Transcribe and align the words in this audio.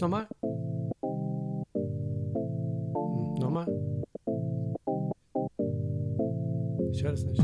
Nochmal? 0.00 0.26
Hm, 2.92 3.34
Nochmal? 3.40 3.66
Ich 6.92 7.02
höre 7.02 7.12
das 7.12 7.24
nicht. 7.24 7.40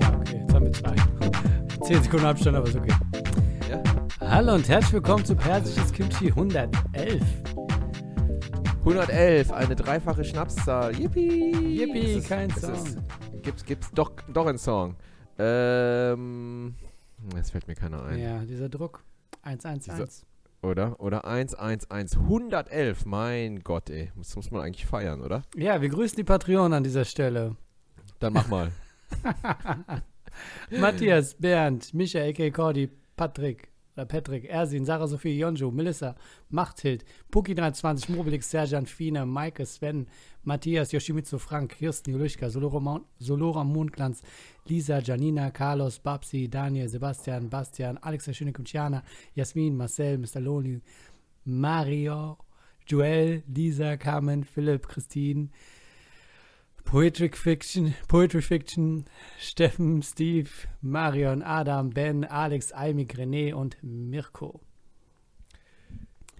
Ja, 0.00 0.16
okay, 0.18 0.38
jetzt 0.40 0.54
haben 0.54 0.66
wir 0.66 0.72
zwei. 0.72 0.94
Zehn 1.86 2.02
Sekunden 2.02 2.26
Abstand, 2.26 2.56
aber 2.56 2.68
ist 2.68 2.76
okay. 2.76 2.92
Ja. 3.70 3.82
Hallo 4.20 4.54
und 4.54 4.68
herzlich 4.68 4.92
willkommen 4.94 5.24
zu 5.24 5.34
Persisches 5.36 5.92
Kimchi 5.92 6.28
111. 6.28 7.22
111, 8.80 9.52
eine 9.52 9.74
dreifache 9.76 10.24
Schnapszahl. 10.24 10.94
Yippie! 10.94 11.52
Yippie, 11.78 12.14
ist- 12.18 12.28
kein 12.28 12.50
Song. 12.50 12.72
Ist, 12.74 12.98
gibt's, 13.42 13.64
gibt's 13.64 13.90
doch, 13.92 14.12
doch 14.32 14.46
einen 14.46 14.58
Song. 14.58 14.96
Ähm, 15.38 16.74
jetzt 17.36 17.50
fällt 17.50 17.66
mir 17.66 17.74
keiner 17.74 18.02
ein. 18.04 18.18
Ja, 18.20 18.44
dieser 18.44 18.68
Druck. 18.68 19.02
111. 19.42 20.24
Oder? 20.64 20.98
Oder 20.98 21.26
111. 21.26 21.86
111, 21.90 23.04
mein 23.04 23.60
Gott, 23.60 23.90
ey. 23.90 24.10
Das 24.16 24.34
muss 24.34 24.50
man 24.50 24.62
eigentlich 24.62 24.86
feiern, 24.86 25.20
oder? 25.20 25.42
Ja, 25.54 25.82
wir 25.82 25.90
grüßen 25.90 26.16
die 26.16 26.24
Patreon 26.24 26.72
an 26.72 26.82
dieser 26.82 27.04
Stelle. 27.04 27.56
Dann 28.18 28.32
mach 28.32 28.48
mal. 28.48 28.72
Matthias, 30.70 31.34
Bernd, 31.34 31.92
Micha, 31.92 32.20
A.K. 32.20 32.50
Cordy, 32.50 32.90
Patrick, 33.16 33.68
oder 33.96 34.06
Patrick, 34.06 34.44
Ersin, 34.50 34.84
Sarah 34.84 35.06
Sophie, 35.06 35.38
Jonjo, 35.38 35.70
Melissa, 35.70 36.14
Machthild, 36.50 37.04
Puki23, 37.30 38.10
Mobilix, 38.10 38.50
Serjan, 38.50 38.86
Fine, 38.86 39.24
Maike, 39.24 39.64
Sven, 39.64 40.06
Matthias, 40.42 40.92
Yoshimitsu, 40.92 41.38
Frank, 41.38 41.76
Kirsten, 41.78 42.12
Julischka, 42.14 42.50
Solora, 42.50 42.80
Mon- 42.80 43.04
Solora 43.20 43.64
Mondglanz, 43.64 44.22
Lisa, 44.68 45.00
Janina, 45.00 45.50
Carlos, 45.50 45.98
Babsi, 45.98 46.48
Daniel, 46.48 46.88
Sebastian, 46.88 47.48
Bastian, 47.48 47.98
Alex, 48.02 48.24
der 48.24 48.32
schöne 48.34 48.52
Kumchiana, 48.52 49.02
Jasmin, 49.34 49.76
Marcel, 49.76 50.18
Mr. 50.18 50.40
Loni, 50.40 50.80
Mario, 51.44 52.38
Joel, 52.86 53.42
Lisa, 53.46 53.96
Carmen, 53.96 54.44
Philipp, 54.44 54.88
Christine, 54.88 55.50
Poetry 56.84 57.30
Fiction, 57.30 57.94
Poetry 58.08 58.42
Fiction, 58.42 59.06
Steffen, 59.38 60.02
Steve, 60.02 60.50
Marion, 60.80 61.42
Adam, 61.42 61.90
Ben, 61.90 62.24
Alex, 62.24 62.72
Aimik, 62.72 63.16
René 63.16 63.54
und 63.54 63.76
Mirko. 63.82 64.60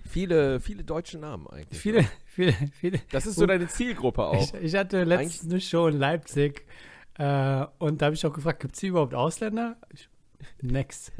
Viele, 0.06 0.60
viele 0.60 0.84
deutsche 0.84 1.18
Namen 1.18 1.46
eigentlich. 1.48 1.80
Viele, 1.80 2.04
viele, 2.26 2.52
viele. 2.78 3.00
Das 3.10 3.26
ist 3.26 3.36
so 3.36 3.46
deine 3.46 3.68
Zielgruppe 3.68 4.22
auch. 4.22 4.54
Ich, 4.54 4.62
ich 4.62 4.74
hatte 4.74 5.04
letztens 5.04 5.50
eine 5.50 5.60
Show 5.60 5.88
in 5.88 5.98
Leipzig 5.98 6.66
äh, 7.18 7.66
und 7.78 8.02
da 8.02 8.06
habe 8.06 8.14
ich 8.14 8.24
auch 8.26 8.32
gefragt, 8.32 8.60
gibt 8.60 8.74
es 8.74 8.80
hier 8.80 8.90
überhaupt 8.90 9.14
Ausländer? 9.14 9.76
Ich, 9.92 10.08
nix. 10.60 11.10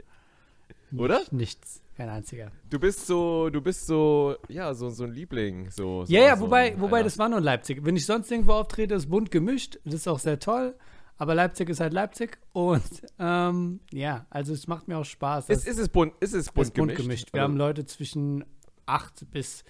Oder? 0.96 1.18
Nicht, 1.18 1.32
nichts. 1.32 1.83
Kein 1.96 2.08
einziger. 2.08 2.50
Du 2.68 2.78
bist 2.80 3.06
so, 3.06 3.50
du 3.50 3.60
bist 3.60 3.86
so, 3.86 4.34
ja, 4.48 4.74
so, 4.74 4.90
so 4.90 5.04
ein 5.04 5.12
Liebling. 5.12 5.70
So, 5.70 6.04
so, 6.04 6.12
Ja, 6.12 6.22
ja, 6.22 6.36
so 6.36 6.44
wobei, 6.46 6.74
wobei 6.80 6.96
einer. 6.98 7.04
das 7.04 7.18
war 7.18 7.28
nur 7.28 7.40
Leipzig. 7.40 7.84
Wenn 7.84 7.94
ich 7.96 8.04
sonst 8.04 8.30
irgendwo 8.32 8.52
auftrete, 8.54 8.94
ist 8.94 9.08
bunt 9.08 9.30
gemischt. 9.30 9.78
Das 9.84 9.94
ist 9.94 10.08
auch 10.08 10.18
sehr 10.18 10.38
toll. 10.40 10.74
Aber 11.16 11.36
Leipzig 11.36 11.68
ist 11.68 11.78
halt 11.78 11.92
Leipzig. 11.92 12.38
Und 12.52 12.82
ähm, 13.20 13.78
ja, 13.92 14.26
also 14.30 14.52
es 14.52 14.66
macht 14.66 14.88
mir 14.88 14.98
auch 14.98 15.04
Spaß. 15.04 15.48
Ist, 15.50 15.68
ist 15.68 15.78
es 15.78 15.88
bunt, 15.88 16.14
ist 16.18 16.34
es 16.34 16.50
bunt 16.50 16.66
ist 16.66 16.74
bunt 16.74 16.88
gemischt? 16.90 17.02
gemischt. 17.02 17.32
Wir 17.32 17.42
Also- 17.42 17.52
haben 17.52 17.56
Leute 17.58 17.86
zwischen 17.86 18.44
8 18.86 19.30
bis 19.30 19.62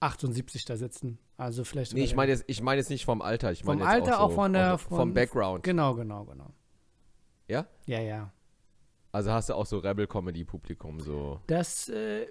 78 0.00 0.66
da 0.66 0.76
sitzen. 0.76 1.18
Also 1.38 1.64
vielleicht 1.64 1.94
Nee, 1.94 2.04
ich 2.04 2.14
meine 2.14 2.32
jetzt, 2.32 2.44
ich 2.46 2.62
meine 2.62 2.78
jetzt 2.80 2.90
nicht 2.90 3.04
vom 3.06 3.22
Alter. 3.22 3.52
Ich 3.52 3.60
Vom 3.62 3.78
meine 3.78 3.82
jetzt 3.90 4.02
Alter, 4.08 4.20
auch, 4.20 4.24
auch 4.26 4.30
so 4.30 4.34
von 4.36 4.52
der- 4.52 4.78
vom, 4.78 4.96
vom 4.98 5.14
Background. 5.14 5.62
Genau, 5.64 5.94
genau, 5.94 6.24
genau. 6.24 6.50
Ja? 7.48 7.66
Ja, 7.86 8.00
ja. 8.00 8.32
Also 9.16 9.32
hast 9.32 9.48
du 9.48 9.54
auch 9.54 9.64
so 9.64 9.78
Rebel-Comedy-Publikum 9.78 11.00
so. 11.00 11.40
Das 11.46 11.88
äh, 11.88 12.26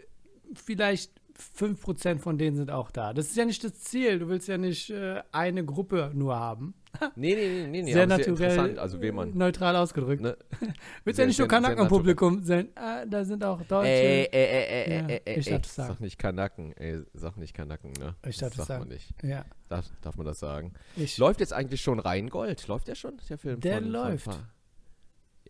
vielleicht 0.53 1.11
5% 1.58 2.19
von 2.19 2.38
denen 2.38 2.55
sind 2.55 2.69
auch 2.69 2.91
da. 2.91 3.11
Das 3.11 3.25
ist 3.25 3.36
ja 3.36 3.44
nicht 3.44 3.64
das 3.64 3.73
Ziel. 3.80 4.19
Du 4.19 4.28
willst 4.28 4.47
ja 4.47 4.59
nicht 4.59 4.91
äh, 4.91 5.23
eine 5.31 5.66
Gruppe 5.66 6.11
nur 6.13 6.36
haben. 6.36 6.75
Nee, 7.16 7.33
nee, 7.36 7.67
nee, 7.67 7.81
nee, 7.81 7.91
sehr 7.91 8.08
naturell, 8.08 8.79
also 8.79 9.01
wen 9.01 9.16
man. 9.16 9.35
neutral 9.38 9.75
ausgedrückt. 9.75 10.22
Ne? 10.22 10.38
Willst 11.03 11.18
Sehr- 11.18 11.25
ja 11.25 11.28
nicht 11.28 11.40
nur 11.40 11.47
Kanaken-Publikum 11.50 12.41
sein. 12.44 12.69
Ah, 12.75 13.03
da 13.06 13.25
sind 13.25 13.44
auch 13.44 13.62
Deutsche. 13.63 13.90
Ey, 13.90 14.29
ey, 14.31 14.45
ey, 14.45 14.66
ey, 14.85 14.91
Ja, 15.00 15.07
ey, 15.07 15.22
ey, 15.25 15.40
ich 15.40 15.47
ey, 15.47 15.53
darf 15.53 15.62
das 15.63 15.75
sagen. 15.75 15.90
Sag 15.94 16.00
nicht 16.00 16.18
Kanaken, 16.18 16.72
ey, 16.78 17.01
sag 17.13 17.35
nicht 17.35 17.53
Kanaken, 17.53 17.91
ne? 18.00 18.16
Ich 18.25 18.38
darf 18.38 18.51
das 18.56 18.69
man 18.69 18.78
sagen. 18.79 18.88
nicht. 18.90 19.13
Ja, 19.24 19.44
Darf, 19.68 19.91
darf 20.03 20.16
man 20.16 20.25
das 20.25 20.40
sagen? 20.40 20.72
ich, 20.95 21.18
Läuft 21.18 21.41
jetzt 21.41 21.51
eigentlich 21.51 21.81
schon 21.81 22.00
Rheingold? 22.00 22.66
Läuft 22.68 22.88
der 22.88 22.95
schon, 22.95 23.19
der 23.28 23.38
Film? 23.40 23.59
Der 23.59 23.79
von, 23.81 23.90
läuft. 23.90 24.24
Von, 24.24 24.35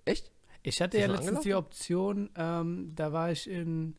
Echt? 0.05 0.31
Ich 0.67 0.81
hatte 0.81 0.97
ja 0.99 1.07
letztens 1.07 1.41
die 1.41 1.53
angelaufen? 1.53 1.65
Option, 1.65 2.29
ähm, 2.35 2.91
da 2.95 3.13
war 3.13 3.31
ich 3.31 3.49
in 3.49 3.95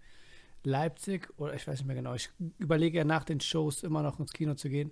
Leipzig 0.62 1.28
oder 1.38 1.54
ich 1.54 1.66
weiß 1.66 1.78
nicht 1.78 1.86
mehr 1.86 1.96
genau. 1.96 2.14
Ich 2.14 2.30
überlege 2.58 2.98
ja 2.98 3.04
nach 3.04 3.24
den 3.24 3.40
Shows 3.40 3.82
immer 3.82 4.02
noch 4.02 4.18
ins 4.18 4.32
Kino 4.32 4.54
zu 4.54 4.68
gehen. 4.68 4.90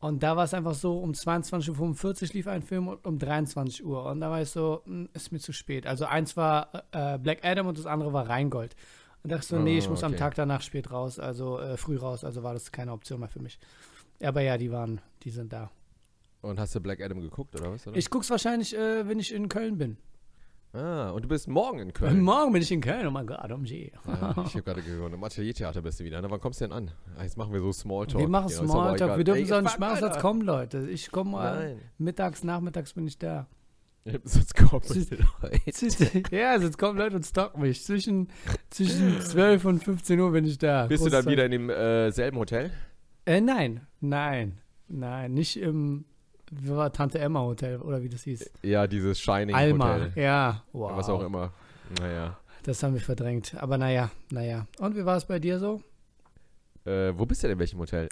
Und 0.00 0.22
da 0.24 0.36
war 0.36 0.44
es 0.44 0.52
einfach 0.52 0.74
so, 0.74 0.98
um 0.98 1.12
22.45 1.12 2.22
Uhr 2.30 2.34
lief 2.34 2.46
ein 2.48 2.62
Film 2.62 2.88
und 2.88 3.06
um 3.06 3.18
23 3.18 3.84
Uhr. 3.84 4.04
Und 4.06 4.20
da 4.20 4.30
war 4.30 4.42
ich 4.42 4.50
so, 4.50 4.82
hm, 4.84 5.08
ist 5.14 5.30
mir 5.30 5.38
zu 5.38 5.52
spät. 5.52 5.86
Also 5.86 6.06
eins 6.06 6.36
war 6.36 6.84
äh, 6.90 7.18
Black 7.18 7.44
Adam 7.44 7.68
und 7.68 7.78
das 7.78 7.86
andere 7.86 8.12
war 8.12 8.28
Rheingold. 8.28 8.74
Und 9.22 9.30
dachte 9.30 9.46
so, 9.46 9.58
nee, 9.60 9.78
ich 9.78 9.86
Ah, 9.86 9.90
muss 9.90 10.02
am 10.02 10.12
okay. 10.12 10.18
Tag 10.18 10.34
danach 10.34 10.62
spät 10.62 10.90
raus, 10.90 11.20
also 11.20 11.60
äh, 11.60 11.76
früh 11.76 11.96
raus. 11.96 12.24
Also 12.24 12.42
war 12.42 12.52
das 12.52 12.72
keine 12.72 12.92
Option 12.92 13.20
mehr 13.20 13.28
für 13.28 13.40
mich. 13.40 13.60
Aber 14.20 14.40
ja, 14.42 14.58
die 14.58 14.72
waren, 14.72 15.00
die 15.22 15.30
sind 15.30 15.52
da. 15.52 15.70
Und 16.40 16.58
hast 16.58 16.74
du 16.74 16.80
Black 16.80 17.00
Adam 17.00 17.20
geguckt, 17.20 17.54
oder 17.54 17.70
was? 17.70 17.86
Oder? 17.86 17.96
Ich 17.96 18.10
guck's 18.10 18.28
wahrscheinlich, 18.28 18.76
äh, 18.76 19.06
wenn 19.08 19.20
ich 19.20 19.32
in 19.32 19.48
Köln 19.48 19.78
bin. 19.78 19.96
Ah, 20.72 21.10
und 21.10 21.22
du 21.24 21.28
bist 21.28 21.48
morgen 21.48 21.78
in 21.78 21.92
Köln. 21.92 22.20
Morgen 22.22 22.52
bin 22.52 22.62
ich 22.62 22.70
in 22.72 22.80
Köln, 22.80 23.06
oh 23.06 23.10
mein 23.10 23.26
Gott, 23.26 23.50
um. 23.52 23.64
Ja, 23.64 23.76
ich 24.44 24.54
habe 24.54 24.62
gerade 24.62 24.82
gehört, 24.82 25.12
im 25.12 25.22
Ateliertheater 25.24 25.82
bist 25.82 26.00
du 26.00 26.04
wieder. 26.04 26.20
Na, 26.22 26.30
wann 26.30 26.40
kommst 26.40 26.60
du 26.60 26.64
denn 26.64 26.72
an? 26.72 26.90
Ah, 27.16 27.22
Jetzt 27.22 27.36
machen 27.36 27.52
wir 27.52 27.60
so 27.60 27.72
Smalltalk. 27.72 28.20
Wir 28.20 28.28
machen 28.28 28.48
Smalltalk, 28.48 29.00
egal. 29.00 29.18
wir 29.18 29.24
dürfen 29.24 29.64
machen, 29.64 29.78
sonst 29.78 30.02
Alter. 30.02 30.20
kommen 30.20 30.42
Leute. 30.42 30.88
Ich 30.90 31.10
komme 31.10 31.76
mittags, 31.98 32.42
nachmittags 32.44 32.92
bin 32.94 33.06
ich 33.06 33.18
da. 33.18 33.46
Sonst 34.24 34.56
kommt 34.56 34.84
Sie- 34.86 35.06
man 35.40 35.52
ja, 36.32 36.58
sonst 36.58 36.76
kommen 36.76 36.98
Leute 36.98 37.14
und 37.14 37.24
stalken 37.24 37.60
mich. 37.60 37.84
Zwischen, 37.84 38.28
zwischen 38.68 39.20
12 39.20 39.64
und 39.64 39.84
15 39.84 40.18
Uhr 40.18 40.32
bin 40.32 40.44
ich 40.44 40.58
da. 40.58 40.86
Bist 40.86 41.06
du 41.06 41.08
dann 41.08 41.22
Großzeit. 41.24 41.32
wieder 41.32 41.44
in 41.46 41.50
dem 41.52 41.70
äh, 41.70 42.10
selben 42.10 42.36
Hotel? 42.38 42.72
Äh, 43.26 43.40
nein, 43.40 43.86
nein, 44.00 44.58
nein, 44.88 45.32
nicht 45.34 45.56
im 45.56 46.04
Tante 46.92 47.18
Emma 47.18 47.40
Hotel 47.40 47.80
oder 47.80 48.02
wie 48.02 48.08
das 48.08 48.22
hieß. 48.24 48.50
Ja, 48.62 48.86
dieses 48.86 49.20
Shining 49.20 49.54
Alma, 49.54 49.94
Hotel. 49.94 50.12
ja, 50.16 50.62
wow. 50.72 50.92
Was 50.96 51.08
auch 51.08 51.22
immer. 51.22 51.52
Naja. 52.00 52.36
Das 52.62 52.82
haben 52.82 52.94
wir 52.94 53.00
verdrängt. 53.00 53.54
Aber 53.58 53.76
naja, 53.78 54.10
naja. 54.30 54.66
Und 54.78 54.96
wie 54.96 55.04
war 55.04 55.16
es 55.16 55.24
bei 55.24 55.38
dir 55.38 55.58
so? 55.58 55.82
Äh, 56.84 57.12
wo 57.16 57.26
bist 57.26 57.42
du 57.42 57.46
denn 57.48 57.54
in 57.54 57.58
welchem 57.58 57.78
Hotel? 57.78 58.08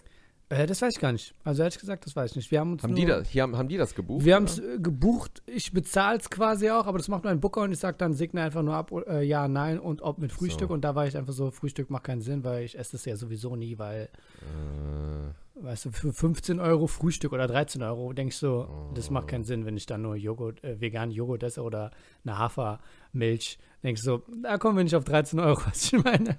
Äh, 0.48 0.66
das 0.66 0.82
weiß 0.82 0.94
ich 0.96 1.00
gar 1.00 1.12
nicht. 1.12 1.32
Also 1.44 1.62
ehrlich 1.62 1.78
gesagt, 1.78 2.04
das 2.06 2.16
weiß 2.16 2.32
ich 2.32 2.36
nicht. 2.36 2.50
Wir 2.50 2.58
haben 2.58 2.72
uns 2.72 2.82
Haben 2.82 2.90
nur, 2.90 2.98
die, 3.00 3.06
das, 3.06 3.28
hier, 3.28 3.42
haben, 3.44 3.56
haben 3.56 3.68
die 3.68 3.76
das 3.76 3.94
gebucht? 3.94 4.24
Wir 4.24 4.34
haben 4.34 4.44
es 4.46 4.58
äh, 4.58 4.78
gebucht. 4.80 5.42
Ich 5.46 5.72
bezahle 5.72 6.18
es 6.18 6.28
quasi 6.28 6.70
auch, 6.70 6.86
aber 6.86 6.98
das 6.98 7.06
macht 7.06 7.22
nur 7.22 7.30
ein 7.30 7.38
Booker 7.40 7.62
und 7.62 7.70
ich 7.70 7.78
sage 7.78 7.96
dann, 7.98 8.14
segne 8.14 8.42
einfach 8.42 8.62
nur 8.62 8.74
ab, 8.74 8.90
äh, 9.06 9.22
ja, 9.22 9.46
nein 9.46 9.78
und 9.78 10.02
ob 10.02 10.18
mit 10.18 10.32
Frühstück. 10.32 10.68
So. 10.68 10.74
Und 10.74 10.82
da 10.82 10.96
war 10.96 11.06
ich 11.06 11.16
einfach 11.16 11.32
so, 11.32 11.52
Frühstück 11.52 11.88
macht 11.90 12.04
keinen 12.04 12.20
Sinn, 12.20 12.42
weil 12.42 12.64
ich 12.64 12.76
esse 12.76 12.92
das 12.92 13.04
ja 13.04 13.14
sowieso 13.16 13.54
nie, 13.54 13.78
weil, 13.78 14.08
Äh, 14.40 15.09
weißt 15.54 15.86
du, 15.86 15.90
für 15.90 16.12
15 16.12 16.60
Euro 16.60 16.86
Frühstück 16.86 17.32
oder 17.32 17.46
13 17.46 17.82
Euro 17.82 18.12
ich 18.16 18.36
so, 18.36 18.90
das 18.94 19.10
macht 19.10 19.28
keinen 19.28 19.44
Sinn, 19.44 19.66
wenn 19.66 19.76
ich 19.76 19.86
dann 19.86 20.02
nur 20.02 20.16
Joghurt, 20.16 20.62
äh, 20.64 20.80
veganen 20.80 21.10
Joghurt 21.10 21.42
esse 21.42 21.62
oder 21.62 21.90
eine 22.24 22.38
Hafermilch. 22.38 23.58
Ich 23.82 24.02
so, 24.02 24.22
da 24.42 24.58
kommen 24.58 24.76
wir 24.76 24.84
nicht 24.84 24.96
auf 24.96 25.04
13 25.04 25.40
Euro, 25.40 25.60
was 25.66 25.92
ich 25.92 26.04
meine. 26.04 26.38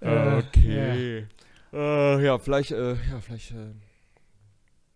Äh, 0.00 0.38
okay. 0.38 1.26
Äh, 1.72 2.24
ja, 2.24 2.38
vielleicht, 2.38 2.70
äh, 2.70 2.92
ja, 2.92 3.20
vielleicht 3.20 3.50
äh, 3.52 3.72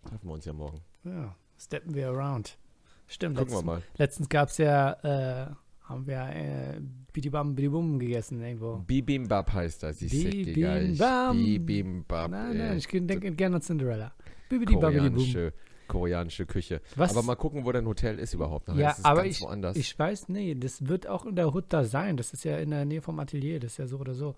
treffen 0.06 0.28
wir 0.28 0.34
uns 0.34 0.44
ja 0.44 0.52
morgen. 0.52 0.80
Ja, 1.04 1.10
ja, 1.10 1.36
steppen 1.58 1.94
wir 1.94 2.08
around. 2.08 2.58
Stimmt, 3.06 3.38
Gucken 3.38 3.52
wir 3.52 3.56
letztens, 3.56 3.66
mal. 3.66 3.82
letztens 3.96 4.28
gab 4.28 4.48
es 4.50 4.58
ja, 4.58 5.46
äh, 5.46 5.50
haben 5.88 6.06
wir 6.06 6.18
äh, 6.18 6.80
Bidibam 7.12 7.54
Bidibum 7.54 7.98
gegessen 7.98 8.42
irgendwo. 8.42 8.76
Bibimbap 8.86 9.52
heißt 9.52 9.82
das. 9.82 10.02
Ich 10.02 10.22
sag 10.22 10.30
dir. 10.30 11.32
Bibimbap. 11.32 12.30
Nein, 12.30 12.54
äh, 12.54 12.58
nein, 12.58 12.78
ich 12.78 12.86
denke 12.86 13.32
gerne 13.32 13.56
an 13.56 13.62
Cinderella. 13.62 14.12
Bibidi 14.48 14.76
babidi 14.76 15.00
boom. 15.00 15.16
koreanische, 15.16 15.52
koreanische 15.88 16.46
Küche. 16.46 16.80
Was? 16.96 17.10
Aber 17.10 17.22
mal 17.22 17.36
gucken, 17.36 17.64
wo 17.64 17.72
dein 17.72 17.86
Hotel 17.86 18.18
ist 18.18 18.34
überhaupt. 18.34 18.68
Nachher 18.68 18.80
Ja, 18.80 18.90
ist 18.90 19.04
aber 19.04 19.24
ich, 19.26 19.40
woanders. 19.40 19.76
ich 19.76 19.98
weiß, 19.98 20.28
nee, 20.28 20.54
das 20.54 20.86
wird 20.86 21.06
auch 21.06 21.24
in 21.24 21.36
der 21.36 21.52
Hut 21.54 21.64
da 21.70 21.84
sein. 21.84 22.16
Das 22.16 22.32
ist 22.32 22.44
ja 22.44 22.58
in 22.58 22.70
der 22.70 22.84
Nähe 22.84 23.02
vom 23.02 23.18
Atelier, 23.18 23.58
das 23.60 23.72
ist 23.72 23.78
ja 23.78 23.86
so 23.86 23.98
oder 23.98 24.14
so. 24.14 24.34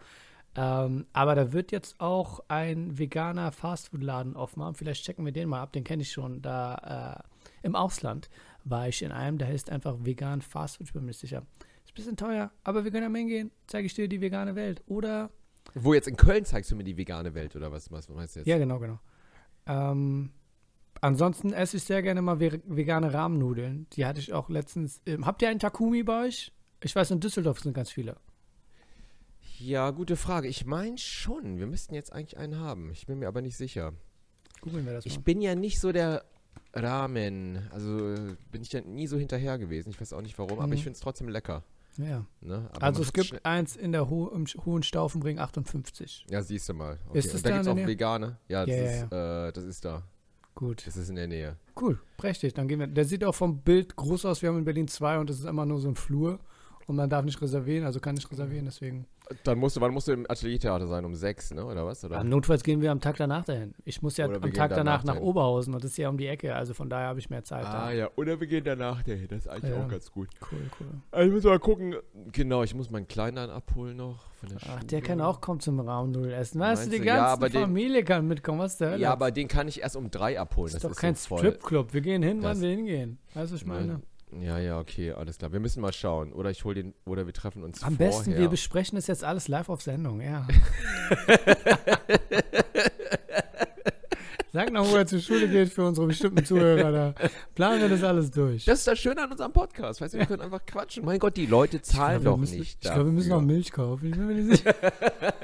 Ähm, 0.57 1.07
aber 1.13 1.37
da 1.37 1.53
wird 1.53 1.71
jetzt 1.71 2.01
auch 2.01 2.41
ein 2.49 2.99
veganer 2.99 3.53
Fastfood-Laden 3.53 4.35
aufmachen. 4.35 4.75
Vielleicht 4.75 5.05
checken 5.05 5.25
wir 5.25 5.33
den 5.33 5.49
mal 5.49 5.63
ab, 5.63 5.73
den 5.73 5.85
kenne 5.85 6.03
ich 6.03 6.11
schon. 6.11 6.43
Da 6.43 7.23
äh, 7.23 7.67
im 7.67 7.77
Ausland 7.77 8.29
war 8.65 8.89
ich 8.89 9.03
in 9.03 9.13
einem, 9.13 9.39
der 9.39 9.49
heißt 9.49 9.71
einfach 9.71 9.97
vegan 10.01 10.43
Fastfood, 10.43 10.87
ich 10.89 10.93
bin 10.93 11.03
mir 11.03 11.09
nicht 11.09 11.21
sicher. 11.21 11.47
Ist 11.85 11.91
ein 11.93 11.95
bisschen 11.95 12.17
teuer, 12.17 12.51
aber 12.65 12.85
wir 12.85 12.91
können 12.91 13.03
ja 13.05 13.09
mal 13.09 13.19
hingehen. 13.19 13.51
Zeige 13.67 13.87
ich 13.87 13.95
dir 13.95 14.09
die 14.09 14.21
vegane 14.21 14.55
Welt. 14.55 14.83
Oder 14.87 15.31
Wo 15.75 15.95
jetzt 15.95 16.09
in 16.09 16.17
Köln 16.17 16.45
zeigst 16.45 16.71
du 16.71 16.77
mir 16.77 16.85
die 16.85 16.97
vegane 16.97 17.35
Welt 17.35 17.57
oder 17.57 17.73
was, 17.73 17.91
was 17.91 18.09
meinst 18.09 18.37
du 18.37 18.41
jetzt? 18.41 18.47
Ja, 18.47 18.59
genau, 18.59 18.79
genau. 18.79 18.99
Ähm, 19.67 20.31
ansonsten 21.01 21.53
esse 21.53 21.77
ich 21.79 21.85
sehr 21.85 22.03
gerne 22.03 22.23
mal 22.23 22.41
ve 22.41 22.61
vegane 22.67 23.13
Rahmennudeln. 23.13 23.87
Die 23.93 24.05
hatte 24.07 24.21
ich 24.21 24.33
auch 24.33 24.49
letztens. 24.49 25.01
Ähm, 25.07 25.27
habt 25.27 25.43
ihr 25.43 25.49
einen 25.49 25.61
Takumi 25.61 26.03
bei 26.03 26.27
euch? 26.27 26.53
Ich 26.83 26.95
weiß, 26.97 27.11
in 27.11 27.21
Düsseldorf 27.21 27.61
sind 27.61 27.75
ganz 27.75 27.91
viele. 27.91 28.17
Ja, 29.59 29.91
gute 29.91 30.17
Frage. 30.17 30.49
Ich 30.49 30.65
meine 30.65 30.97
schon. 30.97 31.59
Wir 31.59 31.67
müssten 31.67 31.95
jetzt 31.95 32.13
eigentlich 32.13 32.39
einen 32.39 32.57
haben. 32.59 32.91
Ich 32.93 33.07
bin 33.07 33.19
mir 33.19 33.29
aber 33.29 33.43
nicht 33.43 33.57
sicher. 33.57 33.93
Googeln 34.63 34.87
wir 34.87 34.95
das 34.95 35.07
Ich 35.07 35.17
mal. 35.17 35.23
bin 35.23 35.41
ja 35.43 35.55
nicht 35.55 35.81
so 35.81 35.93
der 35.93 36.25
Ramen. 36.75 37.59
Also 37.73 38.15
bin 38.51 38.63
ich 38.63 38.73
ja 38.73 38.81
nie 38.81 39.07
so 39.07 39.19
hinterher 39.19 39.59
gewesen. 39.59 39.91
Ich 39.91 40.01
weiß 40.01 40.13
auch 40.13 40.23
nicht 40.23 40.39
warum, 40.39 40.59
aber 40.59 40.67
Mhm. 40.69 40.73
ich 40.75 40.83
finde 40.85 40.95
es 40.97 41.01
trotzdem 41.01 41.29
lecker. 41.29 41.63
Ja. 41.97 42.25
Ne? 42.41 42.71
Also 42.81 43.03
es 43.03 43.13
gibt 43.13 43.45
eins 43.45 43.77
in 43.77 43.93
der 43.93 44.09
Ho 44.09 44.29
im 44.29 44.47
Hohen 44.65 44.83
Staufenring 44.83 45.39
58. 45.39 46.25
Ja, 46.31 46.41
siehst 46.43 46.69
du 46.69 46.75
mal. 46.75 46.99
Ist 47.13 47.29
das 47.35 47.41
Und 47.41 47.47
da 47.47 47.49
da 47.51 47.55
gibt 47.57 47.67
es 47.67 47.73
auch 47.73 47.87
vegane. 47.89 48.37
Ja, 48.49 48.65
das, 48.65 48.75
ja, 48.77 48.83
ist, 48.85 49.13
Äh, 49.13 49.53
das 49.53 49.65
ist 49.65 49.85
da. 49.85 50.03
Gut. 50.55 50.87
Das 50.87 50.97
ist 50.97 51.09
in 51.11 51.17
der 51.17 51.27
Nähe. 51.27 51.57
Cool. 51.81 51.99
Prächtig. 52.17 52.55
Dann 52.55 52.69
gehen 52.69 52.79
wir. 52.81 52.87
Der 52.87 53.05
sieht 53.05 53.25
auch 53.25 53.35
vom 53.35 53.59
Bild 53.63 53.97
groß 53.97 54.25
aus. 54.27 54.41
Wir 54.43 54.51
haben 54.51 54.59
in 54.59 54.65
Berlin 54.65 54.89
zwei 54.89 55.19
und 55.19 55.29
das 55.31 55.39
ist 55.39 55.47
immer 55.47 55.67
nur 55.67 55.81
so 55.81 55.89
ein 55.89 55.95
Flur. 55.97 56.39
Und 56.91 56.97
man 56.97 57.09
darf 57.09 57.25
nicht 57.25 57.41
reservieren, 57.41 57.85
also 57.85 58.01
kann 58.01 58.17
nicht 58.17 58.29
reservieren, 58.33 58.65
deswegen. 58.65 59.07
Dann 59.45 59.59
musst 59.59 59.77
du, 59.77 59.81
wann 59.81 59.93
musst 59.95 60.09
du 60.09 60.13
im 60.13 60.27
Ateliertheater 60.29 60.89
sein? 60.89 61.05
Um 61.05 61.15
sechs, 61.15 61.55
ne? 61.55 61.65
Oder 61.65 61.87
was? 61.87 62.05
Oder? 62.05 62.19
Am 62.19 62.29
Notfalls 62.29 62.65
gehen 62.65 62.81
wir 62.81 62.91
am 62.91 63.01
Tag 63.01 63.17
danach 63.17 63.45
dahin. 63.45 63.75
Ich 63.85 64.03
muss 64.03 64.17
ja 64.17 64.27
Oder 64.27 64.43
am 64.43 64.53
Tag 64.53 64.71
danach 64.71 64.77
danach 64.77 65.05
nach 65.05 65.15
dahin. 65.15 65.29
Oberhausen 65.29 65.73
und 65.73 65.85
das 65.85 65.93
ist 65.93 65.99
ja 65.99 66.09
um 66.09 66.19
die 66.19 66.27
Ecke, 66.27 66.53
also 66.57 66.75
von 66.75 66.91
daher 66.91 67.07
habe 67.07 67.21
ich 67.21 67.31
mehr 67.31 67.45
Zeit 67.45 67.65
ah 67.65 67.87
da. 67.87 67.93
ja, 67.93 68.09
oder 68.17 68.41
wir 68.41 68.49
gehen 68.49 68.65
danach 68.65 69.05
dahin. 69.05 69.29
Das 69.29 69.39
ist 69.39 69.49
eigentlich 69.49 69.71
Ja. 69.73 69.85
auch 69.85 69.89
ganz 69.89 70.11
gut. 70.11 70.31
Cool, 70.51 70.59
cool. 70.81 70.87
Also 71.13 71.29
ich 71.29 71.33
muss 71.37 71.45
mal 71.45 71.61
gucken. 71.61 71.95
Genau, 72.33 72.65
ich 72.65 72.75
muss 72.75 72.91
meinen 72.91 73.07
Kleinen 73.07 73.37
dann 73.37 73.51
abholen 73.51 73.97
noch. 73.97 74.19
Von 74.41 74.49
der 74.49 74.59
Ach, 74.63 74.67
Schule. 74.79 74.87
der 74.87 75.01
kann 75.03 75.21
auch 75.21 75.41
kommen 75.41 75.61
zum 75.61 75.79
Raum 75.79 76.11
Null 76.11 76.33
essen. 76.33 76.59
Weißt 76.61 76.87
du, 76.87 76.91
die 76.91 76.97
ganze 76.97 77.07
Ja, 77.23 77.27
aber 77.29 77.51
den- 77.51 77.61
Familie 77.61 78.03
kann 78.03 78.27
mitkommen. 78.27 78.59
Was 78.59 78.79
der 78.79 78.91
Hölle? 78.91 79.01
Ja, 79.03 79.13
aber 79.13 79.31
den 79.31 79.47
kann 79.47 79.69
ich 79.69 79.81
erst 79.81 79.95
um 79.95 80.11
drei 80.11 80.41
abholen. 80.41 80.73
das 80.73 80.83
Das 80.83 80.91
ist 80.91 80.97
doch 80.97 81.01
kein 81.01 81.15
so 81.15 81.29
voll. 81.29 81.39
Stripclub. 81.39 81.95
Wir 81.95 82.01
gehen 82.01 82.25
hin, 82.25 82.39
wann 82.39 82.55
Das- 82.55 82.61
wir 82.63 82.71
hingehen. 82.71 83.19
Weißt 83.35 83.51
du, 83.53 83.55
was 83.55 83.61
ich 83.61 83.67
meine? 83.69 84.01
Ja, 84.39 84.59
ja, 84.59 84.79
okay, 84.79 85.13
alles 85.13 85.39
klar. 85.39 85.53
Wir 85.53 85.61
müssen 85.61 85.81
mal 85.81 85.93
schauen. 85.93 86.33
Oder 86.33 86.51
ich 86.51 86.65
hole 86.65 86.75
den, 86.77 86.95
oder 87.05 87.27
wir 87.27 87.33
treffen 87.33 87.65
uns 87.65 87.83
Am 87.83 87.97
vorher. 87.97 88.09
besten, 88.17 88.37
wir 88.37 88.49
besprechen 88.49 88.97
das 88.97 89.07
jetzt 89.09 89.25
alles 89.25 89.49
live 89.49 89.69
auf 89.69 89.83
Sendung, 89.83 90.21
ja. 90.21 90.47
Sag 94.53 94.73
noch, 94.73 94.91
wo 94.91 94.97
er 94.97 95.07
zur 95.07 95.21
Schule 95.21 95.47
geht 95.49 95.69
für 95.69 95.85
unsere 95.87 96.09
bestimmten 96.09 96.45
Zuhörer. 96.45 96.91
Da 96.91 97.15
planen 97.55 97.81
wir 97.83 97.89
das 97.89 98.03
alles 98.03 98.33
durch. 98.33 98.65
Das 98.65 98.81
ist 98.81 98.89
das 98.89 98.99
Schöne 98.99 99.23
an 99.23 99.31
unserem 99.31 99.53
Podcast. 99.53 100.01
Weißt 100.01 100.15
du, 100.15 100.19
wir 100.19 100.27
können 100.27 100.43
einfach 100.43 100.67
quatschen. 100.67 101.05
Mein 101.05 101.21
Gott, 101.21 101.37
die 101.37 101.47
Leute 101.47 101.81
zahlen 101.83 102.23
glaub, 102.23 102.35
doch 102.35 102.41
müssen, 102.41 102.59
nicht. 102.59 102.75
Ich 102.75 102.81
glaube, 102.81 103.05
wir 103.05 103.13
müssen 103.13 103.29
noch. 103.29 103.41
Milch 103.43 103.71
kaufen. 103.71 104.07
Ich 104.07 104.11
bin 104.17 104.27
mir 104.27 104.35
nicht 104.35 104.57
sicher. 104.59 104.75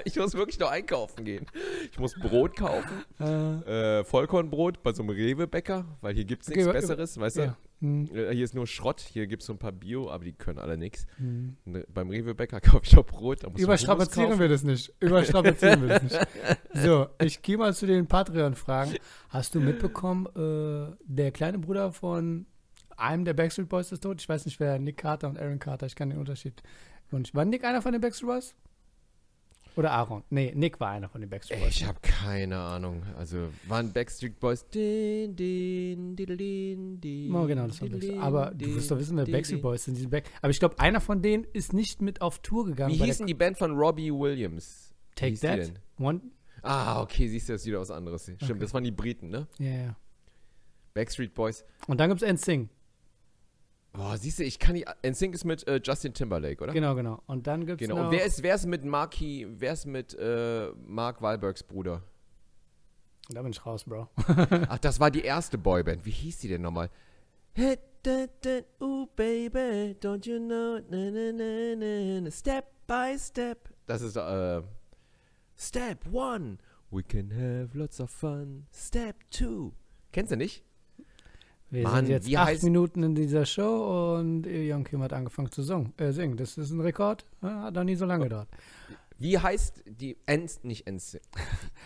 Ich 0.05 0.17
muss 0.17 0.35
wirklich 0.35 0.59
noch 0.61 0.71
einkaufen 0.71 1.25
gehen. 1.25 1.47
Ich 1.91 1.99
muss 1.99 2.15
Brot 2.15 2.57
kaufen. 2.57 3.05
äh, 3.21 3.99
Äh, 4.01 4.05
Vollkornbrot 4.05 4.83
bei 4.83 4.93
so 4.93 5.03
einem 5.03 5.11
Rewe-Bäcker, 5.11 5.85
weil 6.01 6.15
hier 6.15 6.25
gibt 6.25 6.43
es 6.43 6.49
nichts 6.49 6.65
Okay, 6.67 6.73
Besseres, 6.81 7.19
weißt 7.19 7.37
du? 7.39 7.43
ja. 7.43 7.57
Hm, 7.81 8.07
Äh, 8.15 8.33
Hier 8.35 8.45
ist 8.45 8.55
nur 8.55 8.67
Schrott, 8.67 9.01
hier 9.01 9.27
gibt 9.27 9.43
es 9.43 9.47
so 9.47 9.53
ein 9.53 9.59
paar 9.59 9.73
Bio, 9.73 10.11
aber 10.11 10.25
die 10.25 10.33
können 10.33 10.59
alle 10.59 10.77
nichts. 10.79 11.07
hm. 11.19 11.57
Ne, 11.65 11.85
Beim 11.93 12.09
Rewe-Bäcker 12.11 12.61
kaufe 12.63 12.83
ich 12.85 12.97
auch 12.97 13.05
Brot. 13.07 13.45
Da 13.45 13.49
Überstrapazieren 13.57 14.39
wir 14.39 14.49
das 14.49 14.63
nicht. 14.63 14.93
Überstrapazieren 15.01 15.83
wir 15.83 15.89
das 15.89 16.03
nicht. 16.03 16.19
So, 16.75 17.07
ich 17.23 17.41
gehe 17.41 17.57
mal 17.57 17.73
zu 17.75 17.87
den 17.87 18.07
Patreon-Fragen. 18.07 18.97
Hast 19.31 19.55
du 19.55 19.61
mitbekommen, 19.61 20.27
äh, 20.37 20.95
der 21.05 21.31
kleine 21.33 21.59
Bruder 21.59 21.91
von 21.93 22.45
einem 22.99 23.25
der 23.25 23.33
Backstreet 23.35 23.69
Boys 23.69 23.93
ist 23.93 24.03
tot? 24.03 24.21
Ich 24.21 24.29
weiß 24.29 24.45
nicht, 24.45 24.61
wer 24.61 24.79
Nick 24.79 24.99
Carter 24.99 25.29
und 25.29 25.39
Aaron 25.39 25.59
Carter. 25.59 25.87
Ich 25.87 25.97
kann 25.97 26.11
den 26.11 26.19
Unterschied. 26.19 26.63
Und 27.11 27.35
war 27.35 27.45
Nick 27.47 27.65
einer 27.65 27.81
von 27.83 27.93
den 27.93 28.01
Backstreet 28.01 28.29
Boys? 28.29 28.55
Oder 29.77 29.93
Aaron? 29.93 30.25
Nee, 30.31 30.53
Nick 30.57 30.81
war 30.81 30.89
einer 30.91 31.09
von 31.09 31.21
den 31.21 31.29
Backstreet 31.29 31.61
Boys. 31.61 31.77
Ich 31.77 31.85
habe 31.87 31.99
keine 32.01 32.57
Ahnung. 32.59 33.03
Also 33.17 33.49
waren 33.69 33.93
Backstreet 33.93 34.41
Boys. 34.41 34.67
Din, 34.71 35.37
din, 35.37 36.17
diddelin, 36.17 36.99
din, 37.01 37.35
Oh, 37.35 37.47
genau, 37.47 37.67
das 37.67 37.81
war 37.83 37.89
diddelin, 37.89 38.19
Aber 38.21 38.53
du 38.55 38.75
wirst 38.75 38.91
doch 38.91 38.99
wissen, 38.99 39.17
wer 39.19 39.25
din, 39.27 39.33
Backstreet 39.33 39.59
din. 39.59 39.63
Boys 39.63 39.85
sind. 39.85 40.11
Back 40.11 40.25
Aber 40.41 40.51
ich 40.51 40.59
glaube, 40.59 40.79
einer 40.79 41.01
von 41.03 41.21
denen 41.21 41.45
ist 41.53 41.73
nicht 41.75 42.01
mit 42.01 42.23
auf 42.23 42.39
Tour 42.39 42.65
gegangen. 42.65 42.95
Wie 42.95 42.99
bei 42.99 43.05
hieß 43.05 43.19
denn 43.19 43.27
die 43.27 43.35
Band 43.35 43.59
von 43.59 43.73
Robbie 43.77 44.11
Williams? 44.11 44.95
Take 45.15 45.39
That? 45.41 45.73
One? 45.99 46.23
Ah, 46.63 47.03
okay, 47.03 47.29
siehst 47.29 47.49
du, 47.49 47.53
das 47.53 47.61
ist 47.63 47.67
wieder 47.67 47.81
was 47.81 47.91
anderes. 47.91 48.25
Stimmt, 48.25 48.43
Okay. 48.43 48.59
das 48.59 48.73
waren 48.75 48.83
die 48.85 48.91
Briten, 48.91 49.29
ne? 49.29 49.47
Ja, 49.59 49.71
ja. 49.71 49.97
Backstreet 50.95 51.35
Boys. 51.35 51.65
Und 51.87 52.01
dann 52.01 52.09
gibt 52.09 52.23
es 52.23 52.33
NSYNC. 52.33 52.71
Boah, 53.97 54.17
siehst 54.19 54.39
du, 54.39 54.45
ich 54.45 54.59
kann 54.59 54.75
nicht. 54.75 54.87
NSYNC 55.05 55.35
ist 55.35 55.45
mit 55.45 55.67
äh, 55.67 55.81
Justin 55.83 56.13
Timberlake, 56.13 56.63
oder? 56.63 56.73
Genau, 56.73 56.95
genau. 56.95 57.23
Und 57.27 57.47
dann 57.47 57.65
gibt 57.65 57.81
es 57.81 57.89
Genau. 57.89 58.03
noch... 58.03 58.11
Und 58.11 58.17
wer 58.17 58.25
ist, 58.25 58.43
wer 58.43 58.55
ist 58.55 58.67
mit 58.67 58.85
Marky, 58.85 59.47
wer 59.49 59.73
ist 59.73 59.87
mit 59.87 60.15
äh, 60.15 60.69
Mark 60.87 61.23
Wahlbergs 61.23 61.63
Bruder? 61.63 62.03
Da 63.31 63.43
bin 63.43 63.53
ich 63.53 63.65
raus, 63.65 63.85
Bro. 63.85 64.09
Ach, 64.69 64.79
das 64.79 65.01
war 65.01 65.11
die 65.11 65.23
erste 65.23 65.57
Boyband. 65.59 66.05
Wie 66.05 66.11
hieß 66.11 66.39
die 66.39 66.49
denn 66.49 66.63
nochmal? 66.63 66.91
Ooh, 68.81 69.07
baby, 69.17 69.97
don't 70.01 70.27
you 70.29 70.39
know? 70.39 70.79
Na, 70.91 71.11
na, 71.11 72.21
na, 72.21 72.31
step 72.31 72.67
by 72.87 73.17
step. 73.19 73.69
Das 73.87 74.03
ist, 74.03 74.17
äh, 74.17 74.63
Step 75.59 76.07
one, 76.13 76.59
we 76.91 77.03
can 77.03 77.31
have 77.31 77.71
lots 77.77 77.99
of 77.99 78.11
fun. 78.11 78.67
Step 78.71 79.17
two. 79.31 79.73
Kennst 80.13 80.31
du 80.31 80.37
nicht? 80.37 80.63
Wir 81.71 81.83
Mann, 81.83 82.07
sind 82.07 82.09
jetzt 82.09 82.35
acht 82.37 82.49
heißt- 82.49 82.65
Minuten 82.65 83.03
in 83.03 83.15
dieser 83.15 83.45
Show 83.45 84.17
und 84.19 84.47
Young 84.47 84.85
Kim 84.85 85.03
hat 85.03 85.13
angefangen 85.13 85.51
zu 85.51 85.63
singen. 85.63 85.93
Äh, 85.97 86.13
singen. 86.13 86.37
Das 86.37 86.57
ist 86.57 86.71
ein 86.71 86.81
Rekord. 86.81 87.25
Hat 87.43 87.75
noch 87.75 87.85
nie 87.85 87.97
so 87.97 88.07
lange 88.07 88.25
gedauert. 88.25 88.49
Wie 89.19 89.39
heißt 89.39 89.83
die 89.87 90.17
Ns, 90.27 90.63
nicht 90.63 90.87
Ns. 90.87 91.19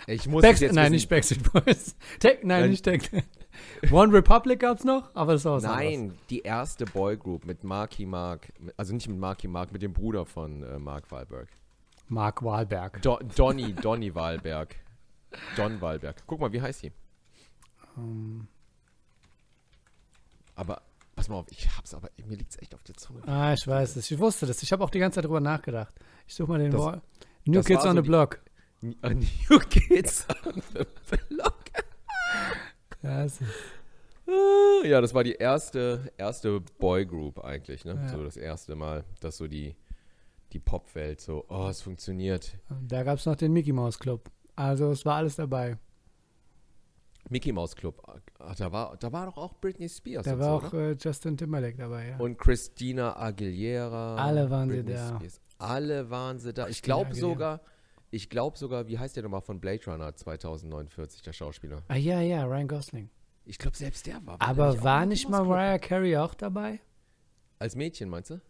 Ich 0.09 0.27
muss 0.29 0.43
Back 0.43 0.55
es 0.55 0.61
jetzt 0.61 0.75
nein, 0.75 0.87
wissen. 0.87 0.93
nicht 0.94 1.09
Backstreet 1.09 1.53
Boys. 1.53 1.94
Tech, 2.19 2.38
nein, 2.43 2.62
Nein. 2.62 2.71
nicht 2.71 2.85
Tech. 2.85 3.09
One 3.93 4.12
Republic 4.12 4.59
gab's 4.61 4.85
noch, 4.85 5.15
aber 5.15 5.35
das 5.35 5.44
war 5.44 5.55
was. 5.55 5.62
Nein, 5.62 6.12
die 6.29 6.41
erste 6.41 6.85
Boygroup 6.87 7.44
mit 7.47 7.62
Marky 7.62 8.05
Mark, 8.05 8.53
also 8.76 8.93
nicht 8.94 9.09
mit 9.09 9.19
Marky 9.19 9.47
Mark, 9.49 9.73
mit 9.73 9.81
dem 9.83 9.93
Bruder 9.93 10.26
von 10.26 10.62
äh, 10.65 10.79
Mark 10.79 11.11
Wahlberg. 11.12 11.49
Mark 12.09 12.43
Wahlberg. 12.43 13.00
Do 13.03 13.19
Donny, 13.37 13.73
Donny 13.75 14.12
Wahlberg. 14.15 14.75
Don 15.56 15.81
Wahlberg. 15.81 16.17
Guck 16.26 16.41
mal, 16.41 16.53
wie 16.53 16.61
heißt 16.61 16.83
die? 16.83 16.93
Ähm, 17.97 18.49
Aber, 20.61 20.83
pass 21.17 21.29
mal 21.29 21.37
auf, 21.37 21.47
ich 21.51 21.69
hab's 21.77 21.95
aber, 21.95 22.11
mir 22.27 22.37
liegt's 22.37 22.59
echt 22.61 22.75
auf 22.75 22.83
der 22.83 22.95
Zunge. 22.97 23.27
ah, 23.27 23.55
ich 23.55 23.67
weiß 23.67 23.97
es. 23.97 24.11
Ich 24.11 24.19
wusste 24.19 24.47
das. 24.47 24.62
Ich 24.62 24.71
habe 24.73 24.85
auch 24.85 24.91
die 24.91 24.99
ganze 24.99 25.17
Zeit 25.17 25.25
drüber 25.25 25.41
nachgedacht. 25.41 25.95
Ich 26.27 26.35
suche 26.35 26.51
mal 26.53 26.59
den 26.59 26.71
Das- 26.71 26.81
Wort. 26.81 27.03
New 27.47 27.55
das 27.55 27.67
Kids 27.67 27.85
on 27.85 27.91
so 27.91 27.97
the 27.97 28.03
die- 28.03 28.09
Block. 28.09 28.41
A 29.03 29.09
New 29.15 29.59
Kids 29.71 30.27
on 30.45 30.62
the 30.75 30.85
Block. 31.31 31.57
Es 33.03 33.41
ist, 33.41 33.49
Ah, 34.29 34.87
Ja, 34.87 35.01
das 35.01 35.12
war 35.15 35.25
die 35.25 35.33
erste, 35.33 36.12
erste 36.17 36.61
Boygroup 36.79 37.43
eigentlich, 37.45 37.85
ne? 37.85 37.95
Ja. 37.95 38.09
So 38.09 38.23
das 38.23 38.37
erste 38.37 38.77
Mal, 38.77 39.05
dass 39.21 39.39
so 39.39 39.49
die, 39.49 39.75
die 40.53 40.61
Popwelt 40.61 41.21
so, 41.21 41.45
oh, 41.49 41.69
es 41.69 41.81
funktioniert. 41.83 42.57
da 42.87 43.03
gab's 43.03 43.27
noch 43.27 43.35
den 43.37 43.53
Mickey 43.53 43.73
Mouse 43.73 43.99
Club. 43.99 44.31
Also 44.55 44.91
es 44.93 45.05
war 45.05 45.17
alles 45.17 45.37
dabei. 45.37 45.79
Mickey 47.29 47.53
Mouse 47.53 47.77
Club, 47.77 48.03
ah, 48.39 48.55
da 48.57 48.73
war, 48.73 48.97
da 48.97 49.12
war 49.12 49.27
doch 49.27 49.37
auch 49.37 49.55
Britney 49.61 49.89
Spears 49.89 50.25
Da 50.25 50.39
war 50.39 50.61
so, 50.61 50.67
auch 50.67 50.73
oder? 50.73 50.91
äh, 50.91 50.97
Justin 50.99 51.37
Timberlake 51.37 51.77
dabei, 51.77 52.09
ja. 52.09 52.17
Und 52.19 52.39
Christina 52.39 53.17
Aguilera. 53.17 54.17
Alle 54.17 54.50
waren 54.50 54.71
sie 54.71 54.77
Britney 54.77 54.95
da. 54.95 55.17
Spears. 55.17 55.41
Alle 55.59 56.11
waren 56.11 56.39
sie 56.39 56.53
da. 56.53 56.69
Ich 56.69 56.83
glaube 56.83 57.15
sogar, 57.15 57.61
ich 58.11 58.31
glaube 58.31 58.57
sogar, 58.59 58.89
wie 58.89 58.99
heißt 58.99 59.15
der 59.17 59.23
nochmal 59.23 59.43
von 59.43 59.61
Blade 59.61 59.85
Runner 59.87 60.15
2049, 60.15 61.23
der 61.23 61.33
Schauspieler? 61.33 61.83
Ah 61.89 61.97
ja, 61.97 62.21
ja, 62.21 62.45
Ryan 62.45 62.67
Gosling. 62.69 63.11
Ich 63.45 63.59
glaube, 63.59 63.77
selbst 63.77 64.07
der 64.07 64.25
war. 64.27 64.37
Aber 64.41 64.73
der 64.73 64.83
war 64.83 65.07
nicht 65.07 65.27
Club? 65.27 65.47
Mariah 65.47 65.79
Carey 65.79 66.17
auch 66.17 66.35
dabei? 66.35 66.81
Als 67.59 67.77
Mädchen, 67.77 68.09
meinst 68.09 68.31
du? 68.31 68.41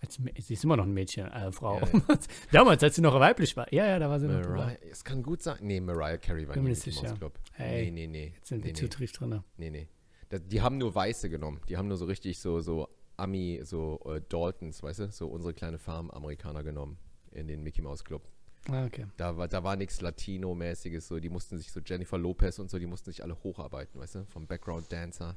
Als, 0.00 0.18
sie 0.38 0.54
ist 0.54 0.64
immer 0.64 0.76
noch 0.76 0.84
ein 0.84 0.92
Mädchen, 0.92 1.26
äh, 1.26 1.50
Frau. 1.50 1.80
Ja, 1.80 1.88
Damals, 2.52 2.82
als 2.82 2.94
sie 2.94 3.02
noch 3.02 3.18
weiblich 3.18 3.56
war. 3.56 3.72
Ja, 3.72 3.86
ja, 3.86 3.98
da 3.98 4.08
war 4.08 4.20
sie 4.20 4.26
noch 4.26 4.34
Mariah, 4.34 4.70
dabei. 4.74 4.78
es 4.90 5.02
kann 5.02 5.22
gut 5.22 5.42
sein. 5.42 5.58
Nee, 5.60 5.80
Mariah 5.80 6.18
Carey 6.18 6.46
war 6.46 6.56
nicht 6.56 6.86
Mickey. 6.86 7.02
Mouse 7.02 7.18
Club. 7.18 7.38
Hey, 7.52 7.90
nee, 7.90 8.06
nee, 8.06 8.06
nee. 8.06 8.32
Jetzt 8.36 8.48
sind 8.48 8.60
nee, 8.60 8.66
wir 8.66 8.74
zu 8.74 8.84
nee, 8.84 8.90
tief 8.90 9.12
drin. 9.12 9.42
nee, 9.56 9.70
nee. 9.70 9.88
Das, 10.28 10.46
die 10.46 10.60
haben 10.60 10.78
nur 10.78 10.94
Weiße 10.94 11.30
genommen. 11.30 11.60
Die 11.68 11.76
haben 11.76 11.88
nur 11.88 11.96
so 11.96 12.04
richtig 12.04 12.38
so, 12.38 12.60
so 12.60 12.88
Ami, 13.16 13.60
so 13.64 14.00
äh, 14.04 14.20
Daltons, 14.28 14.82
weißt 14.82 14.98
du? 15.00 15.10
So 15.10 15.26
unsere 15.26 15.54
kleine 15.54 15.78
Farm-Amerikaner 15.78 16.62
genommen 16.62 16.98
in 17.32 17.48
den 17.48 17.62
Mickey 17.62 17.82
Mouse 17.82 18.04
Club. 18.04 18.22
Ah, 18.68 18.84
okay. 18.84 19.06
Da 19.16 19.36
war, 19.36 19.48
da 19.48 19.64
war 19.64 19.76
nichts 19.76 20.00
Latino-mäßiges, 20.00 21.08
so, 21.08 21.18
die 21.18 21.30
mussten 21.30 21.56
sich 21.56 21.72
so 21.72 21.80
Jennifer 21.80 22.18
Lopez 22.18 22.58
und 22.58 22.70
so, 22.70 22.78
die 22.78 22.86
mussten 22.86 23.10
sich 23.10 23.22
alle 23.22 23.42
hocharbeiten, 23.42 24.00
weißt 24.00 24.16
du, 24.16 24.24
vom 24.26 24.46
Background-Dancer 24.46 25.36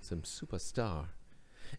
zum 0.00 0.24
Superstar. 0.24 1.08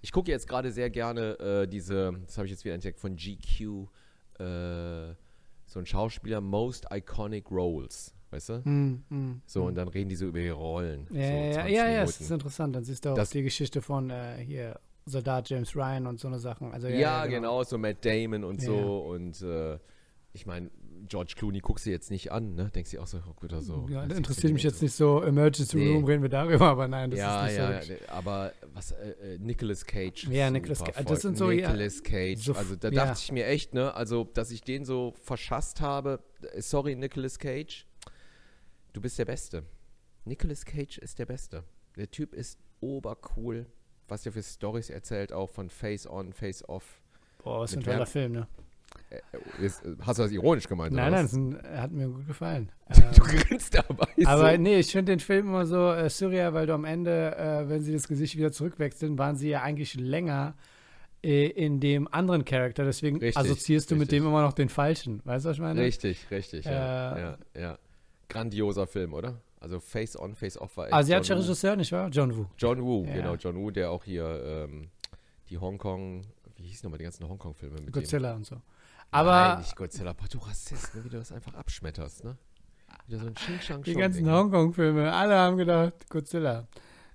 Ich 0.01 0.11
gucke 0.11 0.31
jetzt 0.31 0.47
gerade 0.47 0.71
sehr 0.71 0.89
gerne 0.89 1.39
äh, 1.39 1.67
diese, 1.67 2.13
das 2.25 2.37
habe 2.37 2.45
ich 2.47 2.51
jetzt 2.51 2.65
wieder 2.65 2.75
entdeckt, 2.75 2.99
von 2.99 3.15
GQ, 3.15 3.87
äh, 4.39 5.13
so 5.65 5.79
ein 5.79 5.85
Schauspieler, 5.85 6.41
Most 6.41 6.85
Iconic 6.93 7.49
Roles, 7.51 8.13
weißt 8.31 8.49
du? 8.49 8.65
Hm, 8.65 9.03
hm, 9.09 9.41
So, 9.45 9.61
hm. 9.61 9.67
und 9.67 9.75
dann 9.75 9.87
reden 9.87 10.09
die 10.09 10.15
so 10.15 10.27
über 10.27 10.39
ihre 10.39 10.55
Rollen. 10.55 11.07
Ja, 11.11 11.15
so 11.15 11.19
ja, 11.19 11.27
ja, 11.45 11.53
20 11.53 11.75
ja, 11.75 11.83
ja, 11.85 11.91
Minuten. 12.01 12.23
ist 12.23 12.31
interessant. 12.31 12.75
Dann 12.75 12.83
siehst 12.83 13.05
du 13.05 13.09
auch 13.09 13.15
Das- 13.15 13.29
die 13.29 13.43
Geschichte 13.43 13.81
von 13.81 14.09
äh, 14.09 14.37
hier 14.45 14.79
Soldat 15.05 15.49
James 15.49 15.75
Ryan 15.75 16.07
und 16.07 16.19
so 16.19 16.27
eine 16.27 16.39
Sachen. 16.39 16.71
Also, 16.71 16.87
Ja, 16.87 16.95
ja, 16.97 17.25
genau. 17.25 17.63
so 17.63 17.77
Matt 17.77 18.05
Damon 18.05 18.43
und 18.43 18.61
Ja, 18.61 18.67
so. 18.67 18.75
ja. 18.77 18.85
Und 18.85 19.41
äh, 19.41 19.79
ich 20.33 20.45
meine, 20.45 20.69
George 21.07 21.33
Clooney 21.37 21.59
guckst 21.59 21.85
du 21.85 21.89
jetzt 21.89 22.09
nicht 22.11 22.31
an, 22.31 22.55
ne? 22.55 22.69
Denkst 22.73 22.91
du 22.91 22.99
auch 22.99 23.07
so, 23.07 23.17
oh 23.29 23.33
gut, 23.35 23.51
also. 23.53 23.85
Ja, 23.89 24.05
das 24.05 24.17
interessiert 24.17 24.53
mich 24.53 24.63
jetzt 24.63 24.79
so? 24.79 24.85
nicht 24.85 24.93
so. 24.95 25.21
Emergency 25.21 25.77
Nee. 25.77 25.93
Room 25.93 26.05
reden 26.05 26.21
wir 26.21 26.29
darüber, 26.29 26.67
aber 26.67 26.87
nein, 26.87 27.09
das 27.11 27.19
ja, 27.19 27.45
ist 27.45 27.51
nicht 27.51 27.57
ja, 27.59 27.67
so. 27.81 27.89
wirklich- 27.89 28.09
aber 28.11 28.53
was, 28.73 28.91
äh, 28.91 29.09
äh, 29.35 29.37
Nicolas 29.39 29.85
Cage. 29.85 30.27
Ja, 30.29 30.49
Nicolas 30.49 30.79
Ca- 30.83 30.91
voll. 30.93 31.03
das 31.05 31.21
sind 31.21 31.37
so, 31.37 31.51
ja, 31.51 31.69
Nicolas 31.69 32.03
Cage. 32.03 32.39
so 32.43 32.51
f- 32.53 32.57
also 32.57 32.75
da 32.75 32.89
ja. 32.89 33.05
dachte 33.05 33.19
ich 33.23 33.31
mir 33.31 33.45
echt, 33.47 33.73
ne, 33.73 33.93
also, 33.93 34.23
dass 34.23 34.51
ich 34.51 34.61
den 34.61 34.85
so 34.85 35.13
verschasst 35.21 35.81
habe. 35.81 36.23
äh, 36.53 36.61
Sorry, 36.61 36.95
Nicolas 36.95 37.37
Cage. 37.39 37.85
Du 38.93 39.01
bist 39.01 39.17
der 39.19 39.25
Beste. 39.25 39.63
Nicolas 40.25 40.65
Cage 40.65 40.97
ist 40.99 41.19
der 41.19 41.25
Beste. 41.25 41.63
Der 41.97 42.09
Typ 42.09 42.33
ist 42.33 42.57
obercool. 42.79 43.65
Was 44.07 44.25
er 44.25 44.31
für 44.33 44.43
Stories 44.43 44.89
erzählt, 44.89 45.31
auch 45.33 45.49
von 45.49 45.69
Face 45.69 46.05
On, 46.07 46.33
Face 46.33 46.67
Off. 46.67 47.01
Boah, 47.43 47.61
was 47.61 47.75
ein 47.75 47.81
toller 47.83 48.05
Film, 48.05 48.33
ne? 48.33 48.47
Äh, 49.13 49.63
äh, 49.63 49.65
äh, 49.65 49.71
hast 50.01 50.17
du 50.19 50.23
das 50.23 50.31
ironisch 50.31 50.67
gemeint? 50.67 50.93
Nein, 50.93 51.11
nein, 51.11 51.27
ein, 51.31 51.79
hat 51.79 51.91
mir 51.91 52.07
gut 52.07 52.27
gefallen. 52.27 52.69
Du 52.95 53.01
Ähm, 53.01 53.11
grinst 53.37 53.75
dabei. 53.75 54.07
aber 54.25 54.51
so. 54.51 54.57
nee, 54.57 54.79
ich 54.79 54.91
finde 54.91 55.11
den 55.13 55.19
Film 55.19 55.47
immer 55.47 55.65
so 55.65 55.91
äh, 55.91 56.09
surreal, 56.09 56.53
weil 56.53 56.65
du 56.67 56.73
am 56.73 56.85
Ende, 56.85 57.35
äh, 57.37 57.69
wenn 57.69 57.81
sie 57.81 57.93
das 57.93 58.07
Gesicht 58.07 58.37
wieder 58.37 58.51
zurückwechseln, 58.51 59.17
waren 59.17 59.35
sie 59.35 59.49
ja 59.49 59.61
eigentlich 59.61 59.95
länger 59.95 60.55
äh, 61.23 61.47
in 61.47 61.79
dem 61.79 62.07
anderen 62.11 62.43
Charakter. 62.45 62.83
Deswegen 62.85 63.17
Richtig, 63.17 63.37
assoziierst 63.37 63.89
du 63.91 63.95
mit 63.95 64.03
richtig. 64.03 64.19
dem 64.19 64.27
immer 64.27 64.41
noch 64.41 64.53
den 64.53 64.69
Falschen. 64.69 65.21
Weißt 65.25 65.45
du, 65.45 65.49
was 65.49 65.57
ich 65.57 65.61
meine? 65.61 65.79
Richtig, 65.81 66.29
richtig, 66.31 66.65
ja, 66.65 67.15
Äh, 67.15 67.21
ja, 67.21 67.37
ja. 67.59 67.77
Grandioser 68.29 68.87
Film, 68.87 69.13
oder? 69.13 69.35
Also 69.59 69.79
Face 69.79 70.19
On, 70.19 70.35
Face 70.35 70.57
Off 70.59 70.75
war 70.75 70.87
echt 70.87 70.93
Asiatischer. 70.93 71.37
Regisseur, 71.37 71.75
nicht 71.75 71.91
wahr? 71.91 72.09
John 72.09 72.35
Woo. 72.35 72.45
John 72.57 72.81
Woo, 72.83 73.05
Ja. 73.05 73.13
genau, 73.13 73.35
John 73.35 73.55
Woo, 73.55 73.71
der 73.71 73.91
auch 73.91 74.03
hier 74.03 74.67
ähm, 74.69 74.89
die 75.49 75.57
Hongkong, 75.57 76.25
wie 76.57 76.63
hieß 76.63 76.83
nochmal 76.83 76.97
die 76.97 77.05
ganzen 77.05 77.27
Hongkong-Filme 77.29 77.79
mit 77.81 77.93
Godzilla 77.93 78.33
und 78.33 78.45
so. 78.45 78.57
Aber 79.13 79.31
Nein, 79.31 79.57
nicht 79.59 79.75
Godzilla, 79.75 80.11
aber 80.11 80.27
du 80.27 80.37
Rassist, 80.39 80.95
ne, 80.95 81.03
wie 81.05 81.09
du 81.09 81.17
das 81.17 81.31
einfach 81.31 81.53
abschmetterst, 81.53 82.23
ne? 82.23 82.37
Wieder 83.07 83.19
so 83.19 83.27
ein 83.27 83.33
Xing 83.33 83.59
Shang 83.59 83.83
die 83.83 83.93
ganzen. 83.93 84.29
Hongkong-Filme, 84.29 85.11
alle 85.11 85.35
haben 85.37 85.57
gedacht, 85.57 86.09
Godzilla. 86.09 86.67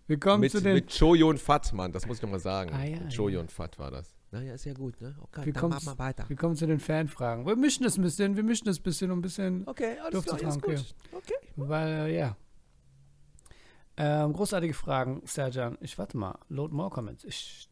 Wir 0.07 0.19
kommen 0.19 0.40
mit, 0.40 0.52
zu 0.52 0.61
den. 0.62 0.75
mit 0.75 0.97
Cho 0.97 1.14
Yun 1.14 1.37
Fat, 1.38 1.73
Mann, 1.73 1.93
das 1.93 2.07
muss 2.07 2.17
ich 2.19 2.23
nochmal 2.23 2.40
sagen. 2.40 2.73
Ah, 2.75 2.85
ja, 2.85 2.99
mit 3.00 3.14
Cho 3.14 3.28
ja. 3.28 3.45
Fat 3.47 3.78
war 3.78 3.90
das. 3.90 4.14
Naja, 4.31 4.55
ist 4.55 4.64
ja 4.64 4.75
gut, 4.75 5.00
ne? 5.00 5.14
Okay, 5.21 5.47
Wie 5.47 5.52
dann 5.52 5.61
kommt's- 5.62 5.85
machen 5.87 5.99
wir 5.99 6.05
weiter. 6.05 6.28
Wir 6.28 6.37
kommen 6.37 6.55
zu 6.57 6.67
den 6.67 6.81
Fanfragen. 6.81 7.47
Wir 7.47 7.57
mischen 7.57 7.85
das 7.85 7.97
ein 7.97 8.02
bisschen, 8.02 8.37
wir 8.37 8.43
mischen 8.43 8.67
das 8.67 8.78
ein 8.78 8.83
bisschen, 8.83 9.11
um 9.11 9.19
ein 9.19 9.23
bisschen 9.23 9.67
Okay, 9.67 9.99
alles 10.00 10.14
Luft 10.14 10.28
zu 10.28 10.37
klar, 10.37 10.59
gut. 10.59 10.95
Okay. 11.12 11.35
Weil, 11.57 11.88
äh, 12.09 12.19
ja. 12.19 12.37
Ähm, 13.97 14.33
großartige 14.33 14.75
Fragen, 14.75 15.23
Serjan. 15.25 15.76
Ich 15.81 15.99
warte 15.99 16.17
mal. 16.17 16.38
Load 16.49 16.75
more 16.75 16.90
comments. 16.90 17.25
Ich 17.25 17.68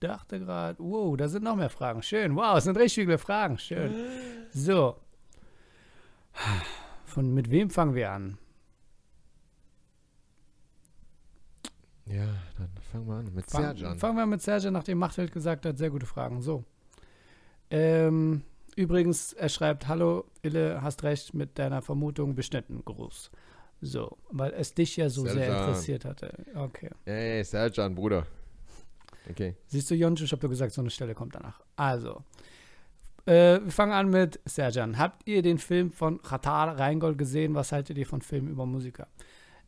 dachte 0.00 0.40
gerade, 0.40 0.78
wow, 0.78 1.16
da 1.16 1.28
sind 1.28 1.44
noch 1.44 1.56
mehr 1.56 1.70
Fragen. 1.70 2.02
Schön. 2.02 2.34
Wow, 2.34 2.56
es 2.58 2.64
sind 2.64 2.76
richtig 2.76 3.04
viele 3.04 3.18
Fragen. 3.18 3.58
Schön. 3.58 3.94
So. 4.52 4.96
Von 7.04 7.32
mit 7.32 7.52
wem 7.52 7.70
fangen 7.70 7.94
wir 7.94 8.10
an? 8.10 8.36
Ja, 12.06 12.26
dann 12.58 12.70
fangen 12.90 13.06
wir 13.06 13.14
an 13.14 13.32
mit 13.32 13.48
Fang, 13.48 13.62
Serjan. 13.62 13.98
fangen 13.98 14.16
wir 14.16 14.26
mit 14.26 14.42
Serjan, 14.42 14.72
nachdem 14.72 14.98
Machthild 14.98 15.32
gesagt 15.32 15.64
hat, 15.64 15.78
sehr 15.78 15.90
gute 15.90 16.06
Fragen. 16.06 16.42
So. 16.42 16.64
Ähm, 17.70 18.42
übrigens, 18.74 19.32
er 19.34 19.48
schreibt, 19.48 19.86
hallo, 19.86 20.24
Ille, 20.42 20.82
hast 20.82 21.04
recht 21.04 21.32
mit 21.32 21.56
deiner 21.60 21.82
Vermutung, 21.82 22.34
beschnitten. 22.34 22.82
Gruß. 22.84 23.30
So, 23.80 24.18
weil 24.30 24.52
es 24.54 24.74
dich 24.74 24.96
ja 24.96 25.08
so 25.08 25.22
sehr 25.22 25.34
Serjan. 25.34 25.58
interessiert 25.58 26.04
hatte. 26.04 26.32
Okay. 26.56 26.90
Ey, 27.04 27.44
Serjan, 27.44 27.94
Bruder. 27.94 28.26
Okay. 29.28 29.56
Siehst 29.66 29.90
du, 29.90 29.94
Jonju, 29.94 30.24
ich 30.24 30.32
habe 30.32 30.40
doch 30.40 30.48
gesagt, 30.48 30.72
so 30.72 30.80
eine 30.80 30.90
Stelle 30.90 31.14
kommt 31.14 31.34
danach. 31.34 31.60
Also, 31.76 32.24
äh, 33.26 33.60
wir 33.62 33.70
fangen 33.70 33.92
an 33.92 34.08
mit 34.08 34.40
Serjan. 34.44 34.98
Habt 34.98 35.28
ihr 35.28 35.42
den 35.42 35.58
Film 35.58 35.90
von 35.90 36.22
Khatar 36.22 36.78
Reingold 36.78 37.18
gesehen? 37.18 37.54
Was 37.54 37.72
haltet 37.72 37.98
ihr 37.98 38.06
von 38.06 38.22
Filmen 38.22 38.48
über 38.48 38.66
Musiker? 38.66 39.08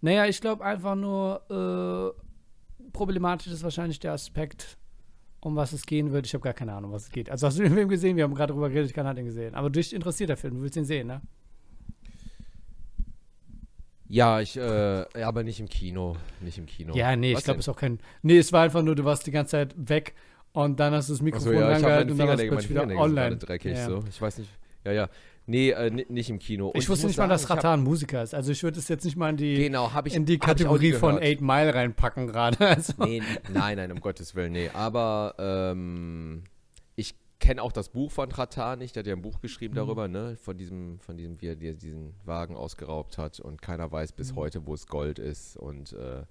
Naja, 0.00 0.26
ich 0.26 0.40
glaube 0.40 0.64
einfach 0.64 0.94
nur, 0.94 2.14
äh, 2.16 2.22
problematisch 2.92 3.52
ist 3.52 3.62
wahrscheinlich 3.62 4.00
der 4.00 4.12
Aspekt, 4.12 4.76
um 5.40 5.56
was 5.56 5.72
es 5.72 5.86
gehen 5.86 6.12
wird. 6.12 6.26
Ich 6.26 6.34
habe 6.34 6.42
gar 6.42 6.54
keine 6.54 6.72
Ahnung, 6.72 6.92
was 6.92 7.04
es 7.04 7.10
geht. 7.10 7.30
Also 7.30 7.46
hast 7.46 7.58
du 7.58 7.62
den 7.62 7.74
Film 7.74 7.88
gesehen? 7.88 8.16
Wir 8.16 8.24
haben 8.24 8.34
gerade 8.34 8.52
drüber 8.52 8.68
geredet, 8.68 8.94
keiner 8.94 9.10
hat 9.10 9.18
ihn 9.18 9.26
gesehen. 9.26 9.54
Aber 9.54 9.70
dich 9.70 9.92
interessiert 9.94 10.30
der 10.30 10.36
Film, 10.36 10.56
du 10.56 10.62
willst 10.62 10.76
ihn 10.76 10.84
sehen, 10.84 11.06
ne? 11.08 11.20
Ja, 14.14 14.40
ich, 14.42 14.58
äh, 14.58 14.98
ja, 15.18 15.26
aber 15.26 15.42
nicht 15.42 15.58
im 15.58 15.70
Kino. 15.70 16.16
Nicht 16.40 16.58
im 16.58 16.66
Kino. 16.66 16.94
Ja, 16.94 17.16
nee, 17.16 17.32
Was 17.32 17.40
ich 17.40 17.44
glaube, 17.46 17.60
es 17.60 17.66
ist 17.66 17.70
auch 17.70 17.78
kein. 17.78 17.98
Nee, 18.20 18.36
es 18.36 18.52
war 18.52 18.62
einfach 18.62 18.82
nur, 18.82 18.94
du 18.94 19.04
warst 19.06 19.26
die 19.26 19.30
ganze 19.30 19.52
Zeit 19.52 19.74
weg 19.76 20.14
und 20.52 20.78
dann 20.78 20.92
hast 20.92 21.08
du 21.08 21.14
das 21.14 21.22
Mikrofon 21.22 21.54
ja, 21.54 21.58
ich 21.60 21.62
habe 21.62 21.72
rangehalten 21.76 22.08
meinen 22.08 22.10
und 22.12 22.18
dann 22.18 22.28
warst 22.28 22.42
du 22.42 22.48
plötzlich 22.48 22.70
wieder 22.70 23.00
online. 23.00 23.36
dreckig, 23.38 23.72
Ja. 23.74 23.86
so. 23.86 24.04
Ich 24.06 24.20
weiß 24.20 24.36
nicht. 24.38 24.50
Ja, 24.84 24.92
ja. 24.92 25.08
Nee, 25.46 25.70
äh, 25.70 25.90
ni- 25.90 26.04
nicht 26.10 26.28
im 26.28 26.38
Kino. 26.38 26.68
Und 26.68 26.76
Ich 26.78 26.88
wusste 26.90 27.06
muss 27.06 27.12
nicht 27.12 27.18
mal, 27.18 27.26
dass 27.26 27.42
sagen, 27.42 27.58
ich 27.60 27.64
Ratan 27.64 27.82
Musiker 27.84 28.22
ist. 28.22 28.34
Also 28.34 28.52
ich 28.52 28.62
würde 28.62 28.78
es 28.78 28.88
jetzt 28.88 29.04
nicht 29.06 29.16
mal 29.16 29.30
in 29.30 29.38
die, 29.38 29.54
Genau, 29.54 29.92
habe 29.94 30.08
ich 30.08 30.14
in 30.14 30.26
die 30.26 30.34
ich 30.34 30.40
Kategorie 30.40 30.92
von. 30.92 31.16
8 31.16 31.40
Mile 31.40 31.74
reinpacken 31.74 32.26
gerade. 32.26 32.58
Also. 32.68 32.92
Nee, 32.98 33.22
nein, 33.50 33.78
nein, 33.78 33.92
um 33.92 34.00
Gottes 34.00 34.34
Willen, 34.34 34.52
nee. 34.52 34.68
Aber 34.74 35.34
ähm, 35.38 36.42
ich 36.96 37.14
kenne 37.42 37.62
auch 37.62 37.72
das 37.72 37.88
Buch 37.90 38.10
von 38.10 38.30
Ratan 38.32 38.78
nicht. 38.78 38.94
Der 38.96 39.00
hat 39.02 39.06
ja 39.08 39.14
ein 39.14 39.20
Buch 39.22 39.40
geschrieben 39.40 39.74
Mhm. 39.74 39.78
darüber, 39.78 40.08
ne? 40.08 40.36
Von 40.36 40.56
diesem, 40.56 40.98
von 41.00 41.16
diesem, 41.16 41.40
wie 41.40 41.48
er 41.48 41.56
diesen 41.56 42.14
Wagen 42.24 42.56
ausgeraubt 42.56 43.18
hat 43.18 43.40
und 43.40 43.60
keiner 43.60 43.90
weiß 43.92 44.12
bis 44.12 44.32
Mhm. 44.32 44.36
heute, 44.36 44.66
wo 44.66 44.74
es 44.74 44.86
Gold 44.86 45.18
ist. 45.18 45.56
Und 45.56 45.92
äh, 45.92 46.22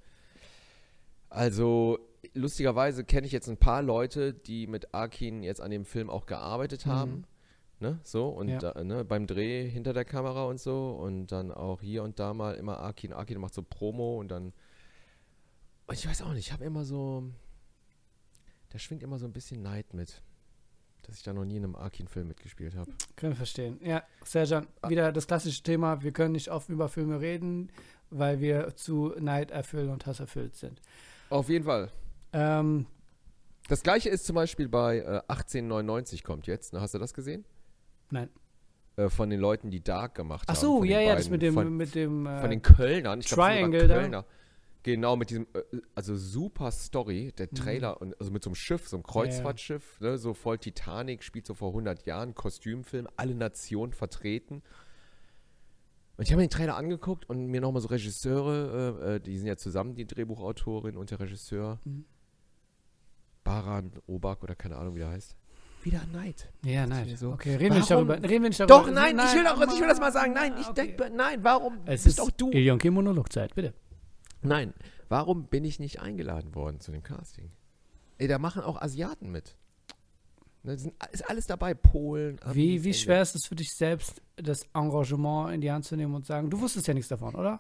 also 1.30 2.00
lustigerweise 2.34 3.04
kenne 3.04 3.26
ich 3.28 3.34
jetzt 3.34 3.48
ein 3.50 3.58
paar 3.58 3.82
Leute, 3.82 4.34
die 4.34 4.68
mit 4.68 4.94
Arkin 4.94 5.44
jetzt 5.44 5.62
an 5.62 5.72
dem 5.72 5.86
Film 5.86 6.10
auch 6.10 6.26
gearbeitet 6.26 6.86
haben. 6.86 7.12
Mhm. 7.12 7.24
Ne, 7.80 8.00
so 8.04 8.30
und 8.30 8.48
Ja. 8.48 8.60
da, 8.60 8.84
ne, 8.84 9.04
beim 9.04 9.26
Dreh 9.26 9.68
hinter 9.68 9.92
der 9.94 10.06
Kamera 10.06 10.46
und 10.46 10.60
so 10.60 10.92
und 10.92 11.32
dann 11.32 11.52
auch 11.52 11.82
hier 11.82 12.04
und 12.04 12.20
da 12.20 12.32
mal 12.36 12.54
immer 12.56 12.78
Arkin. 12.78 13.12
Arkin 13.12 13.40
macht 13.40 13.56
so 13.56 13.64
Promo 13.64 14.20
und 14.20 14.28
dann 14.30 14.54
und 15.88 15.96
ich 15.98 16.08
weiß 16.08 16.22
auch 16.22 16.30
nicht, 16.34 16.46
ich 16.48 16.54
habe 16.54 16.64
immer 16.64 16.86
so, 16.86 17.24
da 18.70 18.78
schwingt 18.78 19.02
immer 19.04 19.18
so 19.18 19.26
ein 19.26 19.34
bisschen 19.34 19.62
Neid 19.64 19.94
mit, 19.96 20.22
dass 21.04 21.18
ich 21.18 21.24
da 21.24 21.34
noch 21.34 21.46
nie 21.46 21.58
in 21.58 21.64
einem 21.64 21.76
Arkin-Film 21.76 22.28
mitgespielt 22.28 22.76
habe. 22.76 22.92
Können 23.16 23.34
wir 23.34 23.38
verstehen. 23.38 23.80
Ja, 23.84 24.04
Serjan, 24.24 24.68
wieder 24.88 25.12
das 25.12 25.28
klassische 25.28 25.64
Thema. 25.64 26.02
Wir 26.04 26.12
können 26.12 26.34
nicht 26.34 26.50
offen 26.50 26.74
über 26.74 26.90
Filme 26.90 27.20
reden, 27.22 27.70
weil 28.10 28.40
wir 28.40 28.76
zu 28.76 29.14
Neid 29.20 29.52
erfüllt 29.52 29.90
und 29.90 30.06
Hass 30.06 30.20
erfüllt 30.20 30.56
sind. 30.56 30.82
Auf 31.30 31.50
jeden 31.50 31.66
Fall. 31.66 31.90
Ähm, 32.34 32.86
Das 33.68 33.84
gleiche 33.84 34.10
ist 34.10 34.26
zum 34.26 34.36
Beispiel 34.36 34.68
bei 34.68 34.98
äh, 35.00 35.22
1899 35.28 36.24
kommt 36.24 36.48
jetzt, 36.48 36.74
ne? 36.74 36.82
hast 36.82 36.94
du 36.94 37.00
das 37.00 37.14
gesehen? 37.14 37.46
nein. 38.10 38.30
Äh, 38.98 39.10
von 39.10 39.30
den 39.30 39.40
Leuten, 39.40 39.72
die 39.72 39.82
Dark 39.82 40.16
gemacht 40.16 40.44
Ach 40.48 40.56
haben. 40.56 40.62
so, 40.62 40.78
von 40.80 40.84
den 40.88 40.92
ja, 40.92 41.00
ja, 41.00 41.16
das 41.16 41.30
mit 41.30 41.42
dem, 41.42 41.54
Von, 41.54 41.78
mit 41.78 41.96
dem 41.96 42.26
äh, 42.26 42.42
von 42.42 42.50
den 42.50 42.62
Kölnern. 42.62 43.22
Ich 43.22 43.28
glaub, 43.28 43.48
es 43.48 43.54
sind 43.56 43.66
sogar 43.66 43.80
Triangle 43.88 44.10
da. 44.12 44.26
Genau, 44.84 45.16
mit 45.16 45.30
diesem, 45.30 45.46
äh, 45.54 45.62
also 45.94 46.16
super 46.16 46.72
Story, 46.72 47.32
der 47.38 47.48
Mhm. 47.52 47.56
Trailer, 47.56 48.02
und, 48.02 48.20
also 48.20 48.32
mit 48.32 48.44
so 48.44 48.50
einem 48.50 48.56
Schiff, 48.56 48.88
so 48.88 48.98
einem 48.98 49.04
Kreuzfahrtschiff, 49.04 50.00
ne, 50.00 50.18
so 50.18 50.34
voll 50.34 50.58
Titanic, 50.58 51.24
spielt 51.24 51.46
so 51.46 51.54
vor 51.54 51.72
100 51.74 52.06
Jahren, 52.08 52.34
Kostümfilm, 52.34 53.08
alle 53.16 53.36
Nationen 53.36 53.94
vertreten. 53.94 54.64
Und 56.18 56.24
ich 56.26 56.32
habe 56.32 56.42
mir 56.42 56.48
den 56.48 56.52
Trailer 56.52 56.76
angeguckt 56.78 57.30
und 57.30 57.46
mir 57.48 57.62
nochmal 57.62 57.82
so 57.82 57.88
Regisseure, 57.90 59.00
äh, 59.04 59.16
äh, 59.16 59.20
die 59.20 59.38
sind 59.38 59.48
ja 59.48 59.56
zusammen, 59.58 59.96
die 59.96 60.06
Drehbuchautorin 60.08 60.98
und 60.98 61.12
der 61.12 61.20
Regisseur, 61.20 61.80
Mhm. 61.84 62.06
Baran 63.44 63.92
Obak 64.08 64.44
oder 64.44 64.56
keine 64.56 64.78
Ahnung, 64.78 64.96
wie 64.96 65.00
der 65.00 65.10
heißt. 65.10 65.36
Wieder 65.84 66.02
Neid. 66.14 66.48
ja, 66.64 66.86
nein. 66.86 67.08
ist 67.10 67.22
so. 67.22 67.32
Okay, 67.32 67.56
reden 67.56 67.74
wir, 67.74 67.80
nicht 67.80 67.90
darüber, 67.90 68.14
reden 68.22 68.44
wir 68.44 68.50
nicht 68.50 68.60
darüber. 68.60 68.76
Doch, 68.86 68.92
nein, 68.92 69.18
ich 69.18 69.34
will, 69.34 69.48
auch, 69.48 69.60
ich 69.74 69.82
will 69.82 69.88
das 69.88 70.00
mal 70.00 70.12
sagen. 70.12 70.34
Nein, 70.34 70.54
Ah, 70.56 70.60
ich 70.62 70.68
okay. 70.68 70.96
denke, 70.96 71.10
nein, 71.16 71.44
warum 71.44 71.80
Es 71.86 72.04
bist 72.04 72.20
ist 72.20 72.22
auch 72.22 72.30
du? 72.30 72.52
Ilionke 72.52 72.92
Monologzeit, 72.92 73.56
bitte. 73.56 73.74
Nein, 74.44 74.74
warum 75.10 75.46
bin 75.46 75.64
ich 75.66 75.80
nicht 75.80 76.00
eingeladen 76.02 76.56
worden 76.56 76.80
zu 76.80 76.92
dem 76.92 77.04
Casting? 77.04 77.52
Ey, 78.18 78.28
da 78.28 78.38
machen 78.40 78.64
auch 78.64 78.82
Asiaten 78.82 79.32
mit. 79.32 79.56
Da 80.64 80.78
sind, 80.78 80.94
ist 81.12 81.28
alles 81.30 81.48
dabei, 81.48 81.74
Polen. 81.74 82.40
Wie, 82.54 82.84
wie 82.84 82.94
schwer 82.94 83.22
ist 83.22 83.36
es 83.36 83.48
für 83.48 83.56
dich 83.56 83.72
selbst, 83.74 84.22
das 84.36 84.68
Engagement 84.74 85.54
in 85.56 85.62
die 85.62 85.72
Hand 85.72 85.86
zu 85.86 85.96
nehmen 85.96 86.14
und 86.14 86.26
sagen, 86.26 86.50
du 86.52 86.60
wusstest 86.60 86.88
ja 86.88 86.94
nichts 86.94 87.10
davon, 87.10 87.34
oder? 87.36 87.60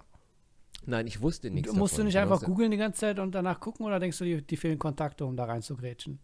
Nein, 0.86 1.08
ich 1.08 1.22
wusste 1.22 1.50
nichts 1.52 1.72
Du 1.72 1.78
musst 1.78 1.94
davon. 1.94 2.04
du 2.06 2.08
nicht 2.08 2.18
einfach 2.18 2.44
googeln 2.44 2.72
die 2.72 2.78
ganze 2.78 3.00
Zeit 3.02 3.20
und 3.20 3.34
danach 3.34 3.60
gucken 3.60 3.86
oder 3.86 4.00
denkst 4.00 4.18
du, 4.20 4.24
die, 4.24 4.42
die 4.46 4.58
fehlen 4.58 4.78
Kontakte, 4.80 5.26
um 5.26 5.36
da 5.36 5.46
reinzugrätschen? 5.46 6.20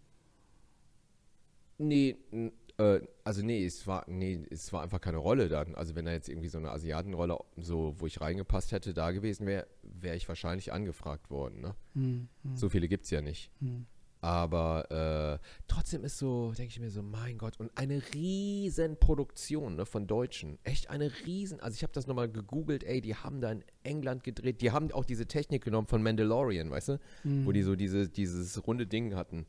Nee, 1.80 2.18
n- 2.32 2.52
äh, 2.78 3.02
also 3.24 3.44
nee, 3.44 3.66
es 3.66 3.88
war, 3.88 4.06
nee, 4.08 4.46
es 4.50 4.72
war 4.72 4.84
einfach 4.84 5.02
keine 5.02 5.18
Rolle 5.18 5.50
dann. 5.50 5.76
Also 5.76 5.96
wenn 5.96 6.06
da 6.06 6.12
jetzt 6.12 6.30
irgendwie 6.30 6.48
so 6.50 6.58
eine 6.58 6.72
Asiatenrolle, 6.72 7.38
so, 7.58 7.96
wo 7.98 8.08
ich 8.08 8.22
reingepasst 8.22 8.72
hätte, 8.72 8.94
da 8.94 9.12
gewesen 9.12 9.48
wäre, 9.48 9.68
wäre 9.84 10.16
ich 10.16 10.28
wahrscheinlich 10.28 10.72
angefragt 10.72 11.30
worden. 11.30 11.62
Ne? 11.62 11.76
Hm, 11.94 12.28
hm, 12.44 12.56
So 12.58 12.70
viele 12.70 12.88
gibt 12.88 13.06
es 13.06 13.12
ja 13.12 13.22
nicht. 13.22 13.52
hm. 13.60 13.86
Aber 14.20 15.40
äh, 15.40 15.46
trotzdem 15.68 16.04
ist 16.04 16.18
so, 16.18 16.52
denke 16.58 16.72
ich 16.72 16.80
mir 16.80 16.90
so, 16.90 17.04
mein 17.04 17.38
Gott, 17.38 17.60
und 17.60 17.70
eine 17.76 18.02
riesen 18.16 18.98
Produktion 18.98 19.76
ne, 19.76 19.86
von 19.86 20.08
Deutschen. 20.08 20.58
Echt 20.64 20.90
eine 20.90 21.12
riesen, 21.28 21.60
also 21.60 21.76
ich 21.76 21.84
habe 21.84 21.94
das 21.94 22.08
nochmal 22.08 22.28
gegoogelt, 22.28 22.84
ey, 22.84 23.00
die 23.00 23.14
haben 23.14 23.42
da 23.42 23.52
in 23.52 23.64
England 23.84 24.24
gedreht, 24.24 24.62
die 24.62 24.72
haben 24.72 24.92
auch 24.92 25.06
diese 25.06 25.28
Technik 25.28 25.64
genommen 25.64 25.88
von 25.88 26.02
Mandalorian, 26.02 26.72
weißt 26.72 26.90
du? 26.90 27.00
hm. 27.22 27.46
Wo 27.46 27.52
die 27.52 27.62
so 27.62 27.76
diese, 27.76 28.10
dieses 28.10 28.66
runde 28.66 28.88
Ding 28.88 29.14
hatten. 29.16 29.46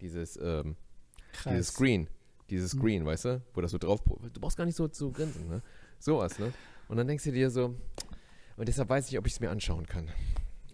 Dieses, 0.00 0.36
ähm, 0.42 0.74
dieses. 1.44 1.68
Screen. 1.68 2.08
Dieses 2.50 2.74
Mhm. 2.74 2.78
Screen, 2.80 3.04
weißt 3.06 3.24
du? 3.26 3.42
Wo 3.54 3.60
das 3.60 3.70
so 3.72 3.78
drauf. 3.78 4.00
Du 4.04 4.40
brauchst 4.40 4.56
gar 4.56 4.64
nicht 4.64 4.76
so 4.76 4.88
zu 4.88 5.10
grinsen, 5.12 5.48
ne? 5.48 5.62
Sowas, 5.98 6.38
ne? 6.38 6.52
Und 6.88 6.96
dann 6.96 7.06
denkst 7.06 7.24
du 7.24 7.32
dir 7.32 7.50
so, 7.50 7.74
und 8.56 8.66
deshalb 8.68 8.88
weiß 8.88 9.06
ich 9.06 9.12
nicht, 9.12 9.18
ob 9.18 9.26
ich 9.26 9.34
es 9.34 9.40
mir 9.40 9.50
anschauen 9.50 9.86
kann. 9.86 10.08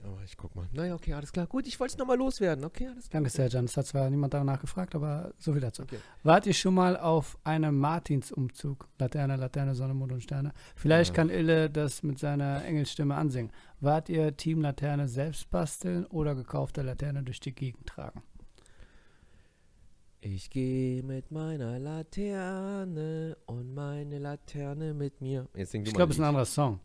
Aber 0.04 0.22
ich 0.22 0.36
guck 0.36 0.54
mal. 0.54 0.68
Naja, 0.72 0.94
okay, 0.94 1.14
alles 1.14 1.32
klar. 1.32 1.46
Gut, 1.46 1.66
ich 1.66 1.80
wollte 1.80 1.92
es 1.94 1.98
nochmal 1.98 2.18
loswerden. 2.18 2.62
Okay, 2.66 2.88
alles 2.88 3.08
klar. 3.08 3.22
Danke, 3.22 3.30
Serjan. 3.30 3.64
Es 3.64 3.74
hat 3.76 3.86
zwar 3.86 4.10
niemand 4.10 4.34
danach 4.34 4.60
gefragt, 4.60 4.94
aber 4.94 5.32
so 5.38 5.52
viel 5.52 5.62
dazu. 5.62 5.82
Okay. 5.82 5.96
Wart 6.22 6.44
ihr 6.46 6.52
schon 6.52 6.74
mal 6.74 6.98
auf 6.98 7.38
einem 7.42 7.78
Martinsumzug? 7.78 8.86
Laterne, 8.98 9.36
Laterne, 9.36 9.74
Sonne, 9.74 9.94
Mond 9.94 10.12
und 10.12 10.22
Sterne. 10.22 10.52
Vielleicht 10.76 11.10
Ja. 11.10 11.16
kann 11.16 11.30
Ille 11.30 11.70
das 11.70 12.02
mit 12.02 12.18
seiner 12.18 12.62
Engelstimme 12.66 13.14
ansingen. 13.14 13.50
Wart 13.80 14.10
ihr 14.10 14.36
Team 14.36 14.60
Laterne 14.60 15.08
selbst 15.08 15.50
basteln 15.50 16.04
oder 16.06 16.34
gekaufte 16.34 16.82
Laterne 16.82 17.22
durch 17.22 17.40
die 17.40 17.54
Gegend 17.54 17.86
tragen? 17.86 18.22
Ich 20.26 20.48
gehe 20.48 21.02
mit 21.02 21.30
meiner 21.30 21.78
Laterne 21.78 23.36
und 23.44 23.74
meine 23.74 24.18
Laterne 24.18 24.94
mit 24.94 25.20
mir. 25.20 25.46
Jetzt 25.54 25.72
sing 25.72 25.84
du 25.84 25.90
Ich 25.90 25.94
glaube, 25.94 26.12
es 26.12 26.16
ist 26.16 26.22
ein 26.22 26.28
anderer 26.28 26.46
Song. 26.46 26.80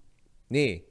Nee. 0.49 0.83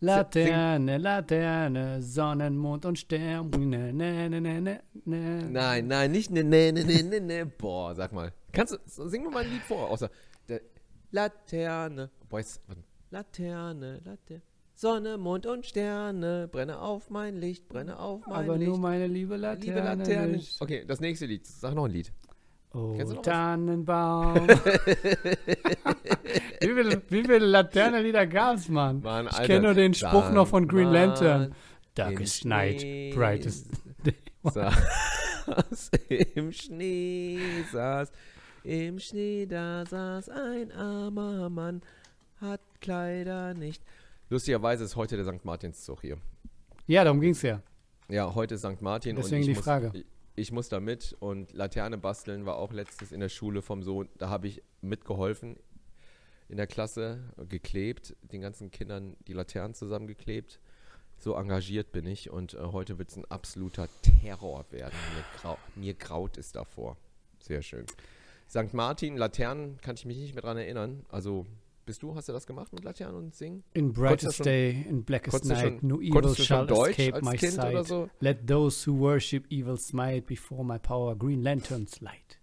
Laterne, 0.00 0.98
Laterne, 0.98 2.02
Sonnen, 2.02 2.56
Mond 2.58 2.86
und 2.86 2.98
Stern. 2.98 3.50
Ne, 3.50 3.92
ne, 3.92 4.28
ne, 4.28 4.40
ne, 4.40 4.60
ne, 4.60 4.82
ne. 5.04 5.48
Nein, 5.48 5.86
nein, 5.86 6.10
nicht 6.10 6.32
ne, 6.32 6.42
ne, 6.42 6.72
ne, 6.72 6.82
ne, 6.82 7.02
ne, 7.04 7.20
ne. 7.20 7.46
Boah, 7.46 7.94
sag 7.94 8.12
mal. 8.12 8.32
Kannst 8.50 8.72
du, 8.72 9.08
sing 9.08 9.22
mir 9.22 9.30
mal 9.30 9.44
ein 9.44 9.50
Lied 9.52 9.62
vor, 9.62 9.88
außer 9.88 10.10
Laterne. 11.12 12.10
Boah, 12.28 12.40
jetzt. 12.40 12.62
Laterne, 13.12 14.00
Laterne. 14.04 14.42
Sonne, 14.78 15.16
Mond 15.16 15.46
und 15.46 15.64
Sterne, 15.64 16.48
brenne 16.52 16.78
auf 16.78 17.08
mein 17.08 17.34
Licht, 17.36 17.66
brenne 17.66 17.98
auf 17.98 18.26
mein 18.26 18.44
Aber 18.44 18.58
Licht. 18.58 18.68
nur 18.68 18.78
meine 18.78 19.06
liebe 19.06 19.36
Laterne. 19.36 19.64
Liebe 19.64 19.80
Laterne. 19.80 20.38
Okay, 20.60 20.84
das 20.86 21.00
nächste 21.00 21.24
Lied. 21.24 21.46
Sag 21.46 21.74
noch 21.74 21.86
ein 21.86 21.92
Lied. 21.92 22.12
Oh? 22.74 22.94
Tannenbaum. 23.22 24.46
wie 24.48 24.58
viele, 26.60 27.02
wie 27.08 27.22
viele 27.22 27.38
Laternenlieder 27.38 28.26
gab 28.26 28.56
es, 28.56 28.68
Mann? 28.68 29.00
Mann, 29.00 29.28
ich 29.28 29.46
kenne 29.46 29.62
nur 29.62 29.72
den 29.72 29.94
Spruch 29.94 30.30
noch 30.30 30.48
von 30.48 30.68
Green 30.68 30.92
Lantern. 30.92 31.44
Im 31.44 31.52
Darkest 31.94 32.40
Schnee 32.40 32.48
night, 32.50 33.14
brightest 33.14 33.70
day. 34.04 34.14
Saß 34.42 35.90
im 36.34 36.52
Schnee, 36.52 37.38
saß 37.72 38.12
im 38.62 38.98
Schnee, 38.98 39.46
da 39.46 39.86
saß 39.86 40.28
ein 40.28 40.70
armer 40.72 41.48
Mann, 41.48 41.80
hat 42.42 42.60
Kleider 42.82 43.54
nicht. 43.54 43.82
Lustigerweise 44.28 44.84
ist 44.84 44.96
heute 44.96 45.16
der 45.16 45.24
St. 45.24 45.44
Martinszug 45.44 46.00
hier. 46.00 46.18
Ja, 46.86 47.04
darum 47.04 47.20
ging 47.20 47.30
es 47.30 47.42
ja. 47.42 47.62
Ja, 48.08 48.34
heute 48.34 48.56
ist 48.56 48.62
St. 48.62 48.80
Martin 48.80 49.16
Deswegen 49.16 49.36
und 49.36 49.40
ich 49.40 49.46
die 49.46 49.54
muss, 49.54 49.64
Frage. 49.64 49.90
Ich, 49.94 50.04
ich 50.34 50.52
muss 50.52 50.68
da 50.68 50.80
mit 50.80 51.16
und 51.20 51.52
Laterne 51.52 51.96
basteln 51.96 52.44
war 52.44 52.56
auch 52.56 52.72
letztes 52.72 53.12
in 53.12 53.20
der 53.20 53.28
Schule 53.28 53.62
vom 53.62 53.82
Sohn. 53.82 54.08
Da 54.18 54.28
habe 54.28 54.48
ich 54.48 54.62
mitgeholfen 54.80 55.56
in 56.48 56.56
der 56.56 56.66
Klasse, 56.66 57.20
geklebt, 57.48 58.16
den 58.22 58.40
ganzen 58.40 58.70
Kindern 58.70 59.16
die 59.26 59.32
Laternen 59.32 59.74
zusammengeklebt. 59.74 60.60
So 61.18 61.34
engagiert 61.34 61.92
bin 61.92 62.06
ich 62.06 62.30
und 62.30 62.54
äh, 62.54 62.58
heute 62.58 62.98
wird 62.98 63.10
es 63.10 63.16
ein 63.16 63.24
absoluter 63.26 63.88
Terror 64.02 64.66
werden. 64.70 64.94
Mir, 65.14 65.24
grau, 65.40 65.58
mir 65.74 65.94
graut 65.94 66.36
es 66.36 66.52
davor. 66.52 66.96
Sehr 67.38 67.62
schön. 67.62 67.86
St. 68.48 68.74
Martin, 68.74 69.16
Laternen, 69.16 69.80
kann 69.80 69.96
ich 69.96 70.04
mich 70.04 70.18
nicht 70.18 70.34
mehr 70.34 70.42
dran 70.42 70.56
erinnern. 70.56 71.04
Also, 71.08 71.46
bist 71.86 72.02
du, 72.02 72.14
hast 72.14 72.28
du 72.28 72.32
das 72.32 72.46
gemacht 72.46 72.72
mit 72.72 72.84
Laternen 72.84 73.16
und 73.16 73.34
Singen? 73.34 73.64
In 73.72 73.92
brightest 73.92 74.36
schon- 74.38 74.44
day, 74.44 74.84
in 74.88 75.04
blackest 75.04 75.44
night, 75.46 75.78
schon, 75.80 75.88
no 75.88 76.00
evil 76.00 76.34
shall 76.34 76.66
Deutsch 76.66 76.98
escape 76.98 77.24
my 77.24 77.36
Kind 77.36 77.52
sight. 77.54 77.86
so? 77.86 78.10
Let 78.20 78.46
those 78.46 78.84
who 78.90 78.98
worship 78.98 79.46
evil 79.50 79.78
smite 79.78 80.26
before 80.26 80.64
my 80.64 80.78
power. 80.78 81.16
Green 81.16 81.42
Lanterns 81.42 82.00
light. 82.00 82.38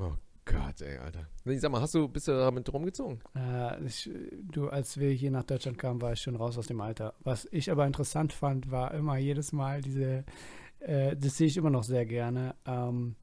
Oh 0.00 0.12
Gott, 0.44 0.80
ey, 0.80 0.96
Alter. 0.98 1.26
Nee, 1.44 1.58
Sag 1.58 1.72
mal, 1.72 1.80
hast 1.80 1.94
du, 1.94 2.06
bist 2.08 2.28
du 2.28 2.32
damit 2.32 2.72
rumgezogen? 2.72 3.18
Äh, 3.34 3.84
ich, 3.84 4.08
du, 4.52 4.68
als 4.68 4.98
wir 4.98 5.10
hier 5.10 5.32
nach 5.32 5.42
Deutschland 5.44 5.76
kamen, 5.76 6.00
war 6.00 6.12
ich 6.12 6.20
schon 6.20 6.36
raus 6.36 6.56
aus 6.56 6.68
dem 6.68 6.80
Alter. 6.80 7.14
Was 7.24 7.48
ich 7.50 7.70
aber 7.70 7.84
interessant 7.86 8.32
fand, 8.32 8.70
war 8.70 8.94
immer 8.94 9.16
jedes 9.18 9.52
Mal 9.52 9.80
diese, 9.82 10.24
äh, 10.78 11.16
das 11.16 11.36
sehe 11.36 11.48
ich 11.48 11.56
immer 11.56 11.70
noch 11.70 11.82
sehr 11.82 12.06
gerne, 12.06 12.54
ähm, 12.64 13.16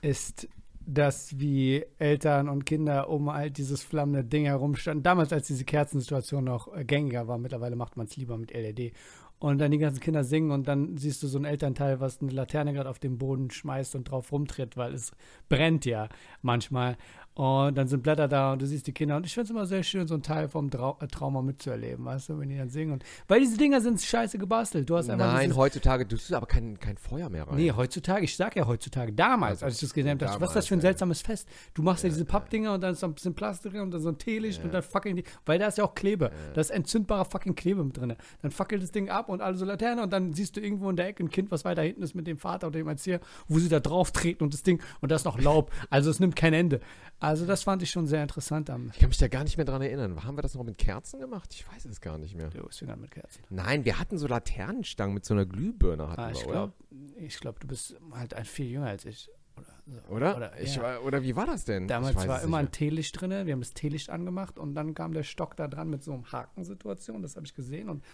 ist, 0.00 0.48
dass 0.88 1.38
wie 1.38 1.84
Eltern 1.98 2.48
und 2.48 2.64
Kinder 2.64 3.10
um 3.10 3.30
halt 3.30 3.58
dieses 3.58 3.82
flammende 3.82 4.24
Ding 4.24 4.46
herumstanden. 4.46 5.02
Damals, 5.02 5.32
als 5.34 5.46
diese 5.46 5.64
Kerzensituation 5.64 6.44
noch 6.44 6.74
äh, 6.74 6.82
gängiger 6.84 7.28
war, 7.28 7.36
mittlerweile 7.36 7.76
macht 7.76 7.98
man 7.98 8.06
es 8.06 8.16
lieber 8.16 8.38
mit 8.38 8.54
LED. 8.54 8.94
Und 9.38 9.58
dann 9.58 9.70
die 9.70 9.78
ganzen 9.78 10.00
Kinder 10.00 10.24
singen 10.24 10.50
und 10.50 10.66
dann 10.66 10.96
siehst 10.96 11.22
du 11.22 11.28
so 11.28 11.38
ein 11.38 11.44
Elternteil, 11.44 12.00
was 12.00 12.20
eine 12.20 12.32
Laterne 12.32 12.72
gerade 12.72 12.88
auf 12.88 12.98
den 12.98 13.18
Boden 13.18 13.50
schmeißt 13.50 13.94
und 13.94 14.10
drauf 14.10 14.32
rumtritt, 14.32 14.76
weil 14.76 14.94
es 14.94 15.12
brennt 15.48 15.84
ja 15.84 16.08
manchmal. 16.42 16.96
Und 17.38 17.78
dann 17.78 17.86
sind 17.86 18.02
Blätter 18.02 18.26
da 18.26 18.52
und 18.52 18.60
du 18.60 18.66
siehst 18.66 18.88
die 18.88 18.92
Kinder. 18.92 19.16
Und 19.16 19.24
ich 19.24 19.32
finde 19.32 19.44
es 19.44 19.50
immer 19.50 19.64
sehr 19.64 19.84
schön, 19.84 20.08
so 20.08 20.14
ein 20.16 20.24
Teil 20.24 20.48
vom 20.48 20.72
Trau 20.72 20.98
äh, 21.00 21.06
Trauma 21.06 21.40
mitzuerleben, 21.40 22.04
weißt 22.04 22.30
du, 22.30 22.40
wenn 22.40 22.48
die 22.48 22.58
dann 22.58 22.68
singen. 22.68 22.94
Und, 22.94 23.04
weil 23.28 23.38
diese 23.38 23.56
Dinger 23.56 23.80
sind 23.80 24.00
scheiße 24.00 24.38
gebastelt. 24.38 24.90
Du 24.90 24.96
hast 24.96 25.08
einfach 25.08 25.34
Nein, 25.34 25.54
heutzutage, 25.54 26.04
du 26.04 26.16
tust 26.16 26.32
aber 26.32 26.46
kein, 26.46 26.80
kein 26.80 26.96
Feuer 26.96 27.28
mehr 27.30 27.46
rein. 27.46 27.54
Nee, 27.54 27.70
heutzutage, 27.70 28.24
ich 28.24 28.36
sag 28.36 28.56
ja 28.56 28.66
heutzutage, 28.66 29.12
damals, 29.12 29.62
Also, 29.62 29.66
als 29.66 29.74
ich 29.76 29.82
das 29.82 29.94
gesehen 29.94 30.20
habe, 30.20 30.40
was 30.40 30.50
ist 30.50 30.56
das 30.56 30.66
für 30.66 30.74
ein 30.74 30.78
ja. 30.78 30.82
seltsames 30.82 31.22
Fest? 31.22 31.48
Du 31.74 31.82
machst 31.82 32.02
ja, 32.02 32.10
diese 32.10 32.24
Pappdinger 32.24 32.74
und 32.74 32.80
dann 32.80 32.94
ist 32.94 33.04
da 33.04 33.06
ein 33.06 33.14
bisschen 33.14 33.34
Plastik 33.34 33.70
drin 33.70 33.82
und 33.82 33.92
dann 33.92 34.00
so 34.00 34.08
ein 34.08 34.18
Teelicht 34.18 34.64
und 34.64 34.74
dann 34.74 34.82
fackeln 34.82 35.14
die, 35.14 35.24
weil 35.46 35.60
da 35.60 35.68
ist 35.68 35.78
ja 35.78 35.84
auch 35.84 35.94
Klebe, 35.94 36.32
da 36.54 36.60
ist 36.60 36.70
entzündbarer 36.70 37.24
fucking 37.24 37.54
Klebe 37.54 37.84
mit 37.84 37.96
drin. 37.96 38.16
Dann 38.42 38.50
fackelt 38.50 38.82
das 38.82 38.90
Ding 38.90 39.10
ab 39.10 39.28
und 39.28 39.42
alle 39.42 39.56
so 39.56 39.64
Laterne 39.64 40.02
und 40.02 40.12
dann 40.12 40.32
siehst 40.32 40.56
du 40.56 40.60
irgendwo 40.60 40.90
in 40.90 40.96
der 40.96 41.06
Ecke 41.06 41.22
ein 41.22 41.30
Kind, 41.30 41.52
was 41.52 41.64
weiter 41.64 41.82
hinten 41.82 42.02
ist 42.02 42.16
mit 42.16 42.26
dem 42.26 42.38
Vater 42.38 42.66
oder 42.66 42.80
dem 42.80 42.88
Erzieher, 42.88 43.20
wo 43.46 43.60
sie 43.60 43.68
da 43.68 43.78
drauf 43.78 44.10
treten 44.10 44.42
und 44.42 44.54
das 44.54 44.64
Ding 44.64 44.82
und 45.00 45.12
da 45.12 45.14
ist 45.14 45.24
noch 45.24 45.40
Laub. 45.40 45.70
Also 45.88 46.10
es 46.10 46.18
nimmt 46.18 46.34
kein 46.34 46.52
Ende. 46.52 46.80
Also 47.20 47.27
das 47.46 47.62
fand 47.62 47.82
ich 47.82 47.90
schon 47.90 48.06
sehr 48.06 48.22
interessant 48.22 48.70
am 48.70 48.90
Ich 48.92 48.98
kann 48.98 49.08
mich 49.08 49.18
da 49.18 49.28
gar 49.28 49.44
nicht 49.44 49.56
mehr 49.56 49.66
dran 49.66 49.82
erinnern. 49.82 50.24
Haben 50.24 50.36
wir 50.36 50.42
das 50.42 50.54
noch 50.54 50.64
mit 50.64 50.78
Kerzen 50.78 51.20
gemacht? 51.20 51.52
Ich 51.52 51.66
weiß 51.70 51.84
es 51.86 52.00
gar 52.00 52.18
nicht 52.18 52.34
mehr. 52.34 52.48
Du 52.50 52.66
bist 52.66 52.82
mit 52.82 53.10
Kerzen. 53.10 53.42
Nein, 53.50 53.84
wir 53.84 53.98
hatten 53.98 54.18
so 54.18 54.26
Laternenstangen 54.26 55.14
mit 55.14 55.24
so 55.24 55.34
einer 55.34 55.46
Glühbirne, 55.46 56.08
hatten 56.08 56.20
Ah, 56.20 56.30
ich 56.30 56.42
glaube, 56.44 56.72
ich 57.16 57.40
glaub, 57.40 57.60
du 57.60 57.66
bist 57.66 57.96
halt 58.12 58.34
ein 58.34 58.44
viel 58.44 58.66
jünger 58.66 58.86
als 58.86 59.04
ich. 59.04 59.28
Oder? 59.56 59.74
so. 59.86 60.14
Oder? 60.14 60.36
Oder, 60.36 60.60
ich 60.60 60.76
ja. 60.76 60.98
oder 61.00 61.22
wie 61.22 61.34
war 61.34 61.46
das 61.46 61.64
denn? 61.64 61.88
Damals 61.88 62.16
war 62.28 62.42
immer 62.42 62.58
ein 62.58 62.70
Teelicht 62.70 63.20
drin. 63.20 63.30
Wir 63.46 63.52
haben 63.52 63.60
das 63.60 63.74
Teelicht 63.74 64.10
angemacht 64.10 64.58
und 64.58 64.74
dann 64.74 64.94
kam 64.94 65.12
der 65.12 65.24
Stock 65.24 65.56
da 65.56 65.68
dran 65.68 65.90
mit 65.90 66.02
so 66.02 66.12
einem 66.12 66.30
Hakensituation. 66.30 67.22
Das 67.22 67.36
habe 67.36 67.46
ich 67.46 67.54
gesehen 67.54 67.88
und 67.88 68.04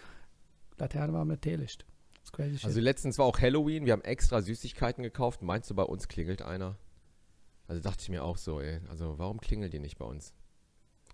Laterne 0.79 1.13
war 1.13 1.25
mit 1.25 1.43
Teelicht. 1.43 1.87
Also 2.63 2.81
letztens 2.81 3.19
war 3.19 3.27
auch 3.27 3.39
Halloween, 3.39 3.85
wir 3.85 3.93
haben 3.93 4.03
extra 4.03 4.43
Süßigkeiten 4.43 5.05
gekauft. 5.05 5.43
Meinst 5.43 5.71
du, 5.71 5.75
bei 5.75 5.83
uns 5.83 6.09
klingelt 6.09 6.43
einer? 6.43 6.77
Also 7.67 7.81
dachte 7.83 8.03
ich 8.03 8.09
mir 8.11 8.23
auch 8.25 8.37
so, 8.37 8.61
ey. 8.61 8.81
Also 8.89 9.19
warum 9.19 9.41
klingelt 9.41 9.73
ihr 9.75 9.81
nicht 9.81 9.99
bei 9.99 10.05
uns? 10.05 10.35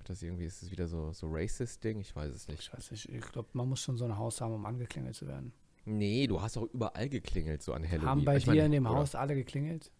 Das 0.04 0.22
irgendwie 0.22 0.44
ist 0.46 0.62
es 0.62 0.70
wieder 0.70 0.88
so 0.88 1.12
so 1.12 1.26
racist 1.30 1.84
Ding, 1.84 2.00
ich 2.00 2.16
weiß 2.16 2.32
es 2.32 2.48
nicht. 2.48 2.60
ich 2.60 2.72
weiß 2.72 2.90
nicht, 2.90 3.08
ich 3.08 3.20
glaube, 3.20 3.48
man 3.52 3.68
muss 3.68 3.80
schon 3.80 3.96
so 3.96 4.04
ein 4.06 4.16
Haus 4.16 4.40
haben, 4.40 4.54
um 4.54 4.64
angeklingelt 4.66 5.14
zu 5.14 5.26
werden. 5.26 5.52
Nee, 5.84 6.26
du 6.26 6.40
hast 6.40 6.56
auch 6.56 6.66
überall 6.72 7.08
geklingelt 7.08 7.62
so 7.62 7.72
an 7.72 7.84
Halloween. 7.86 8.08
haben 8.08 8.24
bei 8.24 8.36
Ich 8.36 8.44
dir 8.44 8.50
meine, 8.50 8.66
in 8.66 8.72
dem 8.72 8.86
oder- 8.86 8.96
Haus 8.96 9.14
alle 9.14 9.34
geklingelt? 9.34 9.90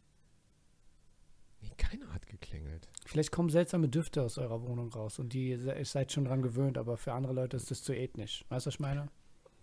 Nee, 1.63 1.71
keiner 1.77 2.13
hat 2.15 2.27
geklingelt. 2.27 2.89
Vielleicht 3.05 3.33
kommen 3.33 3.51
seltsame 3.51 3.89
Düfte 3.89 4.23
aus 4.23 4.39
eurer 4.39 4.63
Wohnung 4.63 4.91
raus 4.93 5.19
und 5.19 5.33
die 5.35 5.51
ihr 5.51 5.85
seid 5.85 6.11
schon 6.13 6.25
dran 6.25 6.41
gewöhnt, 6.43 6.79
aber 6.79 6.97
für 6.97 7.13
andere 7.13 7.35
Leute 7.35 7.57
ist 7.59 7.71
das 7.71 7.83
zu 7.83 7.93
ethnisch. 7.95 8.45
Weißt 8.49 8.65
du, 8.65 8.69
was 8.69 8.75
ich 8.75 8.81
meine? 8.81 9.09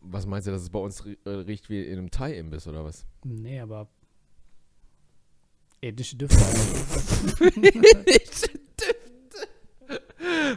Was 0.02 0.28
meinst 0.28 0.48
du, 0.48 0.52
dass 0.52 0.62
es 0.62 0.70
bei 0.70 0.78
uns 0.80 1.04
rie- 1.06 1.18
riecht 1.26 1.70
wie 1.72 1.84
in 1.84 1.98
einem 1.98 2.12
Thai-Imbiss 2.12 2.68
oder 2.68 2.84
was? 2.86 3.08
Nee, 3.24 3.60
aber 3.60 3.90
ethnische 5.82 6.16
Düfte. 6.16 6.38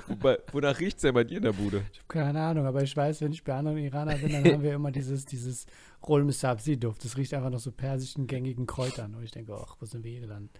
Wobei, 0.07 0.39
wonach 0.53 0.79
riecht 0.81 0.97
es 0.97 1.03
denn 1.03 1.15
bei 1.15 1.25
dir 1.25 1.39
in 1.39 1.45
der 1.45 1.53
Bude? 1.53 1.85
Ich 1.93 1.99
habe 1.99 2.09
keine 2.09 2.41
Ahnung, 2.41 2.67
aber 2.67 2.83
ich 2.83 2.97
weiß, 2.97 3.21
wenn 3.21 3.33
ich 3.33 3.45
bei 3.45 3.55
anderen 3.55 3.79
Iranern 3.79 4.21
bin, 4.21 4.33
dann 4.33 4.45
haben 4.45 4.63
wir 4.63 4.75
immer 4.75 4.91
dieses, 4.91 5.25
dieses 5.25 5.67
Roll-Misabsi-Duft. 6.07 7.05
Das 7.05 7.17
riecht 7.17 7.35
einfach 7.35 7.51
nach 7.51 7.61
so 7.61 7.71
persischen, 7.71 8.27
gängigen 8.27 8.67
Kräutern. 8.67 9.15
Und 9.15 9.23
ich 9.23 9.31
denke, 9.31 9.55
ach, 9.55 9.77
wo 9.79 9.87
sind 9.87 10.05
wir 10.05 10.11
hier 10.11 10.27
dann? 10.27 10.51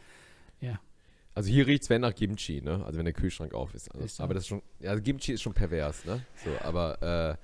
Also 1.33 1.49
hier 1.49 1.67
riecht 1.67 1.85
es, 1.85 1.91
wenn 1.91 2.01
nach 2.01 2.15
Kimchi, 2.15 2.61
ne? 2.61 2.85
Also 2.85 2.99
wenn 2.99 3.05
der 3.05 3.15
Kühlschrank 3.15 3.55
auf 3.55 3.73
ist. 3.75 3.91
Also, 3.93 4.05
Ist 4.05 4.21
aber 4.21 4.35
das 4.35 4.43
ist 4.43 4.49
schon, 4.49 4.63
ja, 4.81 4.91
also 4.91 5.03
Kimchi 5.03 5.33
ist 5.33 5.43
schon 5.43 5.55
pervers, 5.55 6.05
ne? 6.05 6.21
So, 6.45 6.51
aber 6.67 7.39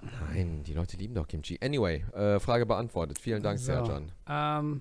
äh, 0.00 0.06
nein, 0.32 0.62
die 0.64 0.72
Leute 0.72 0.96
lieben 0.96 1.14
doch 1.14 1.28
Kimchi. 1.28 1.58
Anyway, 1.62 2.02
äh, 2.14 2.40
Frage 2.40 2.64
beantwortet. 2.64 3.18
Vielen 3.18 3.42
Dank, 3.42 3.58
So. 3.58 3.66
Serjan. 3.66 4.10
Ähm, 4.26 4.80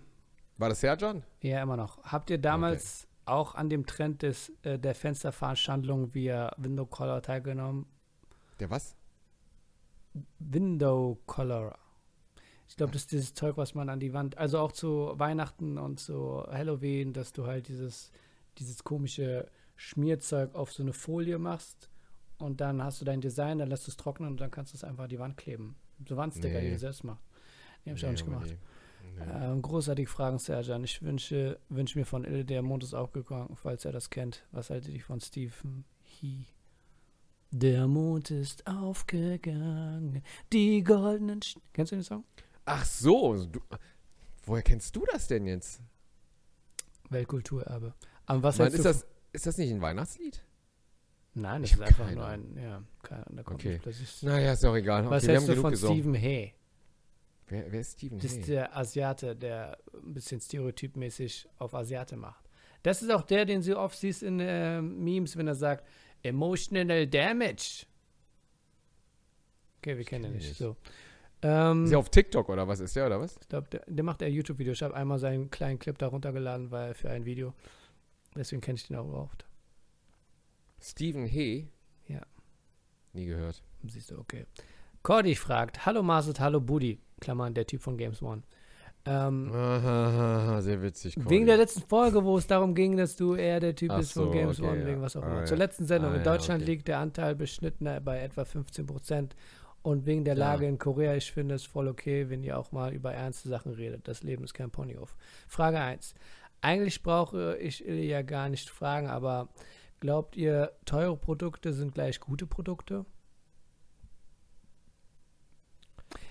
War 0.60 0.70
das 0.70 0.82
Serjan? 0.82 1.24
ja, 1.42 1.64
immer 1.64 1.78
noch. 1.78 2.04
Habt 2.04 2.30
ihr 2.30 2.38
damals 2.38 3.08
auch 3.26 3.56
an 3.56 3.70
dem 3.70 3.86
Trend 3.86 4.22
des, 4.22 4.52
äh, 4.64 4.78
der 4.78 4.94
Fensterveranstaltung 4.94 6.14
via 6.14 6.54
Window 6.58 6.86
Color 6.86 7.22
teilgenommen? 7.22 7.86
Der 8.60 8.70
was? 8.70 8.96
Window 10.40 11.20
Color. 11.26 11.78
Ich 12.68 12.76
glaube, 12.76 12.92
das 12.92 13.04
ist 13.04 13.12
dieses 13.12 13.34
Zeug, 13.34 13.58
was 13.58 13.74
man 13.74 13.90
an 13.90 14.00
die 14.00 14.14
Wand, 14.14 14.38
also 14.38 14.60
auch 14.60 14.72
zu 14.72 15.14
Weihnachten 15.16 15.78
und 15.78 16.00
zu 16.00 16.44
Halloween, 16.52 17.14
dass 17.14 17.34
du 17.34 17.48
halt 17.48 17.68
dieses, 17.68 18.12
dieses 18.58 18.84
komische 18.84 19.48
Schmierzeug 19.76 20.54
auf 20.56 20.72
so 20.72 20.84
eine 20.84 20.94
Folie 20.94 21.40
machst 21.40 21.90
und 22.38 22.62
dann 22.62 22.84
hast 22.84 23.02
du 23.02 23.06
dein 23.06 23.22
Design, 23.22 23.58
dann 23.60 23.70
lässt 23.70 23.88
du 23.88 23.92
es 23.92 23.98
trocknen 23.98 24.30
und 24.30 24.42
dann 24.42 24.52
kannst 24.52 24.74
du 24.74 24.78
es 24.78 24.84
einfach 24.84 25.06
an 25.06 25.10
die 25.10 25.20
Wand 25.20 25.38
kleben. 25.38 25.78
So 26.08 26.16
Wandsticker, 26.18 26.60
die 26.60 26.68
Nee. 26.68 26.74
du 26.74 26.80
selbst 26.80 27.04
machst. 27.04 27.24
Die 27.86 27.90
hab 27.90 27.98
ich 27.98 28.06
auch 28.06 28.12
nicht 28.12 28.28
aber 28.28 28.32
Ähm, 29.22 29.62
großartige 29.62 30.10
Fragen, 30.10 30.40
Serjan. 30.40 30.84
Ich 30.84 31.02
wünsche, 31.02 31.60
wünsche 31.70 31.98
mir 31.98 32.06
von 32.06 32.24
Ille, 32.24 32.46
der 32.46 32.62
Mond 32.62 32.84
ist 32.84 32.94
aufgegangen, 32.94 33.56
falls 33.56 33.86
er 33.86 33.92
das 33.92 34.10
kennt. 34.10 34.46
Was 34.52 34.70
haltet 34.70 34.94
ihr 34.94 35.02
von 35.02 35.20
Stephen 35.20 35.86
He? 36.02 36.46
Der 37.52 37.88
Mond 37.88 38.30
ist 38.30 38.68
aufgegangen, 38.68 40.22
die 40.54 40.84
goldenen. 40.84 41.42
Sch 41.42 41.58
Kennst 41.74 41.92
du 41.92 41.96
den 41.96 42.04
Song? 42.04 42.24
Ach 42.66 42.86
so, 42.86 43.46
du, 43.46 43.60
woher 44.46 44.62
kennst 44.62 44.96
du 44.96 45.04
das 45.12 45.28
denn 45.28 45.48
jetzt? 45.48 45.82
Weltkulturerbe. 47.10 47.96
Aber 48.28 48.44
was 48.44 48.60
hältst 48.60 48.78
ist, 48.78 48.86
das, 48.86 49.08
ist 49.34 49.48
das 49.48 49.58
nicht 49.58 49.72
ein 49.72 49.82
Weihnachtslied? 49.82 50.44
Nein, 51.34 51.62
das 51.62 51.72
Ich 51.72 51.78
ist 51.78 51.82
einfach 51.82 52.06
keine 52.06 52.16
nur 52.16 52.26
ein. 52.28 52.58
Ja, 52.58 52.84
keine, 53.02 53.26
da 53.32 53.44
kommt 53.44 53.66
Okay. 53.66 53.80
Naja, 54.22 54.54
ist 54.54 54.64
doch 54.64 54.76
egal. 54.76 55.10
Was 55.10 55.24
okay, 55.24 55.34
hältst 55.34 55.50
du 55.50 55.56
von 55.56 55.72
gesungen. 55.72 55.96
Stephen 55.96 56.16
Hay? 56.16 56.54
Wer, 57.50 57.72
wer 57.72 57.80
ist 57.82 57.98
Steven 57.98 58.20
Das 58.20 58.34
ist 58.34 58.48
der 58.48 58.76
Asiate, 58.78 59.36
der 59.36 59.78
ein 59.94 60.14
bisschen 60.14 60.40
stereotypmäßig 60.40 61.48
auf 61.58 61.74
Asiate 61.74 62.16
macht. 62.16 62.50
Das 62.84 63.02
ist 63.02 63.12
auch 63.12 63.24
der, 63.24 63.46
den 63.46 63.62
du 63.62 63.78
oft 63.78 63.98
siehst 63.98 64.24
in 64.24 64.40
äh, 64.40 64.82
Memes, 64.82 65.36
wenn 65.36 65.48
er 65.48 65.56
sagt, 65.56 65.86
emotional 66.24 67.08
damage. 67.08 67.86
Okay, 69.80 69.98
wir 69.98 70.06
kennen 70.06 70.26
ihn 70.26 70.34
nicht. 70.34 70.56
So. 70.56 70.76
Ähm, 71.42 71.86
Ist 71.86 71.92
der 71.92 72.00
auf 72.00 72.10
TikTok 72.10 72.50
oder 72.50 72.68
was 72.68 72.82
ist 72.82 72.96
der, 72.96 73.06
oder 73.06 73.20
was? 73.20 73.38
ich 73.42 73.48
glaube, 73.48 73.68
der, 73.70 73.84
der 73.88 74.04
macht 74.04 74.22
ein 74.22 74.32
YouTube-Video. 74.32 74.74
Ich 74.74 74.84
habe 74.84 74.94
einmal 74.94 75.20
seinen 75.20 75.50
kleinen 75.50 75.80
Clip 75.80 75.98
da 75.98 76.08
runtergeladen, 76.08 76.70
weil 76.72 76.94
für 76.94 77.10
ein 77.10 77.26
Video. 77.26 77.54
Deswegen 78.36 78.62
kenne 78.62 78.76
ich 78.76 78.88
den 78.88 78.98
auch 78.98 79.08
überhaupt. 79.08 79.46
Steven 80.82 81.26
Hay? 81.26 81.70
Ja. 82.08 82.22
Nie 83.14 83.26
gehört. 83.26 83.64
Siehst 83.88 84.12
du, 84.12 84.20
okay. 84.20 84.46
Cordy 85.02 85.36
fragt, 85.36 85.86
hallo 85.86 86.04
Marset, 86.04 86.40
hallo 86.40 86.60
Buddy. 86.60 87.00
Klammern, 87.20 87.54
der 87.54 87.66
Typ 87.66 87.82
von 87.82 87.98
Games 87.98 88.22
One. 88.22 88.44
Ähm, 89.06 89.50
sehr 90.62 90.82
witzig. 90.82 91.16
Wegen 91.18 91.26
Cordy. 91.26 91.46
der 91.46 91.58
letzten 91.58 91.82
Folge, 91.82 92.24
wo 92.24 92.38
es 92.38 92.48
darum 92.48 92.76
ging, 92.76 92.98
dass 92.98 93.16
du 93.16 93.36
eher 93.36 93.60
der 93.60 93.76
Typ 93.76 93.92
Ach 93.92 93.98
bist 93.98 94.14
von 94.14 94.26
so, 94.26 94.32
Games 94.32 94.60
okay, 94.60 94.70
One, 94.70 94.80
ja. 94.82 94.86
wegen 94.88 95.02
was 95.02 95.16
auch 95.16 95.22
immer. 95.22 95.32
Alright. 95.32 95.48
Zur 95.48 95.58
letzten 95.58 95.86
Sendung. 95.86 96.12
Ah, 96.12 96.16
in 96.16 96.24
ja, 96.24 96.32
Deutschland 96.32 96.62
okay. 96.62 96.72
liegt 96.72 96.88
der 96.88 97.00
Anteil 97.00 97.36
beschnittener 97.36 98.02
bei 98.02 98.20
etwa 98.20 98.46
15 98.46 98.86
Prozent. 98.86 99.36
Und 99.82 100.06
wegen 100.06 100.26
der 100.26 100.36
Ja. 100.36 100.52
Lage 100.52 100.68
in 100.68 100.78
Korea, 100.78 101.16
ich 101.16 101.32
finde 101.32 101.56
es 101.56 101.66
voll 101.66 101.88
okay, 101.88 102.30
wenn 102.30 102.44
ihr 102.44 102.60
auch 102.60 102.72
mal 102.74 102.94
über 102.94 103.14
ernste 103.14 103.48
Sachen 103.48 103.74
redet. 103.74 104.08
Das 104.08 104.24
Leben 104.24 104.44
ist 104.44 104.54
kein 104.54 104.70
Ponyhof. 104.70 105.16
Frage 105.48 105.80
1. 105.80 106.14
Eigentlich 106.62 107.02
brauche 107.02 107.58
ich 107.58 107.80
ja 107.80 108.22
gar 108.22 108.50
nicht 108.50 108.70
fragen, 108.70 109.08
aber 109.08 109.48
glaubt 110.02 110.36
ihr, 110.36 110.74
teure 110.84 111.16
Produkte 111.16 111.72
sind 111.72 111.94
gleich 111.94 112.20
gute 112.20 112.46
Produkte? 112.46 113.06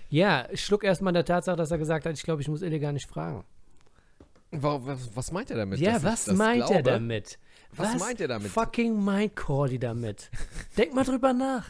Ja, 0.09 0.47
ich 0.51 0.63
schluck 0.65 0.83
erstmal 0.83 1.13
der 1.13 1.25
Tatsache, 1.25 1.55
dass 1.55 1.71
er 1.71 1.77
gesagt 1.77 2.05
hat, 2.05 2.13
ich 2.13 2.23
glaube, 2.23 2.41
ich 2.41 2.47
muss 2.47 2.61
Illy 2.61 2.79
gar 2.79 2.91
nicht 2.91 3.07
fragen. 3.07 3.43
Wa- 4.51 4.79
Was, 4.83 5.09
was 5.15 5.31
meint 5.31 5.51
er 5.51 5.57
damit? 5.57 5.79
Ja, 5.79 6.01
was 6.01 6.25
meint 6.27 6.61
er 6.63 6.67
glaube? 6.81 6.83
damit? 6.83 7.37
Was 7.75 7.99
meint 7.99 8.19
er 8.19 8.27
damit? 8.27 8.49
Fucking 8.49 8.99
meint 9.03 9.35
Cordy 9.35 9.77
damit? 9.77 10.31
Denk 10.77 10.93
mal 10.95 11.03
drüber 11.03 11.33
nach. 11.33 11.65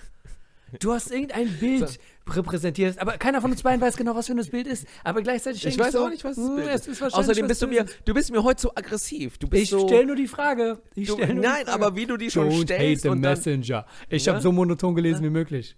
Du 0.80 0.94
hast 0.94 1.12
irgendein 1.12 1.52
Bild 1.58 2.00
repräsentiert, 2.28 3.00
aber 3.00 3.18
keiner 3.18 3.42
von 3.42 3.50
uns 3.50 3.64
beiden 3.64 3.82
weiß 3.82 3.98
genau, 3.98 4.14
was 4.16 4.28
für 4.28 4.34
ein 4.34 4.46
Bild 4.46 4.68
ist. 4.68 4.86
Aber 5.04 5.24
gleichzeitig 5.24 5.66
Ich 5.66 5.80
weiß 5.80 5.94
so, 5.94 6.06
auch 6.06 6.10
nicht, 6.10 6.24
was 6.24 6.36
das 6.38 6.46
hm, 6.48 6.56
Bild 6.58 6.68
es 6.70 6.88
ist. 6.88 7.02
ist 7.02 7.14
Außerdem 7.16 7.44
was 7.46 7.48
bist 7.50 7.62
du 7.64 7.68
mir, 7.68 7.86
du 8.06 8.14
bist 8.14 8.32
mir 8.32 8.44
heute 8.44 8.62
so 8.62 8.72
aggressiv. 8.76 9.40
Du 9.40 9.48
bist 9.50 9.64
Ich 9.64 9.70
so. 9.72 9.88
stell 9.88 10.06
nur 10.06 10.16
die 10.16 10.28
Frage. 10.28 10.80
Ich 10.94 11.08
du, 11.08 11.16
stell 11.16 11.34
nur 11.34 11.44
nein, 11.44 11.66
Frage. 11.66 11.72
aber 11.86 11.96
wie 11.96 12.06
du 12.06 12.18
die 12.18 12.30
schon 12.30 12.50
Don't 12.50 12.54
hate 12.60 12.62
stellst 12.66 13.02
the 13.02 13.10
und 13.10 13.22
dann, 13.24 13.32
messenger. 13.36 13.86
Ich 14.10 14.26
Ja? 14.26 14.34
habe 14.34 14.44
so 14.44 14.52
monoton 14.52 14.94
gelesen 14.94 15.24
wie 15.24 15.32
möglich. 15.32 15.76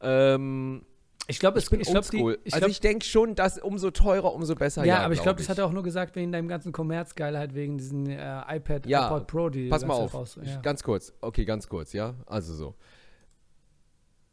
ähm, 0.00 0.82
Ich 1.28 1.40
glaube, 1.40 1.58
ich 1.58 1.68
bin 1.68 1.80
ich 1.80 1.88
glaub, 1.88 2.08
die, 2.10 2.18
ich 2.44 2.54
also 2.54 2.58
glaub, 2.58 2.70
ich 2.70 2.80
denke 2.80 3.04
schon, 3.04 3.34
dass 3.34 3.58
umso 3.58 3.90
teurer, 3.90 4.32
umso 4.32 4.54
besser. 4.54 4.84
ja, 4.84 4.98
Ja, 4.98 5.04
aber 5.04 5.14
ich 5.14 5.18
glaub 5.18 5.36
glaube, 5.36 5.38
das 5.38 5.48
hat 5.48 5.58
er 5.58 5.66
auch 5.66 5.72
nur 5.72 5.82
gesagt 5.82 6.14
wegen 6.14 6.30
deinem 6.30 6.46
ganzen 6.46 6.70
Kommerzgeilheit, 6.72 7.54
wegen 7.54 7.78
diesen 7.78 8.08
äh, 8.08 8.56
iPad, 8.56 8.86
Ja, 8.86 9.08
iPod 9.08 9.26
Pro, 9.26 9.48
die 9.48 9.68
Pass 9.68 9.84
mal 9.84 9.94
auf. 9.94 10.14
Raus, 10.14 10.38
ja. 10.40 10.60
Ganz 10.60 10.82
kurz. 10.82 11.12
Okay, 11.20 11.44
ganz 11.44 11.68
kurz, 11.68 11.92
ja. 11.92 12.14
Also 12.26 12.54
so. 12.54 12.74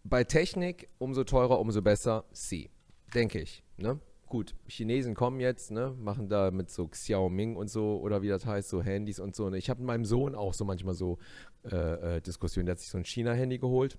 Bei 0.04 0.24
Technik, 0.24 0.90
umso 1.00 1.24
teurer, 1.24 1.60
umso 1.60 1.82
besser. 1.82 2.26
Sie. 2.32 2.70
Denke 3.16 3.40
ich. 3.40 3.64
Ne? 3.78 4.00
Gut, 4.28 4.56
Chinesen 4.68 5.14
kommen 5.14 5.40
jetzt, 5.40 5.72
ne, 5.72 5.96
machen 6.00 6.28
da 6.28 6.50
mit 6.50 6.70
so 6.72 6.88
Xiaoming 6.88 7.56
und 7.56 7.70
so, 7.70 8.00
oder 8.00 8.24
wie 8.24 8.30
das 8.30 8.46
heißt, 8.46 8.68
so 8.68 8.82
Handys 8.82 9.20
und 9.20 9.36
so. 9.36 9.46
Und 9.46 9.54
ich 9.54 9.70
habe 9.70 9.80
mit 9.80 9.88
meinem 9.88 10.06
Sohn 10.06 10.36
auch 10.36 10.54
so 10.54 10.66
manchmal 10.66 10.96
so 10.96 11.20
äh, 11.64 12.16
äh, 12.18 12.22
Diskussionen. 12.22 12.66
Der 12.66 12.74
hat 12.74 12.80
sich 12.80 12.90
so 12.90 12.98
ein 12.98 13.06
China-Handy 13.06 13.60
geholt. 13.60 13.98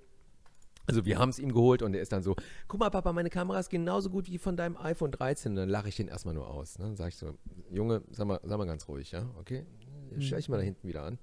Also 0.87 1.05
wir 1.05 1.19
haben 1.19 1.31
es 1.31 1.39
ihm 1.39 1.53
geholt 1.53 1.83
und 1.83 1.93
der 1.93 2.03
ist 2.03 2.13
dann 2.13 2.23
so, 2.23 2.37
guck 2.69 2.81
mal 2.81 2.91
Papa, 2.91 3.13
meine 3.13 3.31
Kamera 3.31 3.59
ist 3.59 3.71
genauso 3.71 4.11
gut 4.11 4.29
wie 4.29 4.39
von 4.39 4.57
deinem 4.57 4.77
iPhone 4.77 5.11
13. 5.11 5.53
Und 5.53 5.57
dann 5.57 5.69
lache 5.69 5.89
ich 5.89 5.97
den 5.97 6.09
erstmal 6.09 6.35
nur 6.35 6.49
aus. 6.49 6.79
Ne? 6.79 6.87
Dann 6.87 6.97
sage 6.97 7.09
ich 7.11 7.17
so, 7.17 7.35
Junge, 7.71 8.03
sag 8.11 8.27
mal, 8.27 8.41
sag 8.43 8.59
mal 8.59 8.67
ganz 8.67 8.87
ruhig, 8.89 9.11
ja, 9.13 9.29
okay? 9.39 9.65
Stell 10.19 10.39
ich 10.39 10.49
mal 10.49 10.59
da 10.59 10.63
hinten 10.63 10.87
wieder 10.87 11.03
an. 11.03 11.19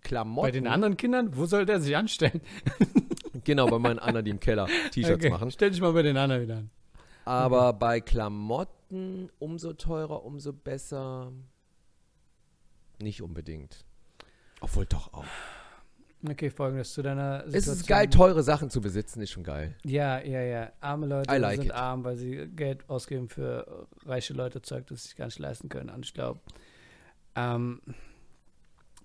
Klamotten. 0.00 0.46
Bei 0.46 0.50
den 0.50 0.66
anderen 0.66 0.96
Kindern, 0.96 1.36
wo 1.36 1.46
soll 1.46 1.66
der 1.66 1.80
sich 1.80 1.96
anstellen? 1.96 2.40
Genau, 3.42 3.66
bei 3.66 3.78
meinen 3.78 3.98
anderen, 3.98 4.24
die 4.24 4.30
im 4.30 4.40
Keller 4.40 4.66
T-Shirts 4.92 5.16
Okay, 5.16 5.28
machen. 5.28 5.50
Stell 5.50 5.70
dich 5.70 5.80
mal 5.80 5.92
bei 5.92 6.02
den 6.02 6.16
anderen 6.16 6.42
wieder 6.42 6.56
an. 6.56 6.70
Aber 7.24 7.72
bei 7.72 8.00
Klamotten 8.00 9.30
umso 9.38 9.72
teurer, 9.74 10.24
umso 10.24 10.52
besser. 10.52 11.32
Nicht 13.02 13.22
unbedingt. 13.22 13.84
Obwohl 14.60 14.86
doch 14.86 15.12
auch. 15.12 15.24
Okay, 16.28 16.48
folgendes 16.48 16.94
zu 16.94 17.02
deiner 17.02 17.44
Situation. 17.44 17.74
Es 17.74 17.80
ist 17.80 17.86
geil, 17.86 18.08
teure 18.08 18.42
Sachen 18.42 18.70
zu 18.70 18.80
besitzen, 18.80 19.20
ist 19.20 19.30
schon 19.30 19.44
geil. 19.44 19.74
Ja, 19.84 20.20
ja, 20.20 20.40
ja. 20.40 20.72
Arme 20.80 21.06
Leute 21.06 21.36
like 21.36 21.56
sind 21.56 21.66
it. 21.66 21.72
arm, 21.72 22.04
weil 22.04 22.16
sie 22.16 22.48
Geld 22.48 22.88
ausgeben 22.88 23.28
für 23.28 23.86
reiche 24.06 24.32
Leute, 24.32 24.62
Zeug, 24.62 24.86
das 24.86 25.02
sie 25.02 25.08
sich 25.08 25.16
gar 25.16 25.26
nicht 25.26 25.38
leisten 25.38 25.68
können. 25.68 25.90
Und 25.90 26.06
ich 26.06 26.14
glaube, 26.14 26.40
ähm, 27.34 27.80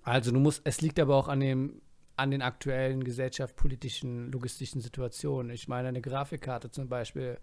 also 0.04 0.32
du 0.32 0.40
musst, 0.40 0.62
es 0.64 0.80
liegt 0.82 1.00
aber 1.00 1.16
auch 1.16 1.28
an 1.28 1.42
dem, 1.42 1.82
an 2.16 2.32
den 2.32 2.42
aktuellen 2.42 3.04
gesellschaftspolitischen, 3.04 4.32
logistischen 4.32 4.80
Situationen. 4.80 5.52
Ich 5.52 5.68
meine, 5.68 5.90
eine 5.90 6.02
Grafikkarte 6.02 6.72
zum 6.72 6.88
Beispiel, 6.88 7.38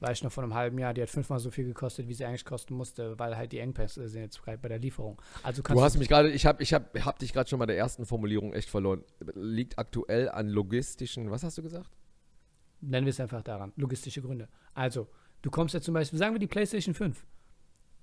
war 0.00 0.10
ich 0.10 0.22
noch 0.22 0.32
vor 0.32 0.42
einem 0.42 0.54
halben 0.54 0.78
Jahr, 0.78 0.94
die 0.94 1.02
hat 1.02 1.10
fünfmal 1.10 1.38
so 1.38 1.50
viel 1.50 1.66
gekostet, 1.66 2.08
wie 2.08 2.14
sie 2.14 2.24
eigentlich 2.24 2.44
kosten 2.44 2.74
musste, 2.74 3.18
weil 3.18 3.36
halt 3.36 3.52
die 3.52 3.58
Engpässe 3.58 4.08
sind 4.08 4.22
jetzt 4.22 4.42
gerade 4.42 4.58
bei 4.58 4.68
der 4.68 4.78
Lieferung. 4.78 5.20
Also 5.42 5.62
kannst 5.62 5.78
Du 5.78 5.84
hast 5.84 5.98
mich 5.98 6.08
gerade, 6.08 6.30
ich 6.30 6.46
habe 6.46 6.62
ich 6.62 6.72
hab, 6.72 6.98
hab 7.04 7.18
dich 7.18 7.32
gerade 7.32 7.48
schon 7.48 7.58
bei 7.58 7.66
der 7.66 7.76
ersten 7.76 8.06
Formulierung 8.06 8.54
echt 8.54 8.70
verloren. 8.70 9.04
Liegt 9.34 9.78
aktuell 9.78 10.28
an 10.30 10.48
logistischen, 10.48 11.30
was 11.30 11.44
hast 11.44 11.58
du 11.58 11.62
gesagt? 11.62 11.90
Nennen 12.80 13.06
wir 13.06 13.10
es 13.10 13.20
einfach 13.20 13.42
daran. 13.42 13.72
Logistische 13.76 14.22
Gründe. 14.22 14.48
Also, 14.72 15.08
du 15.42 15.50
kommst 15.50 15.74
ja 15.74 15.82
zum 15.82 15.92
Beispiel, 15.92 16.18
sagen 16.18 16.34
wir 16.34 16.40
die 16.40 16.46
PlayStation 16.46 16.94
5. 16.94 17.26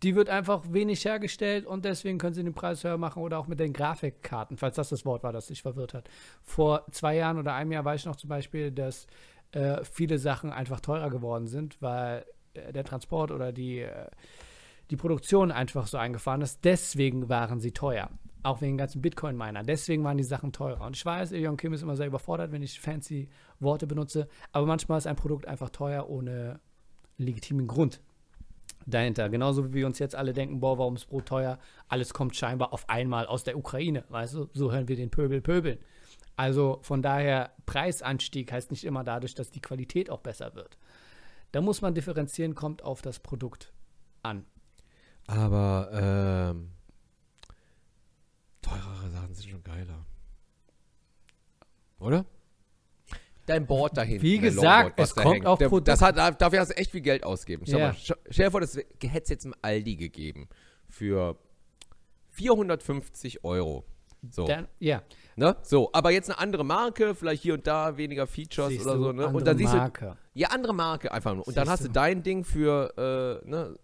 Die 0.04 0.16
wird 0.16 0.30
einfach 0.30 0.64
wenig 0.72 1.04
hergestellt 1.04 1.66
und 1.66 1.84
deswegen 1.84 2.20
können 2.20 2.36
sie 2.36 2.44
den 2.44 2.54
Preis 2.54 2.84
höher 2.84 3.00
machen 3.00 3.24
oder 3.24 3.40
auch 3.40 3.48
mit 3.48 3.60
den 3.60 3.74
Grafikkarten, 3.74 4.56
falls 4.56 4.76
das 4.76 4.90
das 4.90 5.06
Wort 5.06 5.24
war, 5.24 5.34
das 5.34 5.48
dich 5.48 5.64
verwirrt 5.64 5.96
hat. 5.96 6.08
Vor 6.44 6.86
zwei 6.92 7.16
Jahren 7.16 7.40
oder 7.40 7.56
einem 7.56 7.72
Jahr 7.72 7.84
weiß 7.84 8.02
ich 8.02 8.06
noch 8.06 8.16
zum 8.16 8.30
Beispiel, 8.30 8.72
dass 8.72 9.08
äh, 9.52 9.84
viele 9.84 10.18
Sachen 10.18 10.52
einfach 10.52 10.80
teurer 10.80 11.10
geworden 11.10 11.48
sind, 11.48 11.82
weil 11.82 12.26
äh, 12.54 12.74
der 12.74 12.84
Transport 12.84 13.32
oder 13.32 13.52
die, 13.52 13.80
äh, 13.80 14.08
die 14.90 14.98
Produktion 14.98 15.52
einfach 15.52 15.88
so 15.88 15.98
eingefahren 15.98 16.42
ist. 16.42 16.64
Deswegen 16.64 17.30
waren 17.30 17.60
sie 17.60 17.72
teuer. 17.72 18.10
Auch 18.44 18.62
wegen 18.62 18.78
ganzen 18.78 19.02
Bitcoin-Miner. 19.02 19.64
Deswegen 19.64 20.04
waren 20.04 20.18
die 20.18 20.24
Sachen 20.24 20.54
teurer. 20.54 20.86
Und 20.86 20.96
ich 20.96 21.06
weiß, 21.06 21.32
Ilion 21.32 21.58
Kim 21.58 21.74
ist 21.74 21.82
immer 21.82 21.96
sehr 21.96 22.08
überfordert, 22.08 22.52
wenn 22.52 22.62
ich 22.62 22.80
fancy 22.80 23.30
Worte 23.60 23.88
benutze. 23.88 24.28
Aber 24.52 24.66
manchmal 24.66 25.00
ist 25.00 25.08
ein 25.08 25.16
Produkt 25.16 25.48
einfach 25.48 25.70
teuer 25.70 26.10
ohne 26.10 26.60
legitimen 27.18 27.68
Grund 27.68 28.02
dahinter. 28.86 29.30
Genauso 29.30 29.70
wie 29.70 29.74
wir 29.74 29.86
uns 29.86 30.00
jetzt 30.00 30.16
alle 30.16 30.34
denken, 30.34 30.60
boah, 30.60 30.78
warum 30.78 30.96
ist 30.96 31.08
Brot 31.08 31.26
teuer? 31.26 31.60
Alles 31.90 32.14
kommt 32.14 32.36
scheinbar 32.36 32.74
auf 32.74 32.90
einmal 32.90 33.26
aus 33.26 33.44
der 33.44 33.58
Ukraine. 33.58 34.04
Weißt 34.10 34.34
du, 34.36 34.50
so 34.54 34.72
hören 34.72 34.88
wir 34.88 34.96
den 34.96 35.10
Pöbel 35.10 35.42
pöbeln. 35.42 35.80
Also 36.38 36.80
von 36.84 37.02
daher, 37.02 37.52
Preisanstieg 37.66 38.52
heißt 38.52 38.72
nicht 38.72 38.86
immer 38.86 39.04
dadurch, 39.04 39.36
dass 39.36 39.52
die 39.52 39.60
Qualität 39.62 40.10
auch 40.10 40.22
besser 40.22 40.56
wird. 40.56 40.78
Da 41.52 41.60
muss 41.62 41.82
man 41.82 41.94
differenzieren, 41.96 42.56
kommt 42.56 42.84
auf 42.84 43.02
das 43.02 43.20
Produkt 43.20 43.74
an. 44.24 44.46
Aber 45.26 45.90
ähm, 45.94 46.70
teurere 48.62 49.10
Sachen 49.10 49.34
sind 49.34 49.50
schon 49.50 49.64
geiler. 49.64 50.06
Oder? 52.00 52.26
Dein 53.46 53.66
Board 53.66 53.98
da 53.98 54.04
hinten. 54.04 54.24
Wie 54.24 54.40
gesagt, 54.40 55.00
es 55.00 55.16
kommt 55.16 55.36
hängt. 55.36 55.46
auf 55.46 55.58
Der- 55.58 55.70
Produkt- 55.70 55.88
Das 55.88 56.02
hat, 56.02 56.18
dafür 56.42 56.60
hast 56.60 56.70
du 56.72 56.78
echt 56.78 56.92
viel 56.92 57.02
Geld 57.02 57.24
ausgeben. 57.24 57.66
Schau 57.66 57.78
Ja. 57.78 57.88
mal, 57.90 57.96
stell 57.96 58.46
dir 58.46 58.52
vor, 58.52 58.62
das 58.62 58.76
hätte 58.76 58.88
es 59.24 59.30
jetzt 59.30 59.46
im 59.46 59.56
Aldi 59.62 59.96
gegeben. 59.96 60.50
Für 60.90 61.38
450 62.32 63.44
Euro. 63.44 63.86
So. 64.30 64.46
Dann, 64.46 64.68
ja, 64.80 65.02
Ne? 65.40 65.56
So, 65.62 65.90
aber 65.94 66.10
jetzt 66.12 66.30
eine 66.32 66.40
andere 66.40 66.66
Marke, 66.66 67.14
vielleicht 67.14 67.44
hier 67.44 67.54
und 67.54 67.68
da 67.68 67.96
weniger 67.96 68.26
Features 68.26 68.70
siehst 68.70 68.86
oder 68.88 68.96
du, 68.96 69.04
so, 69.04 69.12
ne? 69.12 69.28
Und 69.28 69.46
dann 69.46 69.56
siehst 69.58 69.72
Marke. 69.74 70.18
du. 70.34 70.40
Ja, 70.40 70.50
andere 70.50 70.74
Marke 70.74 71.12
einfach 71.12 71.36
nur. 71.36 71.48
Und 71.48 71.56
dann 71.56 71.66
Siehst 71.68 71.72
hast 71.74 71.84
du 71.84 71.88
du. 71.90 71.94
dein 71.94 72.24
Ding 72.24 72.44
für 72.44 73.42
äh, 73.46 73.48
ne, 73.48 73.78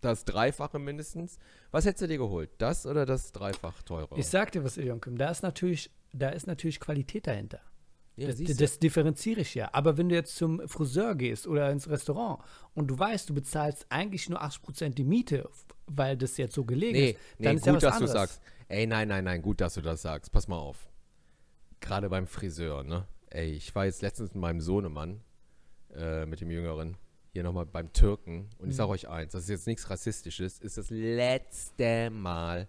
das 0.00 0.24
Dreifache 0.24 0.78
mindestens. 0.78 1.38
Was 1.72 1.84
hättest 1.84 2.02
du 2.02 2.06
dir 2.08 2.18
geholt? 2.18 2.50
Das 2.58 2.86
oder 2.86 3.06
das 3.06 3.32
Dreifach 3.32 3.82
teure? 3.82 4.16
Ich 4.18 4.28
sag 4.28 4.52
dir 4.52 4.62
was, 4.64 4.76
Ilion 4.76 5.00
Kim, 5.00 5.18
da 5.18 5.30
ist 5.30 5.42
natürlich, 5.42 5.90
da 6.12 6.28
ist 6.28 6.46
natürlich 6.46 6.78
Qualität 6.78 7.26
dahinter. 7.26 7.58
Ja, 8.16 8.28
das, 8.28 8.36
du. 8.36 8.54
das 8.54 8.78
differenziere 8.78 9.40
ich 9.40 9.54
ja. 9.56 9.68
Aber 9.72 9.96
wenn 9.96 10.08
du 10.10 10.14
jetzt 10.14 10.36
zum 10.36 10.68
Friseur 10.68 11.16
gehst 11.16 11.48
oder 11.48 11.70
ins 11.72 11.88
Restaurant 11.90 12.38
und 12.74 12.86
du 12.88 12.96
weißt, 12.98 13.28
du 13.30 13.34
bezahlst 13.34 13.86
eigentlich 13.88 14.28
nur 14.28 14.40
80% 14.42 14.90
die 14.90 15.04
Miete, 15.04 15.48
weil 15.88 16.16
das 16.16 16.36
jetzt 16.36 16.54
so 16.54 16.64
gelegen 16.64 16.96
Nee, 16.98 17.10
ist, 17.10 17.18
nee 17.38 17.44
dann 17.46 17.56
ist 17.56 17.66
ja 17.66 17.72
gut, 17.72 17.82
was 17.82 17.82
dass 17.82 17.98
du 17.98 18.04
anderes. 18.04 18.12
sagst. 18.12 18.40
Ey, 18.68 18.86
nein, 18.86 19.08
nein, 19.08 19.24
nein, 19.24 19.42
gut, 19.42 19.60
dass 19.60 19.74
du 19.74 19.80
das 19.80 20.02
sagst. 20.02 20.30
Pass 20.30 20.46
mal 20.46 20.58
auf. 20.58 20.88
Gerade 21.80 22.08
beim 22.08 22.26
Friseur, 22.26 22.82
ne? 22.84 23.06
Ey, 23.30 23.50
ich 23.52 23.74
war 23.74 23.84
jetzt 23.86 24.02
letztens 24.02 24.34
mit 24.34 24.40
meinem 24.40 24.60
Sohnemann, 24.60 25.20
äh, 25.94 26.26
mit 26.26 26.40
dem 26.40 26.50
Jüngeren, 26.50 26.96
hier 27.32 27.42
nochmal 27.42 27.66
beim 27.66 27.92
Türken. 27.92 28.50
Und 28.58 28.68
ich 28.68 28.74
Mhm. 28.74 28.78
sage 28.78 28.90
euch 28.90 29.08
eins, 29.08 29.32
das 29.32 29.44
ist 29.44 29.48
jetzt 29.50 29.66
nichts 29.66 29.88
Rassistisches, 29.88 30.58
ist 30.58 30.78
das 30.78 30.90
letzte 30.90 32.10
Mal, 32.10 32.66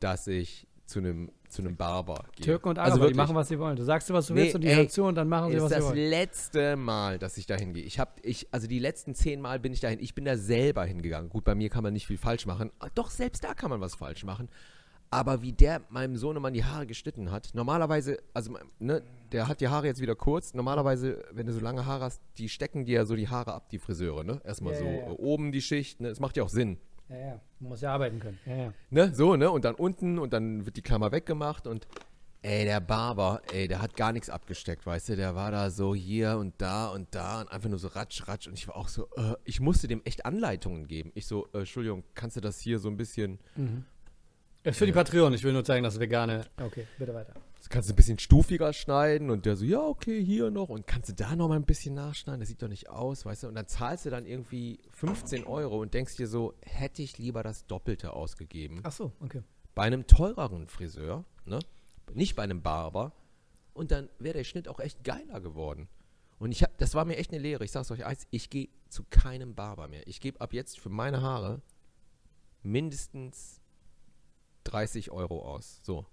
dass 0.00 0.26
ich 0.26 0.66
zu 0.86 0.98
einem 0.98 1.30
zu 1.48 1.62
einem 1.62 1.76
Barber 1.76 2.26
gehe. 2.36 2.46
Türken 2.46 2.68
und 2.68 2.78
also 2.78 2.92
Araber, 2.92 2.96
die 2.98 3.02
wirklich, 3.08 3.16
machen, 3.16 3.34
was 3.34 3.48
sie 3.48 3.58
wollen. 3.58 3.74
Du 3.74 3.82
sagst 3.82 4.08
dir, 4.08 4.14
was 4.14 4.28
du 4.28 4.34
Nee, 4.34 4.42
willst 4.42 4.54
und 4.54 4.60
die 4.60 4.68
ey, 4.68 4.76
hören 4.76 4.88
zu 4.88 5.02
und 5.02 5.16
dann 5.16 5.28
machen 5.28 5.50
sie, 5.50 5.56
ist 5.56 5.62
was 5.64 5.70
sie 5.70 5.74
das 5.74 5.84
wollen. 5.84 5.96
letzte 6.10 6.76
Mal, 6.76 7.18
dass 7.18 7.36
ich 7.38 7.46
da 7.46 7.56
hingehe. 7.56 7.82
Ich 7.82 7.98
habe, 7.98 8.12
ich, 8.22 8.46
also 8.52 8.68
die 8.68 8.78
letzten 8.78 9.16
zehn 9.16 9.40
Mal 9.40 9.58
bin 9.58 9.72
ich 9.72 9.80
dahin. 9.80 9.98
Ich 9.98 10.14
bin 10.14 10.24
da 10.24 10.36
selber 10.36 10.84
hingegangen. 10.84 11.28
Gut, 11.28 11.42
bei 11.42 11.56
mir 11.56 11.68
kann 11.68 11.82
man 11.82 11.92
nicht 11.92 12.06
viel 12.06 12.18
falsch 12.18 12.46
machen. 12.46 12.70
Doch, 12.94 13.10
selbst 13.10 13.42
da 13.42 13.54
kann 13.54 13.68
man 13.68 13.80
was 13.80 13.96
falsch 13.96 14.22
machen. 14.22 14.48
Aber 15.12 15.42
wie 15.42 15.52
der 15.52 15.82
meinem 15.90 16.16
Sohnemann 16.16 16.52
die 16.54 16.64
Haare 16.64 16.86
geschnitten 16.86 17.32
hat, 17.32 17.50
normalerweise, 17.52 18.18
also, 18.32 18.56
ne, 18.78 19.02
der 19.32 19.48
hat 19.48 19.60
die 19.60 19.66
Haare 19.68 19.86
jetzt 19.86 20.00
wieder 20.00 20.14
kurz. 20.14 20.54
Normalerweise, 20.54 21.24
wenn 21.32 21.46
du 21.46 21.52
so 21.52 21.58
lange 21.60 21.84
Haare 21.84 22.04
hast, 22.04 22.22
die 22.38 22.48
stecken 22.48 22.84
dir 22.84 22.96
ja 23.00 23.04
so 23.04 23.16
die 23.16 23.28
Haare 23.28 23.52
ab, 23.54 23.70
die 23.70 23.78
Friseure, 23.80 24.22
ne? 24.22 24.40
Erstmal 24.44 24.74
Ja, 24.74 24.78
so 24.78 24.84
ja, 24.84 24.92
ja. 24.92 25.06
äh, 25.08 25.10
oben 25.10 25.50
die 25.50 25.62
Schicht, 25.62 26.00
ne? 26.00 26.08
Es 26.08 26.20
macht 26.20 26.36
ja 26.36 26.44
auch 26.44 26.48
Sinn. 26.48 26.78
Ja, 27.08 27.16
ja. 27.18 27.40
Man 27.58 27.70
muss 27.70 27.80
ja 27.80 27.92
arbeiten 27.92 28.20
können. 28.20 28.38
Ja, 28.46 28.54
ja. 28.56 28.72
Ne, 28.90 29.12
so, 29.12 29.34
ne? 29.34 29.50
Und 29.50 29.64
dann 29.64 29.74
unten 29.74 30.18
und 30.20 30.32
dann 30.32 30.64
wird 30.64 30.76
die 30.76 30.82
Klammer 30.82 31.10
weggemacht 31.10 31.66
und 31.66 31.88
ey, 32.42 32.64
der 32.64 32.80
Barber, 32.80 33.42
ey, 33.52 33.66
der 33.66 33.82
hat 33.82 33.96
gar 33.96 34.12
nichts 34.12 34.30
abgesteckt, 34.30 34.86
weißt 34.86 35.08
du? 35.10 35.16
Der 35.16 35.34
war 35.34 35.50
da 35.50 35.70
so 35.70 35.92
hier 35.92 36.38
und 36.38 36.54
da 36.58 36.88
und 36.88 37.12
da 37.16 37.40
und 37.40 37.50
einfach 37.50 37.68
nur 37.68 37.80
so 37.80 37.88
ratsch, 37.88 38.28
ratsch 38.28 38.46
und 38.46 38.54
ich 38.54 38.68
war 38.68 38.76
auch 38.76 38.88
so, 38.88 39.08
äh, 39.16 39.34
ich 39.44 39.58
musste 39.60 39.88
dem 39.88 40.02
echt 40.04 40.24
Anleitungen 40.24 40.86
geben. 40.86 41.10
Ich 41.16 41.26
so, 41.26 41.48
äh, 41.52 41.58
Entschuldigung, 41.58 42.04
kannst 42.14 42.36
du 42.36 42.40
das 42.40 42.60
hier 42.60 42.78
so 42.78 42.88
ein 42.88 42.96
bisschen, 42.96 43.40
Ist 44.62 44.78
für 44.78 44.84
die 44.86 44.92
Patreon, 44.92 45.32
ich 45.32 45.42
will 45.42 45.54
nur 45.54 45.64
zeigen, 45.64 45.84
dass 45.84 45.98
vegane. 45.98 46.44
Okay, 46.60 46.86
bitte 46.98 47.14
weiter. 47.14 47.32
das 47.56 47.70
kannst 47.70 47.88
du 47.88 47.94
ein 47.94 47.96
bisschen 47.96 48.18
stufiger 48.18 48.74
schneiden 48.74 49.30
und 49.30 49.46
der 49.46 49.56
so, 49.56 49.64
ja, 49.64 49.80
okay, 49.80 50.22
hier 50.22 50.50
noch 50.50 50.68
und 50.68 50.86
kannst 50.86 51.08
du 51.08 51.14
da 51.14 51.34
noch 51.34 51.48
mal 51.48 51.56
ein 51.56 51.64
bisschen 51.64 51.94
nachschneiden, 51.94 52.40
das 52.40 52.50
sieht 52.50 52.60
doch 52.60 52.68
nicht 52.68 52.90
aus, 52.90 53.24
weißt 53.24 53.44
du? 53.44 53.48
Und 53.48 53.54
dann 53.54 53.66
zahlst 53.66 54.04
du 54.04 54.10
dann 54.10 54.26
irgendwie 54.26 54.78
15 54.90 55.46
Euro 55.46 55.80
und 55.80 55.94
denkst 55.94 56.16
dir 56.16 56.26
so, 56.26 56.52
hätte 56.60 57.00
ich 57.00 57.16
lieber 57.16 57.42
das 57.42 57.66
Doppelte 57.66 58.12
ausgegeben. 58.12 58.80
Ach 58.82 58.92
so, 58.92 59.12
okay. 59.20 59.42
bei 59.74 59.84
einem 59.84 60.06
teureren 60.06 60.68
Friseur, 60.68 61.24
ne? 61.46 61.58
nicht 62.12 62.36
bei 62.36 62.42
einem 62.42 62.60
Barber, 62.60 63.12
und 63.72 63.92
dann 63.92 64.10
wäre 64.18 64.36
der 64.36 64.44
Schnitt 64.44 64.68
auch 64.68 64.80
echt 64.80 65.04
geiler 65.04 65.40
geworden. 65.40 65.88
Und 66.38 66.52
ich 66.52 66.62
hab, 66.62 66.76
das 66.76 66.94
war 66.94 67.04
mir 67.06 67.16
echt 67.16 67.32
eine 67.32 67.40
Lehre. 67.40 67.64
Ich 67.64 67.70
sag's 67.70 67.90
euch 67.90 68.04
eins, 68.04 68.26
ich 68.30 68.50
gehe 68.50 68.68
zu 68.88 69.04
keinem 69.08 69.54
Barber 69.54 69.88
mehr. 69.88 70.06
Ich 70.06 70.20
gebe 70.20 70.40
ab 70.40 70.52
jetzt 70.52 70.78
für 70.78 70.88
meine 70.90 71.22
Haare 71.22 71.62
mindestens 72.62 73.59
30 74.64 75.10
Euro 75.10 75.42
aus. 75.42 75.80
So. 75.82 76.06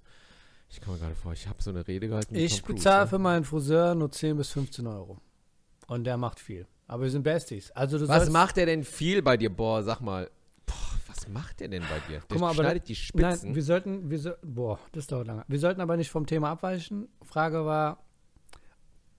Ich 0.69 0.81
komme 0.81 0.97
gerade 0.97 1.15
vor, 1.15 1.33
ich 1.33 1.47
habe 1.47 1.61
so 1.61 1.69
eine 1.69 1.87
Rede 1.87 2.07
gehalten. 2.07 2.35
Ich 2.35 2.63
bezahle 2.63 3.03
ne? 3.03 3.07
für 3.07 3.19
meinen 3.19 3.45
Friseur 3.45 3.95
nur 3.95 4.11
10 4.11 4.37
bis 4.37 4.49
15 4.49 4.85
Euro. 4.87 5.17
Und 5.87 6.03
der 6.03 6.17
macht 6.17 6.39
viel. 6.39 6.67
Aber 6.87 7.03
wir 7.03 7.09
sind 7.09 7.23
Besties. 7.23 7.71
Also 7.71 7.97
du 7.97 8.07
Was 8.07 8.29
macht 8.29 8.57
der 8.57 8.65
denn 8.65 8.83
viel 8.83 9.21
bei 9.21 9.37
dir? 9.37 9.49
Boah, 9.49 9.83
sag 9.83 10.01
mal. 10.01 10.29
Boah, 10.65 10.75
was 11.07 11.27
macht 11.27 11.59
der 11.61 11.69
denn 11.69 11.83
bei 11.83 11.99
dir? 12.07 12.19
Der 12.19 12.23
Guck 12.27 12.39
mal, 12.39 12.49
aber 12.49 12.63
schneidet 12.63 12.87
die 12.87 12.95
Spitzen. 12.95 13.47
Nein, 13.47 13.55
wir 13.55 13.63
sollten, 13.63 14.09
wir 14.09 14.19
so, 14.19 14.31
boah, 14.43 14.79
das 14.91 15.07
dauert 15.07 15.27
lange. 15.27 15.45
Wir 15.47 15.59
sollten 15.59 15.79
aber 15.79 15.95
nicht 15.95 16.09
vom 16.09 16.25
Thema 16.25 16.51
abweichen. 16.51 17.07
Frage 17.23 17.65
war, 17.65 18.03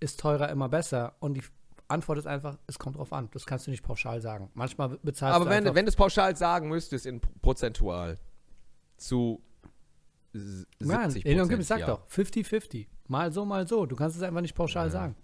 ist 0.01 0.21
teurer 0.21 0.51
immer 0.51 0.69
besser? 0.69 1.15
Und 1.21 1.35
die 1.35 1.43
Antwort 1.89 2.19
ist 2.19 2.27
einfach, 2.27 2.59
es 2.67 2.79
kommt 2.79 2.97
drauf 2.97 3.13
an. 3.13 3.31
Das 3.33 3.47
kannst 3.47 3.67
du 3.67 3.71
nicht 3.71 3.83
pauschal 3.83 4.21
sagen. 4.21 4.51
Manchmal 4.55 4.99
bezahlst 5.03 5.35
Aber 5.35 5.47
du 5.47 5.51
wenn, 5.51 5.59
einfach, 5.59 5.75
wenn 5.75 5.87
du 5.87 5.91
es 5.91 5.97
pauschal 5.97 6.37
sagen 6.37 6.69
müsstest, 6.69 7.07
in 7.07 7.21
prozentual 7.21 8.19
zu 8.99 9.43
s- 10.35 10.67
70 10.81 10.87
Nein, 10.87 11.23
Elon 11.25 11.49
Gibbs 11.49 11.69
sagt 11.69 11.81
ja. 11.81 11.87
doch, 11.87 12.07
50-50. 12.09 12.87
Mal 13.09 13.33
so, 13.33 13.45
mal 13.45 13.67
so. 13.67 13.87
Du 13.87 13.97
kannst 13.97 14.17
es 14.17 14.23
einfach 14.23 14.41
nicht 14.43 14.55
pauschal 14.55 14.87
Ja. 14.87 14.91
sagen. 14.93 15.17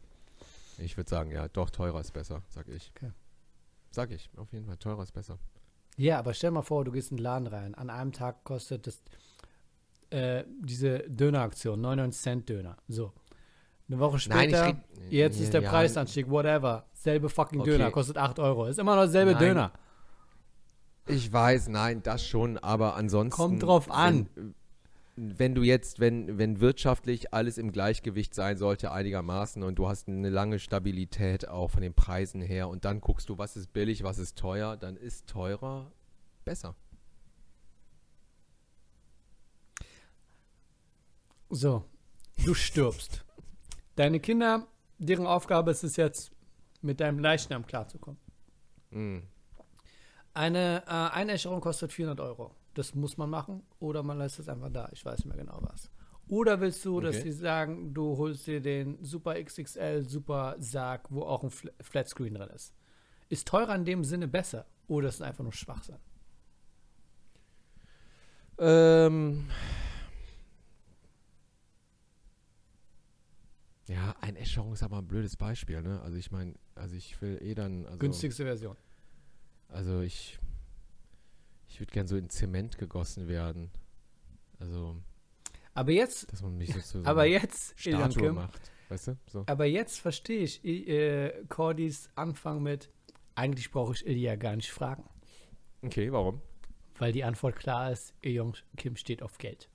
Ich 0.78 0.96
würde 0.96 1.08
sagen, 1.10 1.30
ja, 1.30 1.46
doch, 1.48 1.70
teurer 1.70 2.00
ist 2.00 2.12
besser, 2.12 2.42
sag 2.48 2.66
ich. 2.68 2.90
Okay. 2.96 3.12
Sag 3.90 4.10
ich, 4.10 4.28
auf 4.36 4.52
jeden 4.52 4.66
Fall, 4.66 4.76
teurer 4.78 5.02
ist 5.02 5.12
besser. 5.12 5.38
Ja, 5.96 6.18
aber 6.18 6.34
stell 6.34 6.50
mal 6.50 6.62
vor, 6.62 6.84
du 6.84 6.90
gehst 6.90 7.12
in 7.12 7.18
den 7.18 7.22
Laden 7.22 7.46
rein. 7.46 7.74
An 7.76 7.90
einem 7.90 8.10
Tag 8.10 8.42
kostet 8.42 8.86
das 8.88 9.00
äh, 10.10 10.44
diese 10.60 10.98
Döneraktion 11.08 11.80
99 11.80 12.20
Cent 12.22 12.48
Döner. 12.48 12.76
So. 12.88 13.12
Eine 13.88 13.98
Woche 14.00 14.18
Nein, 14.28 14.48
später, 14.48 14.66
red- 14.66 14.76
jetzt 15.10 15.38
ist 15.40 15.52
der 15.52 15.60
Preisanstieg, 15.60 16.28
whatever. 16.30 16.86
Selbe 16.94 17.28
fucking 17.28 17.60
Okay. 17.60 17.70
Döner, 17.72 17.90
kostet 17.90 18.16
8 18.16 18.38
Euro. 18.38 18.66
Ist 18.66 18.78
immer 18.78 18.94
noch 18.96 19.02
derselbe 19.02 19.32
Nein. 19.32 19.40
Döner. 19.40 19.72
Ich 21.06 21.32
weiß, 21.32 21.68
nein, 21.68 22.02
das 22.02 22.26
schon, 22.26 22.58
aber 22.58 22.96
ansonsten. 22.96 23.36
Kommt 23.36 23.62
drauf 23.62 23.90
an. 23.90 24.28
Wenn, 24.34 24.54
wenn 25.16 25.54
du 25.54 25.62
jetzt, 25.62 26.00
wenn, 26.00 26.38
wenn 26.38 26.60
wirtschaftlich 26.60 27.32
alles 27.32 27.58
im 27.58 27.72
Gleichgewicht 27.72 28.34
sein 28.34 28.56
sollte, 28.56 28.90
einigermaßen, 28.90 29.62
und 29.62 29.76
du 29.76 29.86
hast 29.86 30.08
eine 30.08 30.30
lange 30.30 30.58
Stabilität 30.58 31.48
auch 31.48 31.70
von 31.70 31.82
den 31.82 31.94
Preisen 31.94 32.40
her, 32.40 32.68
und 32.68 32.84
dann 32.84 33.00
guckst 33.00 33.28
du, 33.28 33.38
was 33.38 33.56
ist 33.56 33.72
billig, 33.72 34.02
was 34.02 34.18
ist 34.18 34.36
teuer, 34.36 34.76
dann 34.76 34.96
ist 34.96 35.28
teurer 35.28 35.92
besser. 36.44 36.74
So, 41.50 41.84
du 42.44 42.54
stirbst. 42.54 43.24
Deine 43.94 44.18
Kinder, 44.18 44.66
deren 44.98 45.26
Aufgabe 45.26 45.70
ist 45.70 45.84
es 45.84 45.96
jetzt, 45.96 46.32
mit 46.82 47.00
deinem 47.00 47.20
Leichnam 47.20 47.66
klarzukommen. 47.66 48.18
Mm. 48.90 49.18
Eine 50.34 50.82
äh, 50.86 50.90
Einäscherung 50.90 51.60
kostet 51.60 51.92
400 51.92 52.20
Euro. 52.20 52.54
Das 52.74 52.94
muss 52.94 53.16
man 53.16 53.30
machen 53.30 53.62
oder 53.78 54.02
man 54.02 54.18
lässt 54.18 54.38
es 54.40 54.48
einfach 54.48 54.70
da. 54.70 54.88
Ich 54.92 55.04
weiß 55.04 55.24
nicht 55.24 55.34
mehr 55.34 55.44
genau 55.44 55.58
was. 55.62 55.90
Oder 56.26 56.60
willst 56.60 56.84
du, 56.84 57.00
dass 57.00 57.16
Okay. 57.16 57.30
sie 57.30 57.32
sagen, 57.32 57.94
du 57.94 58.16
holst 58.16 58.46
dir 58.46 58.60
den 58.60 59.02
Super 59.04 59.36
XXL 59.42 60.04
Super 60.04 60.56
Sarg, 60.58 61.06
wo 61.10 61.22
auch 61.22 61.44
ein 61.44 61.50
Fl 61.50 61.70
Flatscreen 61.80 62.34
drin 62.34 62.48
ist? 62.50 62.74
Ist 63.28 63.46
teurer 63.46 63.74
in 63.74 63.84
dem 63.84 64.04
Sinne 64.04 64.26
besser 64.26 64.66
oder 64.88 65.08
ist 65.08 65.16
es 65.16 65.22
einfach 65.22 65.44
nur 65.44 65.52
Schwachsinn? 65.52 65.98
Ähm. 68.58 69.48
Ja, 73.86 74.14
Einäscherung 74.20 74.72
ist 74.72 74.82
aber 74.82 74.98
ein 74.98 75.06
blödes 75.06 75.36
Beispiel, 75.36 75.82
ne? 75.82 76.00
Also 76.00 76.16
ich 76.16 76.30
meine, 76.30 76.54
also 76.74 76.96
ich 76.96 77.20
will 77.20 77.38
eh 77.42 77.54
dann, 77.54 77.84
also, 77.84 77.98
Günstigste 77.98 78.44
Version. 78.44 78.76
Also 79.74 80.00
ich, 80.00 80.38
ich 81.68 81.80
würde 81.80 81.92
gern 81.92 82.06
so 82.06 82.16
in 82.16 82.30
Zement 82.30 82.78
gegossen 82.78 83.28
werden. 83.28 83.70
Also, 84.60 84.96
Aber 85.74 85.90
jetzt, 85.92 86.32
dass 86.32 86.42
man 86.42 86.56
mich 86.56 86.72
so 86.72 86.80
zu 86.80 87.02
so 87.02 87.06
aber 87.06 87.24
jetzt, 87.26 87.78
Statue 87.78 88.32
macht, 88.32 88.70
weißt 88.88 89.08
du? 89.08 89.16
So. 89.26 89.44
aber 89.46 89.66
jetzt 89.66 89.98
verstehe 90.00 90.42
ich 90.44 90.64
äh, 90.64 91.44
Cordys 91.48 92.08
Anfang 92.14 92.62
mit, 92.62 92.90
eigentlich 93.34 93.70
brauche 93.70 93.92
ich 93.94 94.06
Ilya 94.06 94.36
gar 94.36 94.56
nicht 94.56 94.70
fragen, 94.70 95.04
Okay, 95.82 96.10
warum? 96.12 96.40
weil 96.98 97.12
die 97.12 97.24
Antwort 97.24 97.56
klar 97.56 97.90
ist, 97.90 98.14
Ilian 98.22 98.54
Kim 98.76 98.96
steht 98.96 99.22
auf 99.22 99.36
Geld. 99.38 99.68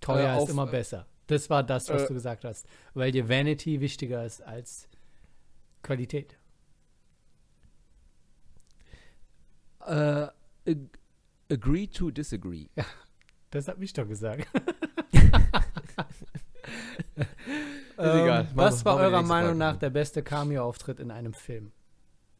Teuer 0.00 0.34
Äh, 0.34 0.36
auf- 0.36 0.48
ist 0.48 0.50
immer 0.52 0.66
besser. 0.66 1.06
Das 1.28 1.48
war 1.48 1.62
das, 1.62 1.88
was 1.88 2.02
äh, 2.02 2.06
du 2.08 2.14
gesagt 2.14 2.44
hast. 2.44 2.66
Weil 2.92 3.10
dir 3.12 3.28
Vanity 3.28 3.80
wichtiger 3.80 4.26
ist 4.26 4.42
als 4.42 4.88
Qualität. 5.82 6.36
Äh, 9.86 10.28
ag- 10.70 10.98
agree 11.50 11.86
to 11.86 12.10
disagree. 12.10 12.66
Das 13.50 13.68
hat 13.68 13.78
mich 13.78 13.92
doch 13.92 14.06
gesagt. 14.08 14.46
egal. 17.96 18.40
Ähm, 18.40 18.46
Machen 18.46 18.56
was 18.56 18.80
wir- 18.80 18.84
war 18.86 18.96
eurer 18.96 19.22
Meinung 19.22 19.58
nach 19.58 19.76
der 19.76 19.90
beste 19.90 20.22
Cameo-Auftritt 20.22 21.00
in 21.00 21.10
einem 21.10 21.32
Film? 21.34 21.72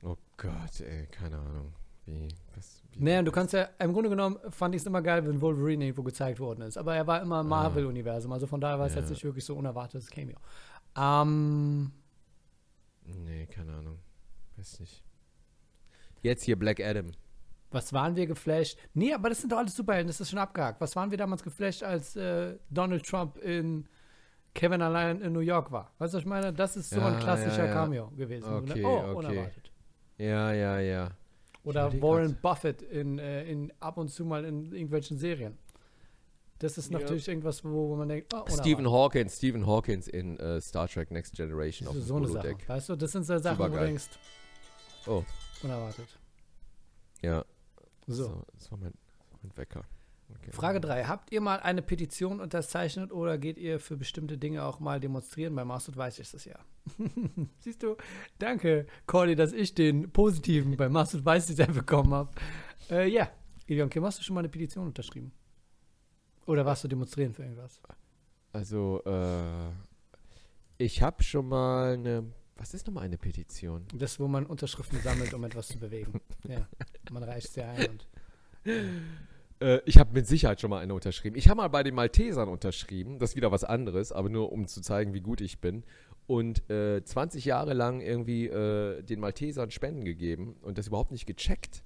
Oh 0.02 0.16
Gott, 0.37 0.80
ey, 0.80 1.07
keine 1.07 1.38
Ahnung. 1.38 1.72
Wie, 2.07 2.28
was, 2.54 2.83
wie 2.92 3.02
Naja, 3.02 3.22
du 3.22 3.33
kannst 3.33 3.54
ja, 3.54 3.68
im 3.78 3.92
Grunde 3.94 4.11
genommen 4.11 4.38
fand 4.50 4.74
ich 4.74 4.83
es 4.83 4.87
immer 4.87 5.00
geil, 5.00 5.26
wenn 5.26 5.40
Wolverine 5.40 5.85
irgendwo 5.87 6.02
gezeigt 6.02 6.38
worden 6.40 6.62
ist. 6.62 6.76
Aber 6.76 6.94
er 6.94 7.07
war 7.07 7.22
immer 7.22 7.40
im 7.40 7.48
Marvel-Universum, 7.48 8.33
also 8.33 8.46
von 8.46 8.61
daher 8.61 8.78
war 8.78 8.87
es 8.87 8.94
Ja. 8.94 9.00
jetzt 9.00 9.11
nicht 9.11 9.24
wirklich 9.24 9.44
so 9.44 9.54
unerwartetes 9.57 10.11
Cameo. 10.11 10.37
Ähm, 10.96 11.92
Nee, 13.07 13.46
keine 13.46 13.72
Ahnung. 13.74 13.98
Weiß 14.57 14.80
nicht. 14.80 15.02
Jetzt 16.22 16.42
hier 16.44 16.59
Black 16.59 16.80
Adam. 16.80 17.11
Was 17.74 17.92
waren 17.92 18.16
wir 18.16 18.26
geflasht? 18.26 18.78
Nee, 18.94 19.12
aber 19.12 19.28
das 19.28 19.40
sind 19.40 19.50
doch 19.52 19.58
alles 19.58 19.74
Superhelden, 19.76 20.06
das 20.08 20.20
ist 20.20 20.30
schon 20.30 20.38
abgehakt. 20.38 20.80
Was 20.80 20.94
waren 20.96 21.10
wir 21.10 21.18
damals 21.18 21.42
geflasht, 21.42 21.82
als 21.82 22.16
äh, 22.16 22.56
Donald 22.70 23.04
Trump 23.04 23.37
in 23.38 23.87
Kevin 24.54 24.80
allein 24.82 25.20
in 25.20 25.32
New 25.32 25.40
York 25.40 25.70
war? 25.72 25.92
Weißt 25.98 26.14
du, 26.14 26.16
was 26.18 26.22
ich 26.22 26.28
meine? 26.28 26.52
Das 26.52 26.76
ist 26.76 26.90
so 26.90 26.96
Ja, 27.00 27.08
ein 27.08 27.18
klassischer 27.18 27.64
ja, 27.64 27.66
ja. 27.66 27.72
Cameo 27.74 28.10
gewesen. 28.16 28.52
Okay, 28.52 28.84
oh, 28.84 28.98
okay. 28.98 29.14
unerwartet. 29.14 29.70
Ja, 30.16 30.52
ja, 30.52 30.78
ja. 30.78 31.10
Oder 31.64 31.92
Warren 32.00 32.32
grad. 32.32 32.42
Buffett 32.42 32.82
in, 32.82 33.18
äh, 33.18 33.44
in 33.44 33.72
ab 33.80 33.96
und 33.96 34.08
zu 34.08 34.24
mal 34.24 34.44
in 34.44 34.70
irgendwelchen 34.72 35.18
Serien. 35.18 35.58
Das 36.60 36.78
ist 36.78 36.92
Ja. 36.92 36.98
natürlich 37.00 37.26
irgendwas, 37.26 37.64
wo, 37.64 37.88
wo 37.90 37.96
man 37.96 38.08
denkt, 38.08 38.32
oh, 38.32 38.44
Stephen. 38.48 38.88
Hawkins, 38.90 39.37
Stephen 39.38 39.66
Hawkins 39.66 40.06
in 40.06 40.38
äh, 40.38 40.60
Star 40.60 40.87
Trek 40.88 41.10
Next 41.10 41.34
Generation 41.34 41.88
auf 41.88 41.96
so, 41.96 42.16
eine 42.16 42.28
Sache. 42.28 42.56
Weißt 42.66 42.88
du, 42.90 42.96
das 42.96 43.10
sind 43.12 43.24
so 43.24 43.37
Sachen, 43.38 43.58
wo 43.58 43.62
du 43.64 43.68
Supergeil. 43.70 43.87
denkst, 43.88 44.08
Oh, 45.06 45.24
unerwartet. 45.62 46.06
ja. 47.22 47.44
So. 48.06 48.24
So, 48.24 48.42
das 48.54 48.70
war 48.70 48.78
mein, 48.78 48.92
das 48.92 49.32
war 49.32 49.38
mein 49.42 49.56
Wecker. 49.56 49.84
Okay. 50.30 50.52
Frage 50.52 50.80
3. 50.80 51.04
Habt 51.04 51.32
ihr 51.32 51.40
mal 51.40 51.60
eine 51.60 51.82
Petition 51.82 52.40
unterzeichnet 52.40 53.12
oder 53.12 53.38
geht 53.38 53.58
ihr 53.58 53.78
für 53.78 53.96
bestimmte 53.96 54.38
Dinge 54.38 54.64
auch 54.64 54.80
mal 54.80 55.00
demonstrieren? 55.00 55.54
Bei 55.54 55.64
Mastod 55.64 55.96
weiß 55.96 56.18
ich 56.18 56.30
das 56.30 56.44
ja. 56.44 56.58
Siehst 57.60 57.82
du? 57.82 57.96
Danke, 58.38 58.86
Cordy, 59.06 59.34
dass 59.34 59.52
ich 59.52 59.74
den 59.74 60.10
positiven 60.10 60.76
bei 60.76 60.88
Mastod 60.88 61.24
weiß 61.24 61.50
ich 61.50 61.66
bekommen 61.66 62.14
habe. 62.14 62.30
Äh, 62.90 63.08
ja. 63.08 63.30
Ilion 63.66 63.88
Kim, 63.88 64.04
hast 64.04 64.18
du 64.18 64.22
schon 64.22 64.34
mal 64.34 64.40
eine 64.40 64.48
Petition 64.48 64.86
unterschrieben? 64.86 65.32
Oder 66.46 66.66
warst 66.66 66.84
du 66.84 66.88
demonstrieren 66.88 67.32
für 67.32 67.42
irgendwas? 67.42 67.80
Also, 68.52 69.02
äh, 69.06 69.70
ich 70.76 71.02
habe 71.02 71.22
schon 71.22 71.48
mal 71.48 71.94
eine. 71.94 72.24
Was 72.56 72.72
ist 72.72 72.86
nochmal 72.86 73.04
eine 73.04 73.18
Petition? 73.18 73.84
Das, 73.94 74.20
wo 74.20 74.28
man 74.28 74.46
Unterschriften 74.46 75.00
sammelt, 75.00 75.34
um 75.34 75.42
etwas 75.44 75.68
zu 75.68 75.78
bewegen. 75.78 76.20
Ja. 76.46 76.68
Man 77.10 77.22
reicht 77.22 77.52
sie 77.52 77.62
ein 77.62 77.88
und. 77.88 78.06
Äh, 79.60 79.80
ich 79.84 79.98
habe 79.98 80.12
mit 80.12 80.26
Sicherheit 80.26 80.60
schon 80.60 80.70
mal 80.70 80.80
eine 80.80 80.94
unterschrieben. 80.94 81.36
Ich 81.36 81.48
habe 81.48 81.58
mal 81.58 81.68
bei 81.68 81.82
den 81.82 81.94
Maltesern 81.94 82.48
unterschrieben. 82.48 83.18
Das 83.18 83.30
ist 83.30 83.36
wieder 83.36 83.52
was 83.52 83.64
anderes, 83.64 84.12
aber 84.12 84.28
nur 84.28 84.52
um 84.52 84.66
zu 84.66 84.80
zeigen, 84.80 85.14
wie 85.14 85.20
gut 85.20 85.40
ich 85.40 85.60
bin. 85.60 85.84
Und 86.26 86.68
äh, 86.70 87.04
20 87.04 87.44
Jahre 87.44 87.74
lang 87.74 88.00
irgendwie 88.00 88.46
äh, 88.46 89.02
den 89.02 89.20
Maltesern 89.20 89.70
Spenden 89.70 90.04
gegeben 90.04 90.56
und 90.62 90.78
das 90.78 90.88
überhaupt 90.88 91.12
nicht 91.12 91.26
gecheckt. 91.26 91.82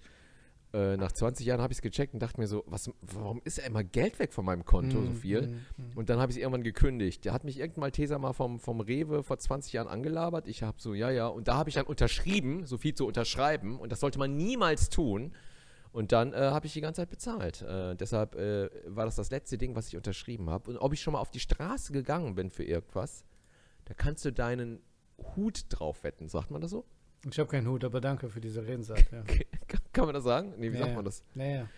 Äh, 0.75 0.97
nach 0.99 1.13
20 1.13 1.47
Jahren 1.47 1.63
habe 1.63 1.73
ich 1.73 1.79
es 1.79 1.83
gecheckt 1.83 2.13
und 2.13 2.21
dachte 2.21 2.39
mir 2.41 2.47
so, 2.47 2.63
was, 2.67 2.91
warum 3.01 3.41
ist 3.45 3.57
ja 3.59 3.65
immer 3.65 3.83
Geld 3.83 4.19
weg 4.19 4.35
von 4.35 4.45
meinem 4.45 4.65
Konto 4.67 5.03
so 5.03 5.11
Mm, 5.13 5.15
viel? 5.15 5.43
mm, 5.47 5.53
mm. 5.95 5.97
Und 5.99 6.11
dann 6.11 6.19
habe 6.19 6.31
ich 6.31 6.37
es 6.37 6.43
irgendwann 6.43 6.63
gekündigt. 6.63 7.25
Da 7.25 7.33
hat 7.33 7.45
mich 7.45 7.59
irgendein 7.59 7.81
Malteser 7.81 8.19
mal 8.19 8.35
vom, 8.35 8.59
vom 8.61 8.81
Rewe 8.81 9.23
vor 9.23 9.39
20 9.39 9.73
Jahren 9.73 9.89
angelabert. 9.89 10.47
Ich 10.47 10.63
habe 10.63 10.77
so, 10.81 10.93
ja, 10.93 11.11
ja. 11.11 11.27
Und 11.29 11.49
da 11.49 11.55
habe 11.57 11.71
ich 11.71 11.75
dann 11.77 11.87
unterschrieben, 11.87 12.67
so 12.67 12.77
viel 12.77 12.95
zu 12.95 13.07
unterschreiben. 13.07 13.79
Und 13.79 13.93
das 13.93 14.01
sollte 14.01 14.19
man 14.19 14.37
niemals 14.37 14.91
tun. 14.91 15.33
Und 15.91 16.13
dann 16.13 16.35
äh, 16.35 16.37
habe 16.37 16.67
ich 16.67 16.75
die 16.75 16.83
ganze 16.83 17.01
Zeit 17.01 17.09
bezahlt. 17.11 17.63
Äh, 17.63 17.97
deshalb 17.97 18.35
äh, 18.35 18.69
war 18.85 19.07
das 19.07 19.17
das 19.17 19.31
letzte 19.31 19.57
Ding, 19.57 19.75
was 19.75 19.89
ich 19.89 19.97
unterschrieben 19.97 20.51
habe. 20.51 20.71
Und 20.71 20.77
ob 20.77 20.93
ich 20.93 21.01
schon 21.01 21.15
mal 21.15 21.21
auf 21.21 21.31
die 21.31 21.41
Straße 21.41 21.95
gegangen 21.95 22.35
bin 22.35 22.51
für 22.51 22.63
irgendwas, 22.65 23.25
da 23.87 23.95
kannst 23.95 24.23
du 24.27 24.33
deinen 24.33 24.81
Hut 25.35 25.65
drauf 25.71 26.05
wetten. 26.05 26.29
Sagt 26.29 26.51
man 26.51 26.61
das 26.61 26.73
so? 26.73 26.85
Ich 27.31 27.39
habe 27.39 27.49
keinen 27.51 27.67
Hut, 27.69 27.85
aber 27.85 28.01
danke 28.01 28.29
für 28.29 28.41
diese 28.41 28.65
Redensart. 28.67 29.05
Ja. 29.11 29.23
Kann- 29.93 30.05
man 30.07 30.15
das 30.15 30.25
sagen? 30.25 30.55
Nee, 30.59 30.71
wie 30.73 30.77
Ja, 30.77 30.85
sagt 30.85 30.95
man 30.97 31.05
das? 31.05 31.23
Naja. 31.35 31.69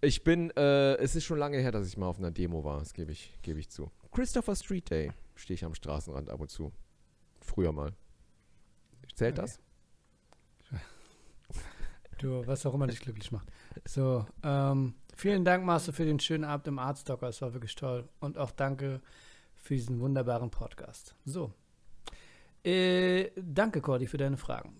Ich 0.00 0.22
bin, 0.22 0.50
äh, 0.56 0.94
es 0.96 1.16
ist 1.16 1.24
schon 1.24 1.38
lange 1.38 1.58
her, 1.58 1.72
dass 1.72 1.88
ich 1.88 1.96
mal 1.96 2.06
auf 2.06 2.18
einer 2.18 2.30
Demo 2.30 2.62
war, 2.62 2.78
das 2.78 2.92
gebe 2.92 3.10
ich, 3.10 3.36
gebe 3.42 3.58
ich 3.58 3.68
zu. 3.70 3.90
Christopher 4.12 4.54
Street 4.54 4.90
Day 4.90 5.10
stehe 5.34 5.54
ich 5.54 5.64
am 5.64 5.74
Straßenrand 5.74 6.28
ab 6.30 6.40
und 6.40 6.50
zu. 6.50 6.72
Früher 7.40 7.72
mal. 7.72 7.92
Zählt 9.14 9.38
Okay. 9.38 9.42
das? 9.42 9.60
Du, 12.18 12.44
was 12.48 12.66
auch 12.66 12.74
immer 12.74 12.88
dich 12.88 12.98
glücklich 13.00 13.30
macht. 13.30 13.48
So, 13.86 14.26
ähm, 14.42 14.94
vielen 15.14 15.44
Dank, 15.44 15.64
Marcel, 15.64 15.94
für 15.94 16.04
den 16.04 16.18
schönen 16.18 16.42
Abend 16.42 16.66
im 16.66 16.80
Artstocker. 16.80 17.28
Es 17.28 17.40
war 17.42 17.54
wirklich 17.54 17.76
toll. 17.76 18.08
Und 18.18 18.38
auch 18.38 18.50
danke 18.50 19.00
für 19.54 19.74
diesen 19.74 20.00
wunderbaren 20.00 20.50
Podcast. 20.50 21.14
So. 21.24 21.52
Äh, 22.64 23.30
danke, 23.36 23.80
Cordy, 23.80 24.06
für 24.06 24.16
deine 24.18 24.36
Fragen. 24.36 24.74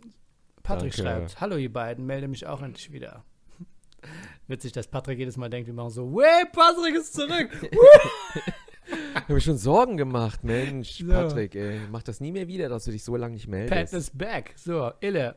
Patrick 0.62 0.95
Danke. 0.97 1.11
schreibt: 1.11 1.41
Hallo, 1.41 1.57
ihr 1.57 1.73
beiden, 1.73 2.05
melde 2.07 2.29
mich 2.29 2.47
auch 2.47 2.61
endlich 2.62 2.93
wieder. 2.93 3.25
Witzig, 4.49 4.73
dass 4.73 4.87
Patrick 4.88 5.19
jedes 5.19 5.37
Mal 5.37 5.49
denkt, 5.49 5.67
wir 5.67 5.75
machen 5.75 5.91
so: 5.91 6.12
Wey, 6.14 6.45
Patrick 6.53 6.95
ist 6.97 7.14
zurück! 7.14 7.51
Ich 8.91 9.14
habe 9.25 9.35
mir 9.35 9.41
schon 9.43 9.59
Sorgen 9.59 9.99
gemacht, 9.99 10.45
Mensch, 10.45 10.99
So. 11.01 11.09
Patrick, 11.09 11.55
ey. 11.55 11.79
Mach 11.91 12.03
das 12.03 12.21
nie 12.21 12.33
mehr 12.33 12.49
wieder, 12.49 12.71
dass 12.71 12.85
du 12.85 12.91
dich 12.91 13.05
so 13.05 13.17
lange 13.17 13.35
nicht 13.35 13.45
Pat 13.45 13.51
meldest. 13.69 13.93
is 13.93 14.09
back. 14.11 14.55
So, 14.57 14.93
Ille, 15.01 15.37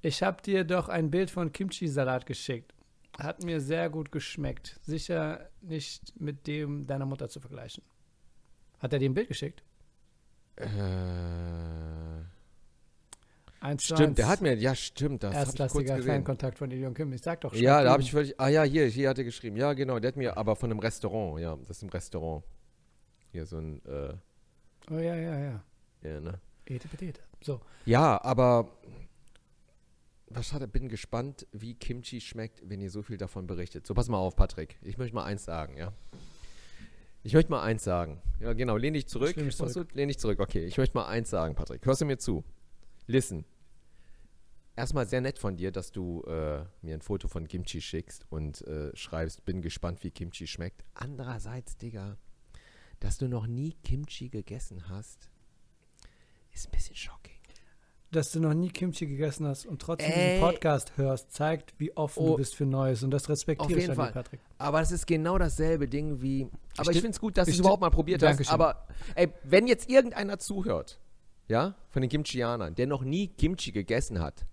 ich 0.00 0.22
habe 0.22 0.40
dir 0.42 0.62
doch 0.62 0.88
ein 0.88 1.10
Bild 1.10 1.28
von 1.28 1.50
Kimchi-Salat 1.50 2.24
geschickt. 2.26 2.72
Hat 3.18 3.42
mir 3.42 3.60
sehr 3.60 3.90
gut 3.90 4.12
geschmeckt. 4.12 4.78
Sicher 4.82 5.48
nicht 5.60 6.20
mit 6.20 6.46
dem 6.46 6.86
deiner 6.86 7.06
Mutter 7.06 7.28
zu 7.28 7.40
vergleichen. 7.40 7.82
Hat 8.78 8.92
er 8.92 9.00
dir 9.00 9.10
ein 9.10 9.14
Bild 9.14 9.26
geschickt? 9.26 9.64
Äh, 10.58 12.24
Eins 13.60 13.84
stimmt, 13.84 14.00
eins. 14.00 14.14
der 14.16 14.28
hat 14.28 14.40
mir, 14.40 14.54
ja, 14.54 14.74
stimmt, 14.74 15.24
das 15.24 15.34
Erstklassiger. 15.34 16.00
Fankontakt 16.02 16.58
von 16.58 16.70
Ilion 16.70 16.94
Kim. 16.94 17.12
Ich 17.12 17.22
sag 17.22 17.40
doch 17.40 17.52
schon. 17.52 17.62
Ja, 17.62 17.82
da 17.82 17.90
habe 17.90 18.02
ich 18.02 18.10
völlig, 18.12 18.38
ah 18.40 18.48
ja, 18.48 18.62
hier, 18.62 18.86
hier 18.86 19.08
hat 19.08 19.18
er 19.18 19.24
geschrieben. 19.24 19.56
Ja, 19.56 19.72
genau, 19.72 19.98
der 19.98 20.08
hat 20.08 20.16
mir, 20.16 20.36
aber 20.36 20.54
von 20.54 20.70
einem 20.70 20.78
Restaurant, 20.78 21.40
ja, 21.40 21.56
das 21.56 21.78
ist 21.78 21.82
ein 21.82 21.88
Restaurant. 21.90 22.44
Hier 23.32 23.46
so 23.46 23.58
ein, 23.58 23.84
äh, 23.84 24.14
Oh 24.90 24.98
ja, 24.98 25.16
ja, 25.16 25.38
ja. 25.38 25.64
ja, 26.02 26.20
ne. 26.20 26.40
Ete 26.66 26.88
Petete. 26.88 27.20
So. 27.42 27.60
Ja, 27.84 28.22
aber 28.22 28.70
was 30.28 30.52
hat 30.52 30.60
er? 30.60 30.66
Bin 30.66 30.88
gespannt, 30.88 31.46
wie 31.52 31.74
Kimchi 31.74 32.20
schmeckt, 32.20 32.62
wenn 32.68 32.80
ihr 32.80 32.90
so 32.90 33.02
viel 33.02 33.16
davon 33.16 33.46
berichtet. 33.46 33.86
So, 33.86 33.94
pass 33.94 34.08
mal 34.08 34.18
auf, 34.18 34.36
Patrick. 34.36 34.78
Ich 34.82 34.98
möchte 34.98 35.14
mal 35.14 35.24
eins 35.24 35.44
sagen, 35.44 35.76
ja. 35.76 35.92
Ich 37.28 37.34
möchte 37.34 37.50
mal 37.50 37.60
eins 37.60 37.84
sagen. 37.84 38.22
Ja, 38.40 38.54
genau, 38.54 38.78
lehn 38.78 38.94
dich 38.94 39.06
zurück. 39.06 39.36
Ich 39.36 39.54
zurück. 39.54 39.90
Du? 39.90 39.94
Lehn 39.94 40.08
dich 40.08 40.18
zurück. 40.18 40.40
Okay, 40.40 40.64
ich 40.64 40.78
möchte 40.78 40.96
mal 40.96 41.08
eins 41.08 41.28
sagen, 41.28 41.54
Patrick. 41.54 41.84
Hörst 41.84 42.00
du 42.00 42.06
mir 42.06 42.16
zu? 42.16 42.42
Listen. 43.06 43.44
Erstmal 44.76 45.06
sehr 45.06 45.20
nett 45.20 45.38
von 45.38 45.54
dir, 45.54 45.70
dass 45.70 45.92
du 45.92 46.22
äh, 46.22 46.64
mir 46.80 46.94
ein 46.94 47.02
Foto 47.02 47.28
von 47.28 47.46
Kimchi 47.46 47.82
schickst 47.82 48.24
und 48.30 48.62
äh, 48.62 48.96
schreibst, 48.96 49.44
bin 49.44 49.60
gespannt, 49.60 50.02
wie 50.04 50.10
Kimchi 50.10 50.46
schmeckt. 50.46 50.86
Andererseits, 50.94 51.76
Digga, 51.76 52.16
dass 52.98 53.18
du 53.18 53.28
noch 53.28 53.46
nie 53.46 53.74
Kimchi 53.84 54.30
gegessen 54.30 54.88
hast, 54.88 55.28
ist 56.54 56.66
ein 56.66 56.70
bisschen 56.70 56.96
shocking. 56.96 57.37
Dass 58.10 58.32
du 58.32 58.40
noch 58.40 58.54
nie 58.54 58.70
Kimchi 58.70 59.06
gegessen 59.06 59.46
hast 59.46 59.66
und 59.66 59.82
trotzdem 59.82 60.10
Ey. 60.10 60.30
diesen 60.36 60.40
Podcast 60.40 60.92
hörst, 60.96 61.30
zeigt, 61.30 61.74
wie 61.78 61.94
offen 61.94 62.22
Oh. 62.22 62.30
du 62.30 62.36
bist 62.38 62.54
für 62.54 62.64
Neues. 62.64 63.02
Und 63.02 63.10
das 63.10 63.28
respektiere 63.28 63.66
Auf 63.66 63.70
ich 63.70 63.76
jeden 63.86 63.90
an 63.90 63.96
dir, 63.96 64.02
Fall. 64.02 64.12
Patrick. 64.12 64.40
Aber 64.56 64.80
das 64.80 64.92
ist 64.92 65.06
genau 65.06 65.36
dasselbe 65.36 65.86
Ding 65.88 66.22
wie. 66.22 66.44
Aber 66.44 66.50
ich 66.52 66.78
Stimmt. 66.80 66.96
finde 66.96 67.10
es 67.10 67.20
gut, 67.20 67.36
dass 67.36 67.44
du 67.46 67.50
Ich 67.50 67.56
es 67.56 67.60
überhaupt 67.60 67.82
mal 67.82 67.90
probiert 67.90 68.22
hast. 68.22 68.30
Dankeschön. 68.30 68.54
Aber 68.54 68.86
ey, 69.14 69.28
wenn 69.44 69.66
jetzt 69.66 69.90
irgendeiner 69.90 70.38
zuhört, 70.38 70.98
ja, 71.48 71.74
von 71.90 72.00
den 72.00 72.08
Kimchianern, 72.08 72.74
der 72.74 72.86
noch 72.86 73.02
nie 73.02 73.28
Kimchi 73.28 73.72
gegessen 73.72 74.20
hat, 74.20 74.46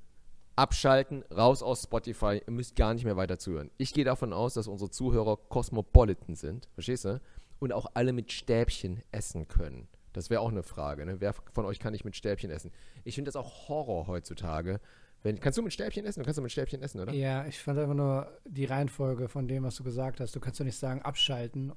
abschalten, 0.57 1.23
raus 1.35 1.63
aus 1.63 1.83
Spotify, 1.83 2.41
ihr 2.45 2.51
müsst 2.51 2.75
gar 2.75 2.93
nicht 2.93 3.05
mehr 3.05 3.17
weiter 3.17 3.39
zuhören. 3.39 3.71
Ich 3.77 3.93
gehe 3.93 4.05
davon 4.05 4.33
aus, 4.33 4.53
dass 4.55 4.67
unsere 4.67 4.89
Zuhörer 4.89 5.37
Cosmopolitan 5.49 6.35
sind, 6.35 6.67
verstehst 6.73 7.05
du? 7.05 7.21
Und 7.59 7.71
auch 7.71 7.87
alle 7.93 8.11
mit 8.13 8.31
Stäbchen 8.33 9.01
essen 9.11 9.47
können. 9.47 9.87
Das 10.15 10.29
wäre 10.29 10.41
auch 10.41 10.49
eine 10.51 10.63
Frage, 10.63 11.05
ne? 11.05 11.19
Wer 11.19 11.33
von 11.53 11.65
euch 11.65 11.79
kann 11.79 11.91
nicht 11.91 12.05
mit 12.05 12.15
Stäbchen 12.15 12.49
essen? 12.51 12.71
Ich 13.03 13.15
finde 13.15 13.29
das 13.29 13.35
auch 13.35 13.67
Horror 13.67 14.07
heutzutage. 14.07 14.79
Wenn, 15.23 15.39
kannst 15.39 15.57
du 15.57 15.61
mit 15.63 15.73
Stäbchen 15.73 16.05
essen? 16.05 16.19
Du 16.19 16.25
kannst 16.25 16.37
doch 16.37 16.43
mit 16.43 16.51
Stäbchen 16.51 16.81
essen, 16.81 17.01
oder? 17.01 17.11
Ja, 17.13 17.45
ich 17.47 17.59
fand 17.59 17.79
einfach 17.79 17.95
nur 17.95 18.27
die 18.45 18.65
Reihenfolge 18.65 19.27
von 19.27 19.47
dem, 19.47 19.63
was 19.63 19.75
du 19.75 19.83
gesagt 19.83 20.19
hast. 20.19 20.35
Du 20.35 20.39
kannst 20.39 20.59
doch 20.59 20.65
nicht 20.65 20.77
sagen, 20.77 21.01
abschalten 21.01 21.73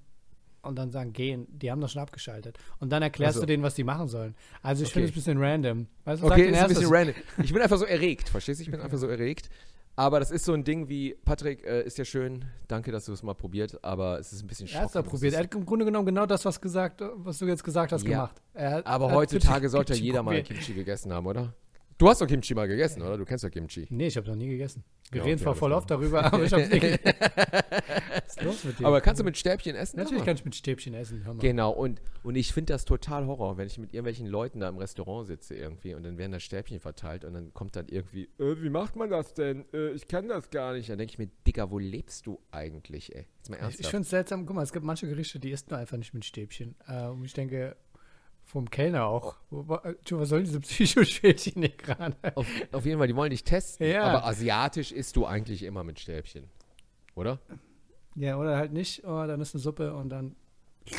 und 0.63 0.77
dann 0.77 0.91
sagen, 0.91 1.13
gehen. 1.13 1.47
Die 1.51 1.71
haben 1.71 1.81
doch 1.81 1.89
schon 1.89 2.03
abgeschaltet. 2.03 2.59
Und 2.79 2.91
dann 2.91 3.03
erklärst 3.03 3.37
Ach 3.37 3.41
so. 3.41 3.41
du 3.43 3.47
denen, 3.47 3.63
was 3.63 3.75
die 3.75 3.85
machen 3.85 4.07
sollen. 4.09 4.35
Also 4.63 4.83
ich 4.83 4.89
Okay. 4.91 4.93
finde 4.95 5.09
es 5.09 5.13
ein 5.13 5.15
bisschen 5.15 5.39
random. 5.43 5.87
Weißt 6.05 6.23
du, 6.23 6.27
Okay, 6.27 6.51
ist 6.51 6.59
ein 6.59 6.69
bisschen 6.69 6.93
random. 6.93 7.15
Ich 7.43 7.53
bin 7.53 7.63
einfach 7.63 7.79
so 7.79 7.87
erregt, 7.87 8.29
verstehst 8.29 8.61
du? 8.61 8.65
Ich 8.65 8.71
bin 8.71 8.81
einfach 8.81 8.99
so 8.99 9.09
erregt. 9.09 9.49
Aber 9.99 10.21
das 10.21 10.31
ist 10.31 10.45
so 10.45 10.53
ein 10.53 10.63
Ding 10.63 10.89
wie, 10.89 11.17
Patrick, 11.25 11.67
äh, 11.67 11.83
ist 11.83 11.99
ja 11.99 12.05
schön, 12.05 12.45
danke, 12.69 12.93
dass 12.93 13.07
du 13.07 13.13
es 13.13 13.25
mal 13.25 13.35
probiert, 13.35 13.83
aber 13.83 14.21
es 14.21 14.33
ist 14.33 14.45
ein 14.45 14.47
bisschen 14.47 14.69
Er 14.69 14.83
hat 14.83 14.95
es 14.95 15.03
probiert. 15.03 15.35
Er 15.35 15.41
hat 15.43 15.53
im 15.57 15.67
Grunde 15.67 15.85
genommen 15.85 16.07
genau 16.07 16.25
das, 16.25 16.45
was, 16.45 16.61
gesagt, 16.61 17.03
was 17.17 17.39
du 17.39 17.47
jetzt 17.47 17.65
gesagt 17.65 17.91
hast, 17.91 18.05
Ja. 18.05 18.11
gemacht. 18.11 18.41
Er 18.55 18.87
aber 18.87 19.09
er 19.09 19.17
heutzutage 19.17 19.69
sollte 19.69 19.95
Kimchi 19.95 20.07
jeder 20.07 20.23
mal 20.23 20.37
probiert. 20.37 20.47
Kimchi 20.47 20.73
gegessen 20.75 21.13
haben, 21.13 21.27
oder? 21.27 21.53
Du 21.99 22.09
hast 22.09 22.21
doch 22.21 22.29
Kimchi 22.29 22.55
mal 22.55 22.69
gegessen, 22.69 23.03
oder? 23.03 23.19
Du 23.19 23.25
kennst 23.25 23.43
doch 23.43 23.51
Kimchi. 23.51 23.87
Nee, 23.91 24.07
ich 24.07 24.17
habe 24.17 24.29
noch 24.29 24.37
nie 24.37 24.49
gegessen. 24.49 24.85
Wir 25.11 25.19
Ja, 25.21 25.25
reden 25.25 25.39
zwar 25.41 25.57
voll 25.57 25.73
oft 25.73 25.91
darüber, 25.91 26.23
aber 26.33 26.45
ich 26.45 26.53
habe 26.53 26.63
nicht 26.63 26.71
gegessen. 26.81 27.01
Was 27.03 28.37
ist 28.37 28.43
los 28.45 28.65
mit 28.65 28.79
dir? 28.79 28.87
Aber 28.87 29.01
kannst 29.01 29.21
du 29.21 29.25
mit 29.25 29.37
Stäbchen 29.37 29.75
essen? 29.75 29.97
Natürlich 29.97 30.25
kann 30.25 30.37
ich 30.37 30.45
mit 30.45 30.55
Stäbchen 30.55 30.95
essen. 30.95 31.25
Genau, 31.41 31.73
und, 31.73 32.01
und 32.23 32.37
ich 32.37 32.53
finde 32.53 32.73
das 32.75 32.85
total 32.85 33.27
Horror, 33.27 33.57
wenn 33.57 33.67
ich 33.67 33.79
mit 33.79 33.93
irgendwelchen 33.95 34.29
Leuten 34.29 34.61
da 34.61 34.69
im 34.69 34.79
Restaurant 34.79 35.27
sitze 35.27 35.57
irgendwie 35.57 35.95
und 35.95 36.05
dann 36.05 36.19
werden 36.19 36.31
da 36.31 36.39
Stäbchen 36.39 36.79
verteilt 36.79 37.25
und 37.25 37.35
dann 37.35 37.53
kommt 37.53 37.75
dann 37.75 37.89
irgendwie, 37.89 38.29
äh, 38.39 38.63
wie 38.63 38.71
macht 38.71 38.95
man 38.95 39.11
das 39.11 39.35
denn? 39.35 39.65
Äh, 39.73 39.91
ich 39.91 40.07
kann 40.07 40.29
das 40.29 40.51
gar 40.51 40.75
nicht. 40.75 40.89
Dann 40.89 40.99
denke 40.99 41.13
ich 41.15 41.19
mir, 41.19 41.29
Dicker, 41.49 41.71
wo 41.73 41.79
lebst 41.81 42.27
du 42.27 42.39
eigentlich, 42.53 43.13
ey? 43.17 43.27
Jetzt 43.39 43.51
mal 43.51 43.57
Ich, 43.57 43.63
ernsthaft. 43.63 43.81
ich 43.81 43.89
finde 43.89 44.03
es 44.03 44.11
seltsam. 44.11 44.47
Guck 44.47 44.55
mal, 44.55 44.63
es 44.63 44.73
gibt 44.73 44.85
manche 44.85 45.09
Gerichte, 45.09 45.41
die 45.41 45.51
isst 45.51 45.69
man 45.71 45.81
einfach 45.81 45.97
nicht 45.97 46.15
mit 46.15 46.25
Stäbchen. 46.25 46.77
Äh, 46.87 47.07
und 47.07 47.25
ich 47.25 47.33
denke, 47.33 47.77
vom 48.49 48.69
Kellner 48.71 49.05
auch. 49.07 49.37
Äh, 49.53 49.95
Was 50.11 50.29
sollen 50.31 50.45
diese 50.45 50.61
Psychoschwächen 50.61 51.63
hier 51.63 51.69
gerade? 51.77 52.17
Auf, 52.35 52.47
auf 52.73 52.85
jeden 52.87 52.99
Fall, 52.99 53.07
die 53.07 53.15
wollen 53.17 53.31
dich 53.31 53.45
testen. 53.45 53.87
Ja. 53.89 54.03
Aber 54.05 54.25
asiatisch 54.27 54.91
isst 54.93 55.17
du 55.17 55.27
eigentlich 55.27 55.63
immer 55.63 55.85
mit 55.85 56.01
Stäbchen. 56.01 56.45
Oder? 57.15 57.39
Ja, 58.15 58.37
oder 58.39 58.57
halt 58.57 58.73
nicht. 58.73 59.05
Oh, 59.05 59.27
dann 59.27 59.41
ist 59.41 59.55
eine 59.55 59.61
Suppe 59.63 59.95
und 59.95 60.09
dann. 60.09 60.35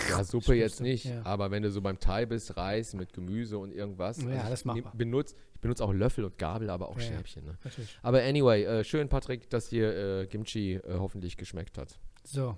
Ja, 0.09 0.23
Suppe 0.23 0.53
jetzt 0.53 0.81
nicht. 0.81 1.05
ja. 1.05 1.21
Aber 1.25 1.49
wenn 1.49 1.63
du 1.63 1.71
so 1.71 1.81
beim 1.81 1.99
Thai 1.99 2.27
bist, 2.27 2.55
Reis 2.57 2.93
mit 2.93 3.11
Gemüse 3.13 3.57
und 3.57 3.71
irgendwas. 3.71 4.21
Ja, 4.21 4.43
ich 4.43 4.49
das 4.49 4.63
nehm- 4.65 4.75
machbar. 4.83 4.93
benutz, 4.95 5.35
Ich 5.55 5.61
benutze 5.61 5.83
auch 5.83 5.91
Löffel 5.91 6.25
und 6.25 6.37
Gabel, 6.37 6.69
aber 6.69 6.89
auch 6.89 6.97
Ja. 6.99 7.05
Stäbchen. 7.05 7.45
Ne? 7.45 7.57
Aber 8.03 8.21
anyway, 8.21 8.63
äh, 8.63 8.83
schön, 8.83 9.09
Patrick, 9.09 9.49
dass 9.49 9.69
dir 9.69 10.21
äh, 10.21 10.27
Kimchi 10.27 10.75
äh, 10.75 10.81
hoffentlich 10.99 11.37
geschmeckt 11.37 11.77
hat. 11.79 11.97
So. 12.23 12.55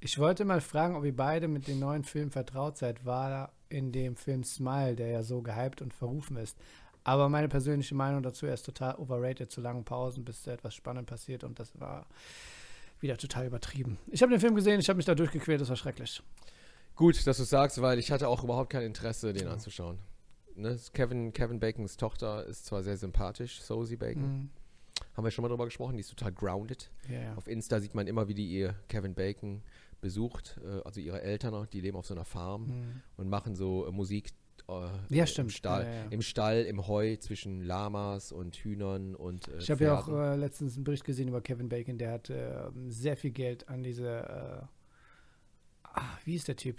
Ich 0.00 0.18
wollte 0.18 0.44
mal 0.44 0.60
fragen, 0.60 0.94
ob 0.94 1.04
ihr 1.04 1.16
beide 1.16 1.48
mit 1.48 1.68
dem 1.68 1.78
neuen 1.78 2.04
Film 2.04 2.30
vertraut 2.30 2.76
seid. 2.76 3.04
War 3.04 3.52
in 3.68 3.92
dem 3.92 4.16
Film 4.16 4.44
Smile, 4.44 4.94
der 4.94 5.08
ja 5.08 5.22
so 5.22 5.42
gehypt 5.42 5.82
und 5.82 5.94
verrufen 5.94 6.36
ist. 6.36 6.56
Aber 7.04 7.28
meine 7.28 7.48
persönliche 7.48 7.94
Meinung 7.94 8.22
dazu, 8.22 8.46
er 8.46 8.54
ist 8.54 8.66
total 8.66 8.96
overrated, 8.96 9.50
zu 9.50 9.60
langen 9.60 9.84
Pausen, 9.84 10.24
bis 10.24 10.42
da 10.42 10.52
etwas 10.52 10.74
Spannendes 10.74 11.08
passiert 11.08 11.44
und 11.44 11.58
das 11.60 11.78
war 11.78 12.06
wieder 13.00 13.16
total 13.16 13.46
übertrieben. 13.46 13.98
Ich 14.08 14.22
habe 14.22 14.30
den 14.30 14.40
Film 14.40 14.56
gesehen, 14.56 14.80
ich 14.80 14.88
habe 14.88 14.96
mich 14.96 15.06
da 15.06 15.14
durchgequält, 15.14 15.60
das 15.60 15.68
war 15.68 15.76
schrecklich. 15.76 16.20
Gut, 16.96 17.26
dass 17.26 17.36
du 17.36 17.44
sagst, 17.44 17.80
weil 17.80 17.98
ich 17.98 18.10
hatte 18.10 18.26
auch 18.26 18.42
überhaupt 18.42 18.70
kein 18.70 18.82
Interesse, 18.82 19.32
den 19.32 19.46
anzuschauen. 19.46 19.98
Ne? 20.56 20.78
Kevin, 20.94 21.32
Kevin 21.32 21.60
Bacons 21.60 21.96
Tochter 21.96 22.44
ist 22.46 22.66
zwar 22.66 22.82
sehr 22.82 22.96
sympathisch, 22.96 23.60
Sosie 23.60 23.96
Bacon. 23.96 24.22
Mhm. 24.22 24.50
Haben 25.14 25.24
wir 25.24 25.30
schon 25.30 25.42
mal 25.42 25.48
drüber 25.48 25.66
gesprochen, 25.66 25.96
die 25.96 26.00
ist 26.00 26.10
total 26.10 26.32
grounded. 26.32 26.90
Ja. 27.08 27.34
Auf 27.36 27.46
Insta 27.46 27.78
sieht 27.80 27.94
man 27.94 28.06
immer, 28.06 28.28
wie 28.28 28.34
die 28.34 28.48
ihr 28.48 28.74
Kevin 28.88 29.14
Bacon 29.14 29.62
besucht, 30.06 30.60
äh, 30.64 30.80
also 30.84 31.00
ihre 31.00 31.20
Eltern 31.22 31.66
die 31.72 31.80
leben 31.80 31.96
auf 31.96 32.06
so 32.06 32.14
einer 32.14 32.24
Farm 32.24 32.62
Mhm. 32.66 33.02
und 33.16 33.28
machen 33.28 33.54
so 33.56 33.86
äh, 33.86 33.90
Musik 33.92 34.30
äh, 34.68 34.72
Ja, 35.10 35.22
im 35.22 35.26
stimmt. 35.26 35.52
Stall, 35.52 35.84
Ja, 35.84 35.92
ja, 35.92 36.04
im 36.10 36.22
Stall, 36.22 36.62
im 36.64 36.86
Heu 36.86 37.16
zwischen 37.16 37.62
Lamas 37.62 38.32
und 38.32 38.56
Hühnern 38.56 39.14
und 39.14 39.48
äh, 39.48 39.58
Ich 39.58 39.70
habe 39.70 39.84
ja 39.84 39.98
auch 39.98 40.08
äh, 40.08 40.36
letztens 40.36 40.74
einen 40.76 40.84
Bericht 40.84 41.04
gesehen 41.04 41.28
über 41.28 41.40
Kevin 41.40 41.68
Bacon, 41.68 41.98
der 41.98 42.12
hat 42.12 42.30
äh, 42.30 42.68
sehr 42.88 43.16
viel 43.16 43.30
Geld 43.32 43.68
an 43.68 43.82
diese, 43.82 44.08
äh, 44.08 44.66
ah, 45.84 46.18
wie 46.24 46.34
ist 46.34 46.48
der 46.48 46.56
Typ? 46.56 46.78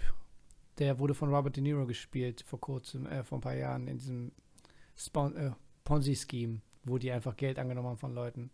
Der 0.78 0.98
wurde 0.98 1.14
von 1.14 1.34
Robert 1.34 1.56
De 1.56 1.62
Niro 1.62 1.86
gespielt 1.86 2.42
vor 2.46 2.60
kurzem, 2.60 3.06
äh, 3.06 3.22
vor 3.24 3.38
ein 3.38 3.42
paar 3.42 3.54
Jahren 3.56 3.88
in 3.88 3.98
diesem 3.98 4.32
äh, 5.36 5.50
Ponzi-Scheme, 5.84 6.60
wo 6.84 6.98
die 6.98 7.10
einfach 7.10 7.36
Geld 7.36 7.58
angenommen 7.58 7.88
haben 7.88 7.98
von 7.98 8.14
Leuten. 8.14 8.50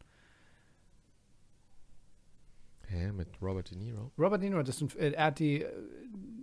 Hä, 2.88 3.12
mit 3.12 3.28
Robert 3.40 3.70
De 3.70 3.78
Niro? 3.78 4.10
Robert 4.18 4.42
De 4.42 4.48
Niro, 4.50 4.62
das 4.62 4.80
ein, 4.80 4.88
äh, 4.98 5.10
er 5.12 5.26
hat 5.26 5.38
die, 5.38 5.62
äh, 5.62 5.72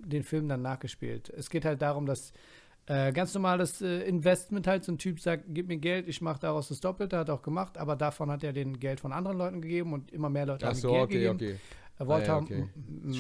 den 0.06 0.24
Film 0.24 0.48
dann 0.48 0.62
nachgespielt. 0.62 1.30
Es 1.30 1.50
geht 1.50 1.66
halt 1.66 1.82
darum, 1.82 2.06
dass 2.06 2.34
äh, 2.88 3.12
ganz 3.14 3.34
normales 3.34 3.82
äh, 3.82 4.02
Investment 4.02 4.68
halt 4.68 4.84
so 4.84 4.92
ein 4.92 4.98
Typ 4.98 5.20
sagt, 5.20 5.46
gib 5.50 5.68
mir 5.68 5.78
Geld, 5.78 6.08
ich 6.08 6.22
mache 6.22 6.40
daraus 6.40 6.68
das 6.70 6.80
Doppelte, 6.80 7.18
hat 7.18 7.30
er 7.30 7.36
auch 7.36 7.42
gemacht, 7.42 7.78
aber 7.78 7.96
davon 7.96 8.32
hat 8.32 8.44
er 8.44 8.54
den 8.54 8.80
Geld 8.80 9.00
von 9.00 9.14
anderen 9.14 9.38
Leuten 9.38 9.62
gegeben 9.62 9.94
und 9.94 10.12
immer 10.12 10.30
mehr 10.30 10.46
Leute 10.46 10.66
Ach 10.66 10.72
haben 10.72 10.78
so, 10.80 10.92
Geld 10.92 11.04
okay, 11.04 11.14
gegeben. 11.14 11.36
okay. 11.36 11.56
Äh, 12.00 12.08
Walter 12.08 12.34
Ah, 12.34 12.38
ja, 12.38 12.42
okay. 12.42 12.68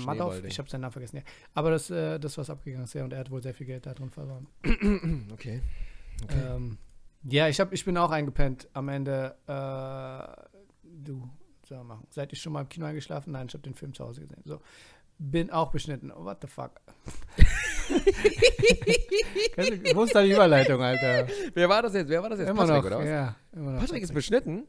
Madoff, 0.06 0.44
ich 0.44 0.58
habe 0.58 0.70
seinen 0.70 0.82
Namen 0.82 0.92
vergessen, 0.94 1.18
ja. 1.18 1.24
Aber 1.54 1.70
das, 1.72 1.90
äh, 1.92 2.20
das 2.20 2.38
was 2.38 2.50
abgegangen 2.50 2.86
ist, 2.86 2.94
ja, 2.94 3.04
und 3.04 3.14
er 3.14 3.20
hat 3.20 3.30
wohl 3.30 3.42
sehr 3.42 3.54
viel 3.54 3.68
Geld 3.68 3.86
da 3.86 3.94
drin 3.94 4.10
verloren. 4.10 4.48
Okay. 5.34 5.62
Ähm, 6.30 6.78
ja, 7.24 7.48
ich, 7.48 7.60
hab, 7.60 7.74
ich 7.74 7.84
bin 7.84 7.98
auch 7.98 8.12
eingepennt 8.12 8.68
am 8.74 8.90
Ende. 8.90 9.36
Äh, 9.48 10.52
du, 11.72 11.78
so 11.78 11.84
machen. 11.84 12.08
Seid 12.10 12.32
ihr 12.32 12.38
schon 12.38 12.54
mal 12.54 12.62
im 12.62 12.70
Kino 12.70 12.86
eingeschlafen? 12.86 13.32
Nein, 13.32 13.48
ich 13.48 13.54
habe 13.54 13.64
den 13.64 13.76
Film 13.76 13.94
zu 13.94 14.06
Hause 14.06 14.22
gesehen. 14.22 14.42
So. 14.46 14.62
Bin 15.18 15.52
auch 15.52 15.72
beschnitten. 15.72 16.12
Oh, 16.12 16.26
what 16.26 16.40
the 16.42 16.48
fuck? 16.48 16.72
Wo 19.94 20.04
ist 20.04 20.16
da 20.16 20.24
die 20.24 20.32
Überleitung, 20.32 20.82
Alter? 20.82 21.28
Wer 21.54 21.70
war 21.70 21.84
das 21.84 21.94
jetzt? 21.94 22.10
Wer 22.10 22.24
war 22.24 22.30
das 22.30 22.40
jetzt? 22.40 22.50
immer 22.50 22.66
Patrick, 22.66 22.84
noch, 22.84 22.86
oder 22.86 23.00
was? 23.00 23.06
ja. 23.06 23.36
Immer 23.52 23.72
noch 23.74 23.80
Patrick 23.82 24.04
ist 24.04 24.14
beschnitten? 24.14 24.66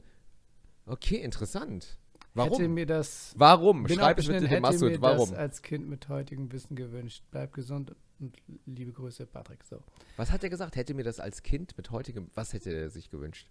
Okay, 0.86 1.16
interessant. 1.16 1.98
Hätte 2.34 2.50
Warum? 2.50 2.74
mir 2.74 2.86
das, 2.86 3.34
Warum? 3.36 3.86
Schreib 3.88 4.18
es 4.18 4.26
beschnitten, 4.26 4.44
dem 4.44 4.50
hätte 4.50 4.62
mir 4.62 4.72
Massoud. 4.72 5.00
Warum? 5.02 5.30
das 5.30 5.38
als 5.38 5.62
Kind 5.62 5.88
mit 5.88 6.08
heutigem 6.08 6.50
Wissen 6.50 6.76
gewünscht. 6.76 7.22
Bleib 7.30 7.52
gesund 7.52 7.94
und 8.20 8.36
liebe 8.64 8.92
Grüße, 8.92 9.26
Patrick. 9.26 9.62
So. 9.64 9.82
Was 10.16 10.32
hat 10.32 10.42
er 10.42 10.50
gesagt? 10.50 10.76
Hätte 10.76 10.94
mir 10.94 11.04
das 11.04 11.20
als 11.20 11.42
Kind 11.42 11.76
mit 11.76 11.90
heutigem. 11.90 12.30
Was 12.34 12.54
hätte 12.54 12.70
er 12.70 12.88
sich 12.88 13.10
gewünscht? 13.10 13.48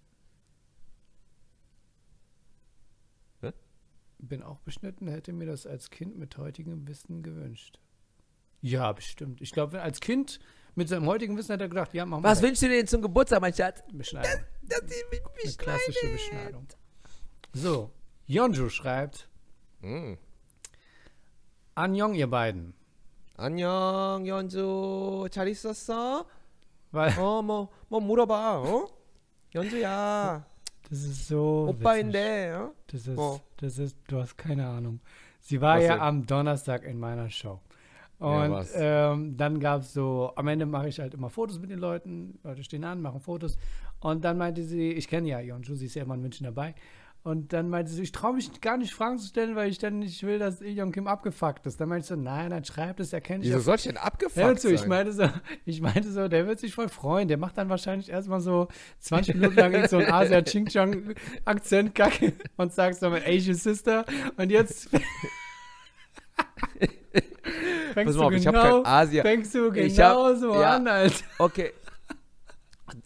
Bin 4.21 4.43
auch 4.43 4.61
beschnitten, 4.61 5.09
hätte 5.09 5.33
mir 5.33 5.47
das 5.47 5.67
als 5.67 5.91
Kind 5.91 6.17
mit 6.17 6.37
heutigem 6.39 6.87
Wissen 6.89 7.23
gewünscht. 7.23 7.79
Ja, 8.63 8.93
bestimmt. 8.93 9.41
Ich 9.43 9.53
glaube, 9.53 9.83
als 9.83 10.01
Kind 10.01 10.39
mit 10.75 10.89
seinem 10.89 11.07
heutigen 11.07 11.37
Wissen 11.37 11.53
hätte 11.53 11.65
er 11.65 11.69
gedacht, 11.69 11.93
ja, 11.95 12.07
machen 12.07 12.23
wir 12.25 12.29
Was 12.31 12.39
das. 12.39 12.49
wünschst 12.49 12.63
du 12.63 12.69
dir 12.69 12.85
zum 12.87 13.03
Geburtstag, 13.03 13.41
mein 13.41 13.53
Schatz? 13.55 13.83
Beschneidung. 13.93 14.41
Dass 14.63 14.81
sie 14.87 15.03
mich 15.11 15.21
Eine 15.45 15.53
klassische 15.55 16.09
Beschneidung. 16.11 16.67
So, 17.53 17.91
Yonju 18.27 18.69
schreibt, 18.71 19.29
Mm. 19.83 20.15
Anjong, 21.75 22.15
ihr 22.15 22.27
beiden. 22.29 22.73
안녕, 23.37 24.27
연주. 24.27 25.29
잘 25.31 25.49
있었어? 25.49 26.27
Weil 26.93 27.19
어, 27.19 27.43
뭐, 27.43 27.69
뭐 27.89 28.01
물어봐, 28.01 28.63
어? 28.63 28.87
연주야. 29.55 30.47
das 30.89 31.03
ist 31.03 31.27
so. 31.29 31.67
witzig. 31.69 31.81
오빠인데, 31.83 32.53
어? 32.53 32.75
Das 32.87 33.07
ist, 33.07 33.19
Oh. 33.19 33.41
das 33.62 33.78
ist, 33.78 33.98
du 34.08 34.20
hast 34.20 34.38
keine 34.38 34.68
Ahnung. 34.68 35.00
Sie 35.40 35.62
war 35.62 35.78
Was 35.78 35.84
ja 35.84 35.96
denn? 35.96 36.02
am 36.02 36.26
Donnerstag 36.26 36.84
in 36.84 37.00
meiner 37.00 37.30
Show. 37.30 37.60
Ja, 38.26 38.48
Und 38.48 38.52
was? 38.52 38.72
ähm, 38.76 39.36
dann 39.38 39.60
gab 39.60 39.82
es 39.82 39.94
so, 39.94 40.32
am 40.36 40.48
Ende 40.48 40.66
mache 40.68 40.88
ich 40.90 41.00
halt 41.00 41.14
immer 41.16 41.30
Fotos 41.30 41.60
mit 41.60 41.72
den 41.72 41.80
Leuten, 41.80 42.40
Leute 42.44 42.64
stehen 42.64 42.84
an, 42.84 43.02
machen 43.02 43.20
Fotos. 43.20 43.58
Und 44.00 44.24
dann 44.24 44.38
meinte 44.38 44.64
sie, 44.64 44.92
ich 44.92 45.08
kenne 45.08 45.30
ja 45.30 45.40
Yonju, 45.40 45.76
sie 45.76 45.88
ist 45.88 45.96
ja 45.96 46.04
immer 46.04 46.16
in 46.16 46.22
München 46.22 46.46
dabei. 46.46 46.76
Und 47.24 47.54
dann 47.54 47.70
meinte 47.70 47.92
sie, 47.92 48.02
ich 48.02 48.12
traue 48.12 48.34
mich 48.34 48.62
gar 48.62 48.78
nicht 48.78 48.96
Fragen 48.96 49.20
zu 49.20 49.28
stellen, 49.28 49.56
weil 49.56 49.70
ich 49.70 49.78
dann 49.78 50.00
nicht 50.00 50.24
will, 50.24 50.40
dass 50.40 50.60
Ion 50.60 50.92
Kim 50.92 51.06
abgefuckt 51.06 51.68
ist. 51.68 51.80
Dann 51.80 51.88
meinte 51.88 52.02
ich 52.02 52.08
so, 52.08 52.16
nein, 52.16 52.50
dann 52.50 52.66
schreibt 52.66 53.00
es, 53.00 53.14
er 53.14 53.22
kennt 53.22 53.44
dich 53.44 53.52
Wieso 53.52 53.60
soll 53.62 53.76
ich 53.76 53.84
denn 53.84 53.98
abgefuckt 53.98 54.60
zu, 54.60 54.74
ich 54.74 54.80
sein? 54.80 54.90
meinte 54.90 55.14
so, 55.14 55.30
ich 55.66 55.82
meinte 55.82 56.12
so, 56.12 56.28
der 56.28 56.48
wird 56.48 56.60
sich 56.60 56.74
voll 56.74 56.90
freuen. 56.90 57.28
Der 57.28 57.38
macht 57.38 57.60
dann 57.60 57.70
wahrscheinlich 57.70 58.10
erstmal 58.10 58.42
so 58.42 58.70
20 59.02 59.36
Minuten 59.36 59.56
lang 59.56 59.88
so 59.88 59.98
einen 59.98 60.12
Asia 60.12 60.42
Ching 60.42 60.66
Chong 60.68 61.14
Akzent 61.46 61.94
kacke 61.94 62.34
und 62.58 62.74
sagt 62.74 62.96
so 62.96 63.12
mit 63.12 63.24
Asian 63.28 63.56
Sister. 63.56 64.04
Und 64.38 64.50
jetzt 64.50 64.90
fängst 67.94 68.06
Pass 68.06 68.14
du 68.16 68.20
mal 68.20 68.26
auf, 68.26 68.32
ich 68.34 68.48
habe 68.48 68.58
genau, 68.58 68.82
kein 68.84 68.92
Asia. 68.94 69.22
fängst 69.24 69.54
du 69.54 69.72
Ich 69.74 70.00
hab- 70.00 70.16
genau 70.16 70.34
so 70.36 70.60
ja. 70.60 70.76
an, 70.76 70.88
Alter. 70.88 71.24
Okay. 71.38 71.72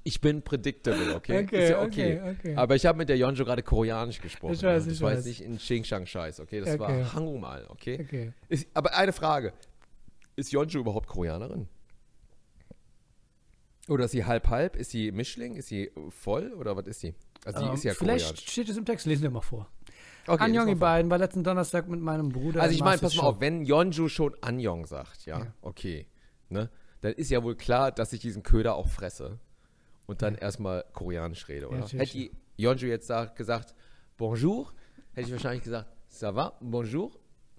Ich 0.04 0.22
bin 0.22 0.42
predictable, 0.42 1.16
okay? 1.16 1.40
Okay, 1.44 1.64
Ist 1.64 1.70
ja 1.70 1.82
okay, 1.82 2.22
okay. 2.40 2.56
Aber 2.56 2.76
ich 2.76 2.86
habe 2.86 2.98
mit 2.98 3.10
der 3.10 3.18
Jonjo 3.18 3.44
gerade 3.46 3.64
Koreanisch 3.64 4.22
gesprochen. 4.22 4.54
Ich 4.54 4.64
weiß, 4.64 4.86
ja. 4.86 4.92
ich 4.92 5.02
war 5.02 5.10
weiß. 5.12 5.18
jetzt 5.20 5.26
nicht 5.28 5.42
in 5.42 5.58
Xing 5.58 5.84
Shang 5.84 6.06
Scheiß, 6.06 6.40
okay? 6.40 6.60
Das 6.62 6.70
Okay. 6.70 6.80
war 6.80 7.14
Hangumal, 7.14 7.66
okay? 7.70 8.00
Okay. 8.02 8.34
Ist, 8.50 8.68
aber 8.74 8.96
eine 8.96 9.14
Frage. 9.14 9.54
Ist 10.36 10.52
Jonjo 10.52 10.80
überhaupt 10.80 11.08
Koreanerin? 11.08 11.68
Oder 13.88 14.06
ist 14.06 14.12
sie 14.12 14.26
halb-halb? 14.26 14.76
Ist 14.76 14.92
sie 14.92 15.12
Mischling? 15.12 15.56
Ist 15.56 15.68
sie 15.68 15.92
voll? 16.10 16.54
Oder 16.54 16.76
was 16.76 16.88
ist 16.88 17.02
sie? 17.02 17.14
Also 17.46 17.60
die 17.60 17.66
Ähm, 17.68 17.74
ist 17.76 17.84
ja 17.84 17.94
vielleicht 17.94 18.26
koreanisch. 18.26 18.52
steht 18.52 18.70
es 18.70 18.78
im 18.78 18.86
Text, 18.86 19.06
lesen 19.06 19.22
wir 19.24 19.30
mal 19.30 19.42
vor. 19.42 19.68
Okay, 20.28 20.44
Anjong, 20.44 20.66
vor. 20.66 20.76
beiden, 20.78 21.12
war 21.12 21.20
letzten 21.20 21.44
Donnerstag 21.44 21.88
mit 21.88 22.00
meinem 22.02 22.30
Bruder. 22.30 22.62
Also 22.64 22.74
ich 22.74 22.82
meine, 22.84 22.98
pass 23.00 23.16
mal 23.16 23.24
auf, 23.24 23.40
wenn 23.40 23.64
Yeonju 23.64 24.08
schon 24.10 24.36
Anjong 24.42 24.88
sagt, 24.88 25.28
ja, 25.28 25.40
Ja. 25.40 25.54
okay, 25.62 26.08
ne, 26.50 26.72
dann 27.02 27.14
ist 27.14 27.30
ja 27.30 27.44
wohl 27.44 27.56
klar, 27.56 27.92
dass 27.92 28.12
ich 28.12 28.22
diesen 28.22 28.42
Köder 28.42 28.74
auch 28.74 28.88
fresse 28.88 29.38
und 30.08 30.22
dann 30.22 30.36
erstmal 30.36 30.84
koreanisch 30.94 31.48
rede, 31.48 31.68
oder? 31.68 31.80
natürlich, 31.80 32.14
Hätte 32.14 32.18
die 32.18 32.32
Yeonju 32.64 32.88
jetzt 32.88 33.10
da 33.10 33.26
gesagt, 33.26 33.74
bonjour, 34.18 34.72
hätte 35.14 35.28
ich 35.28 35.32
wahrscheinlich 35.32 35.64
gesagt, 35.64 35.90
ça 36.12 36.34
va, 36.36 36.54
bonjour, 36.62 37.12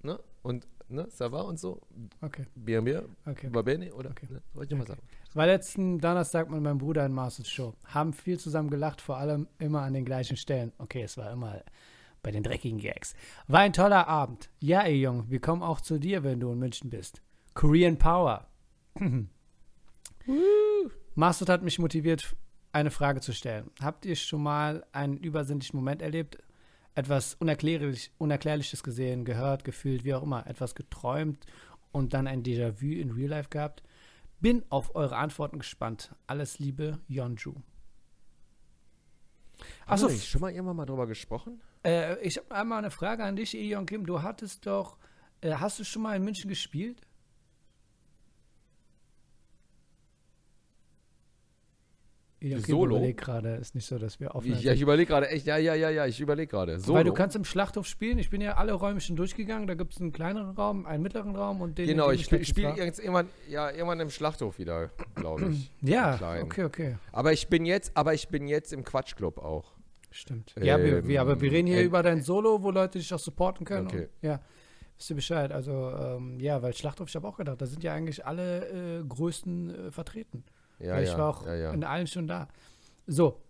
ne, 0.02 0.18
und, 0.42 0.66
ne, 0.88 1.02
ça 1.10 1.30
va 1.30 1.42
und 1.42 1.58
so, 1.58 1.80
Okay, 2.22 2.44
bien, 2.54 2.84
bien, 2.84 3.02
okay. 3.26 3.48
va 3.52 3.62
bene, 3.62 3.92
oder, 3.94 4.10
Okay. 4.10 4.26
ne, 4.30 4.40
wollte 4.54 4.74
ich 4.74 4.78
mal 4.78 4.84
Okay. 4.84 4.92
sagen. 4.92 5.02
War 5.34 5.46
letzten 5.46 5.98
Donnerstag 6.00 6.48
mit 6.50 6.62
meinem 6.62 6.78
Bruder 6.78 7.04
in 7.04 7.12
Masters 7.12 7.50
Show. 7.50 7.74
Haben 7.84 8.14
viel 8.14 8.38
zusammen 8.38 8.70
gelacht, 8.70 9.02
vor 9.02 9.18
allem 9.18 9.48
immer 9.58 9.82
an 9.82 9.92
den 9.92 10.06
gleichen 10.06 10.36
Stellen. 10.38 10.72
Okay, 10.78 11.02
es 11.02 11.18
war 11.18 11.30
immer 11.30 11.62
bei 12.22 12.30
den 12.30 12.42
dreckigen 12.42 12.78
Gags. 12.78 13.14
War 13.46 13.60
ein 13.60 13.74
toller 13.74 14.08
Abend. 14.08 14.48
Ja, 14.60 14.80
ey 14.82 14.94
Jung, 15.00 15.28
wir 15.28 15.40
kommen 15.40 15.62
auch 15.62 15.82
zu 15.82 15.98
dir, 15.98 16.24
wenn 16.24 16.40
du 16.40 16.50
in 16.52 16.58
München 16.58 16.88
bist. 16.88 17.20
Korean 17.52 17.98
Power. 17.98 18.46
Masud 21.16 21.48
hat 21.48 21.62
mich 21.62 21.78
motiviert, 21.78 22.36
eine 22.72 22.90
Frage 22.90 23.22
zu 23.22 23.32
stellen. 23.32 23.70
Habt 23.80 24.04
ihr 24.04 24.16
schon 24.16 24.42
mal 24.42 24.84
einen 24.92 25.16
übersinnlichen 25.16 25.74
Moment 25.76 26.02
erlebt? 26.02 26.36
Etwas 26.94 27.34
Unerklärlich, 27.36 28.12
Unerklärliches 28.18 28.82
gesehen, 28.82 29.24
gehört, 29.24 29.64
gefühlt, 29.64 30.04
wie 30.04 30.12
auch 30.12 30.22
immer, 30.22 30.46
etwas 30.46 30.74
geträumt 30.74 31.46
und 31.90 32.12
dann 32.12 32.26
ein 32.26 32.42
Déjà-vu 32.42 33.00
in 33.00 33.12
Real 33.12 33.30
Life 33.30 33.48
gehabt? 33.48 33.82
Bin 34.40 34.62
auf 34.68 34.94
eure 34.94 35.16
Antworten 35.16 35.58
gespannt. 35.58 36.14
Alles 36.26 36.58
Liebe, 36.58 36.98
Yonju. 37.08 37.54
Achso, 39.86 40.06
Achso, 40.06 40.08
ich 40.08 40.28
schon 40.28 40.42
mal 40.42 40.52
irgendwann 40.52 40.76
mal 40.76 40.84
drüber 40.84 41.06
gesprochen? 41.06 41.62
äh, 41.82 42.18
ich 42.20 42.36
habe 42.36 42.54
einmal 42.54 42.78
eine 42.78 42.90
Frage 42.90 43.24
an 43.24 43.36
dich, 43.36 43.54
Ion 43.54 43.86
Kim. 43.86 44.04
Du 44.04 44.22
hattest 44.22 44.66
doch, 44.66 44.98
äh, 45.40 45.52
hast 45.54 45.78
du 45.78 45.84
schon 45.84 46.02
mal 46.02 46.14
in 46.14 46.24
München 46.24 46.50
gespielt? 46.50 47.05
Ion 52.46 52.62
Kim 52.62 52.74
Solo? 52.74 52.96
überlegt 52.96 53.20
gerade, 53.20 53.56
ist 53.56 53.74
nicht 53.74 53.86
so, 53.86 53.98
dass 53.98 54.20
wir 54.20 54.34
offen 54.34 54.52
Ich, 54.52 54.62
ja, 54.62 54.72
ich 54.72 54.80
überlege 54.80 55.08
gerade, 55.08 55.28
echt, 55.28 55.46
ja, 55.46 55.56
ja, 55.56 55.74
ja, 55.74 55.90
ja, 55.90 56.06
ich 56.06 56.20
überlege 56.20 56.48
gerade. 56.48 56.78
Weil 56.88 57.04
du 57.04 57.12
kannst 57.12 57.36
im 57.36 57.44
Schlachthof 57.44 57.86
spielen. 57.86 58.18
Ich 58.18 58.30
bin 58.30 58.40
ja 58.40 58.54
alle 58.56 58.72
Räume 58.72 59.00
schon 59.00 59.16
durchgegangen. 59.16 59.66
Da 59.66 59.74
gibt 59.74 59.94
es 59.94 60.00
einen 60.00 60.12
kleineren 60.12 60.50
Raum, 60.50 60.86
einen 60.86 61.02
mittleren 61.02 61.34
Raum 61.34 61.60
und 61.60 61.78
den. 61.78 61.86
Genau, 61.86 62.10
ich 62.10 62.24
spiele 62.24 62.74
irgendwann, 62.76 63.28
ja, 63.48 63.70
irgendwann 63.70 64.00
im 64.00 64.10
Schlachthof 64.10 64.58
wieder, 64.58 64.90
glaube 65.14 65.50
ich. 65.50 65.70
Ja, 65.82 66.18
okay, 66.42 66.64
okay. 66.64 66.96
Aber 67.12 67.32
ich 67.32 67.48
bin 67.48 67.64
jetzt, 67.64 67.92
aber 67.94 68.12
ich 68.14 68.28
bin 68.28 68.48
jetzt 68.48 68.72
im 68.72 68.82
Quatschclub 68.84 69.38
auch. 69.38 69.72
Stimmt. 70.10 70.54
ja, 70.60 70.82
wir, 70.82 71.06
wir, 71.06 71.20
aber 71.20 71.40
wir 71.40 71.52
reden 71.52 71.68
hier 71.68 71.80
ähm, 71.80 71.86
über 71.86 72.02
dein 72.02 72.22
Solo, 72.22 72.62
wo 72.62 72.70
Leute 72.70 72.98
dich 72.98 73.12
auch 73.12 73.18
supporten 73.18 73.66
können. 73.66 73.86
Okay. 73.86 74.04
Und, 74.04 74.08
ja. 74.22 74.40
Wisst 74.96 75.10
ihr 75.10 75.16
Bescheid? 75.16 75.52
Also, 75.52 75.90
ähm, 75.90 76.40
ja, 76.40 76.62
weil 76.62 76.74
Schlachthof, 76.74 77.08
ich 77.08 77.16
habe 77.16 77.28
auch 77.28 77.36
gedacht, 77.36 77.60
da 77.60 77.66
sind 77.66 77.84
ja 77.84 77.92
eigentlich 77.92 78.24
alle 78.24 79.00
äh, 79.00 79.04
Größten 79.04 79.88
äh, 79.88 79.90
vertreten. 79.90 80.44
Ja, 80.78 80.94
Weil 80.94 81.04
ja, 81.04 81.12
ich 81.12 81.18
war 81.18 81.28
auch 81.28 81.46
ja, 81.46 81.72
in 81.72 81.84
allen 81.84 82.06
schon 82.06 82.26
da. 82.26 82.48
So, 83.06 83.40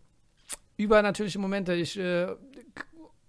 übernatürliche 0.76 1.38
Momente. 1.38 1.74
Ich, 1.74 1.98
äh, 1.98 2.34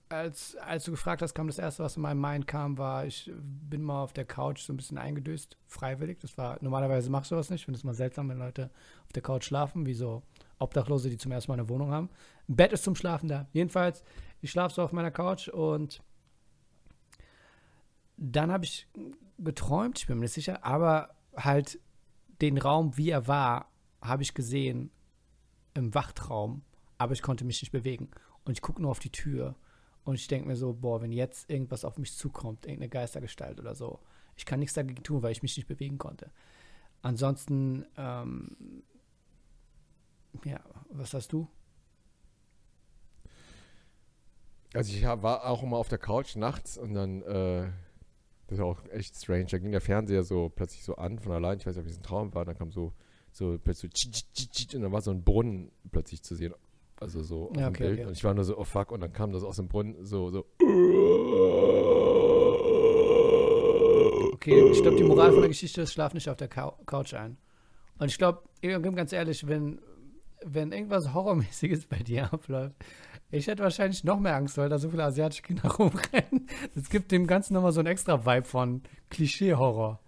als, 0.10 0.56
als 0.58 0.86
du 0.86 0.92
gefragt 0.92 1.22
hast, 1.22 1.34
kam 1.34 1.48
das 1.48 1.60
erste, 1.60 1.84
was 1.84 1.98
in 1.98 2.02
meinem 2.02 2.22
Mind 2.22 2.48
kam, 2.48 2.78
war, 2.78 3.06
ich 3.06 3.32
bin 3.36 3.82
mal 3.82 4.04
auf 4.04 4.14
der 4.14 4.26
Couch 4.26 4.62
so 4.62 4.72
ein 4.72 4.78
bisschen 4.78 4.98
eingedöst, 4.98 5.58
freiwillig. 5.68 6.20
Das 6.20 6.38
war, 6.38 6.58
normalerweise 6.62 7.10
machst 7.10 7.32
du 7.32 7.36
das 7.36 7.50
nicht. 7.50 7.62
Ich 7.62 7.66
finde 7.66 7.78
es 7.78 7.84
mal 7.84 7.94
seltsam, 7.94 8.30
wenn 8.30 8.38
Leute 8.38 8.70
auf 9.06 9.14
der 9.14 9.22
Couch 9.22 9.44
schlafen, 9.44 9.86
wie 9.86 9.94
so 9.94 10.24
Obdachlose, 10.60 11.10
die 11.10 11.18
zum 11.18 11.32
ersten 11.32 11.52
Mal 11.52 11.60
eine 11.60 11.70
Wohnung 11.70 11.92
haben. 11.92 12.10
Ein 12.48 12.56
Bett 12.56 12.72
ist 12.72 12.84
zum 12.84 12.96
Schlafen 12.96 13.28
da. 13.28 13.48
Jedenfalls, 13.52 14.04
ich 14.42 14.52
schlafe 14.52 14.76
so 14.76 14.82
auf 14.82 14.92
meiner 14.92 15.12
Couch 15.12 15.50
und 15.50 16.02
dann 18.18 18.52
habe 18.52 18.66
ich 18.66 18.88
geträumt, 19.38 20.00
ich 20.00 20.08
bin 20.08 20.18
mir 20.18 20.24
nicht 20.24 20.34
sicher, 20.34 20.66
aber 20.66 21.16
halt 21.36 21.80
den 22.42 22.58
Raum, 22.58 22.98
wie 22.98 23.10
er 23.10 23.28
war, 23.28 23.70
habe 24.02 24.24
ich 24.24 24.34
gesehen 24.34 24.92
im 25.74 25.94
Wachtraum, 25.94 26.64
aber 26.98 27.14
ich 27.14 27.22
konnte 27.22 27.46
mich 27.46 27.62
nicht 27.62 27.72
bewegen. 27.72 28.10
Und 28.44 28.54
ich 28.54 28.62
gucke 28.62 28.82
nur 28.82 28.92
auf 28.92 29.00
die 29.00 29.12
Tür 29.12 29.56
und 30.04 30.16
ich 30.16 30.28
denke 30.28 30.48
mir 30.48 30.56
so, 30.56 30.74
boah, 30.74 31.02
wenn 31.02 31.12
jetzt 31.12 31.50
irgendwas 31.50 31.84
auf 31.84 31.98
mich 31.98 32.16
zukommt, 32.16 32.66
irgendeine 32.66 32.90
Geistergestalt 32.90 33.60
oder 33.60 33.76
so, 33.76 34.00
ich 34.36 34.46
kann 34.46 34.60
nichts 34.60 34.76
dagegen 34.76 35.04
tun, 35.04 35.22
weil 35.22 35.32
ich 35.32 35.42
mich 35.42 35.58
nicht 35.58 35.68
bewegen 35.68 35.98
konnte. 35.98 36.32
Ansonsten, 37.02 37.86
ähm, 37.98 38.84
ja, 40.46 40.60
was 40.90 41.14
hast 41.14 41.34
du? 41.34 41.48
Also 44.74 44.94
ich 44.94 45.04
war 45.04 45.46
auch 45.46 45.64
immer 45.64 45.78
auf 45.78 45.88
der 45.88 45.98
Couch 45.98 46.36
nachts 46.36 46.78
und 46.78 46.94
dann, 46.94 47.22
äh, 47.24 47.70
das 48.48 48.60
war 48.60 48.66
auch 48.66 48.86
echt 48.90 49.16
strange, 49.16 49.46
da 49.46 49.58
ging 49.58 49.72
der 49.72 49.82
Fernseher 49.82 50.24
so 50.24 50.50
plötzlich 50.50 50.84
so 50.84 50.96
an 50.96 51.20
von 51.20 51.32
allein, 51.32 51.58
ich 51.58 51.66
weiß 51.66 51.76
nicht, 51.76 51.86
ob 51.86 51.92
es 51.92 51.98
ein 51.98 52.04
Traum 52.04 52.34
war, 52.34 52.46
dann 52.46 52.58
kam 52.58 52.72
so, 52.72 52.94
so 53.38 53.58
plötzlich 53.64 53.92
und 54.74 54.82
dann 54.82 54.92
war 54.92 55.02
so 55.02 55.12
ein 55.12 55.24
Brunnen 55.24 55.72
plötzlich 55.92 56.24
zu 56.24 56.36
sehen, 56.36 56.54
also 57.00 57.22
so 57.22 57.50
auf 57.52 57.58
Ja, 57.58 57.70
dem 57.70 57.74
okay, 57.76 57.84
Bild 57.84 58.00
okay. 58.00 58.08
und 58.08 58.18
ich 58.18 58.24
war 58.24 58.34
nur 58.34 58.44
so, 58.44 58.58
oh 58.58 58.64
fuck, 58.64 58.92
und 58.92 59.02
dann 59.02 59.14
kam 59.14 59.32
das 59.32 59.44
aus 59.44 59.58
dem 59.58 59.68
Brunnen 59.68 60.04
so, 60.06 60.30
so, 60.32 60.46
Okay, 64.34 64.70
ich 64.72 64.82
glaube, 64.82 64.98
die 64.98 65.04
Moral 65.04 65.32
von 65.32 65.42
der 65.42 65.50
Geschichte 65.50 65.82
ist, 65.82 65.94
schlaf 65.94 66.14
nicht 66.14 66.30
auf 66.30 66.38
der 66.38 66.48
Cou 66.48 66.72
Couch 66.86 67.14
ein. 67.14 67.38
Und 68.00 68.08
ich 68.08 68.18
glaube, 68.18 68.44
ganz 68.62 69.12
ehrlich, 69.12 69.48
wenn, 69.48 69.80
wenn 70.44 70.72
irgendwas 70.72 71.14
Horrormäßiges 71.14 71.88
bei 71.88 71.98
dir 71.98 72.32
abläuft, 72.34 72.76
ich 73.30 73.48
hätte 73.48 73.64
wahrscheinlich 73.64 74.04
noch 74.04 74.20
mehr 74.20 74.36
Angst, 74.36 74.58
weil 74.58 74.70
da 74.70 74.80
so 74.80 74.90
viele 74.90 75.04
asiatische 75.04 75.42
Kinder 75.42 75.70
rumrennen. 75.80 76.48
Das 76.76 76.90
gibt 76.90 77.12
dem 77.12 77.28
Ganzen 77.28 77.54
nochmal 77.56 77.72
so 77.74 77.82
einen 77.82 77.88
extra 77.88 78.26
Vibe 78.26 78.46
von 78.46 78.84
Klischee-Horror. 79.10 80.00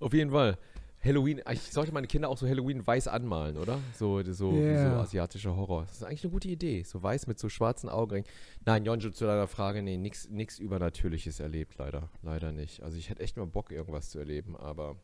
Auf 0.00 0.12
jeden 0.12 0.30
Fall. 0.32 0.58
Halloween, 1.06 1.40
ich 1.50 1.60
sollte 1.72 1.92
meine 1.92 2.06
Kinder 2.06 2.28
auch 2.28 2.36
so 2.36 2.46
Halloween 2.48 2.86
weiß 2.86 3.08
anmalen, 3.08 3.56
oder? 3.56 3.78
So, 3.94 4.22
so, 4.32 4.52
Ja. 4.52 4.90
so 4.90 4.96
asiatischer 5.00 5.56
Horror. 5.56 5.84
Das 5.86 5.96
ist 5.98 6.02
eigentlich 6.04 6.24
eine 6.24 6.32
gute 6.32 6.48
Idee. 6.48 6.82
So 6.82 7.02
weiß 7.02 7.26
mit 7.26 7.38
so 7.38 7.48
schwarzen 7.48 7.88
Augenringen. 7.88 8.28
Nein, 8.64 8.84
Jonjo, 8.84 9.10
zu 9.10 9.24
deiner 9.26 9.46
Frage, 9.46 9.82
nee, 9.82 9.96
nichts 9.96 10.58
Übernatürliches 10.58 11.40
erlebt, 11.40 11.76
leider. 11.78 12.08
Leider 12.22 12.52
nicht. 12.52 12.82
Also 12.82 12.98
ich 12.98 13.08
hätte 13.10 13.22
echt 13.22 13.36
mal 13.36 13.46
Bock, 13.46 13.70
irgendwas 13.70 14.10
zu 14.10 14.18
erleben, 14.18 14.56
aber 14.56 14.96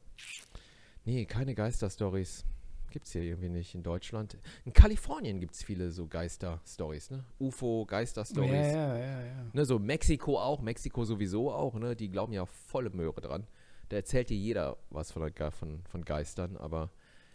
nee, 1.04 1.24
keine 1.26 1.54
Geisterstories. 1.54 2.44
Gibt 2.90 3.06
es 3.06 3.12
hier 3.12 3.22
irgendwie 3.22 3.48
nicht 3.48 3.74
in 3.74 3.82
Deutschland. 3.82 4.36
In 4.66 4.74
Kalifornien 4.74 5.40
gibt 5.40 5.54
es 5.54 5.62
viele 5.62 5.90
so 5.90 6.06
Geister-Stories, 6.06 7.10
ne? 7.10 7.24
UFO-Geister-Stories. 7.40 8.50
Ja, 8.50 8.96
ja, 8.96 8.98
ja, 8.98 9.20
ja. 9.24 9.46
Ne, 9.54 9.64
so 9.64 9.78
Mexiko 9.78 10.38
auch, 10.38 10.60
Mexiko 10.60 11.02
sowieso 11.04 11.50
auch, 11.50 11.74
ne? 11.76 11.96
Die 11.96 12.10
glauben 12.10 12.34
ja 12.34 12.44
volle 12.44 12.90
Möhre 12.90 13.22
dran. 13.22 13.46
Da 13.92 13.96
erzählt 13.96 14.30
dir 14.30 14.38
jeder 14.38 14.78
was 14.88 15.12
von, 15.12 15.30
der, 15.30 15.50
von, 15.50 15.82
von 15.84 16.02
Geistern, 16.02 16.56
aber 16.56 16.88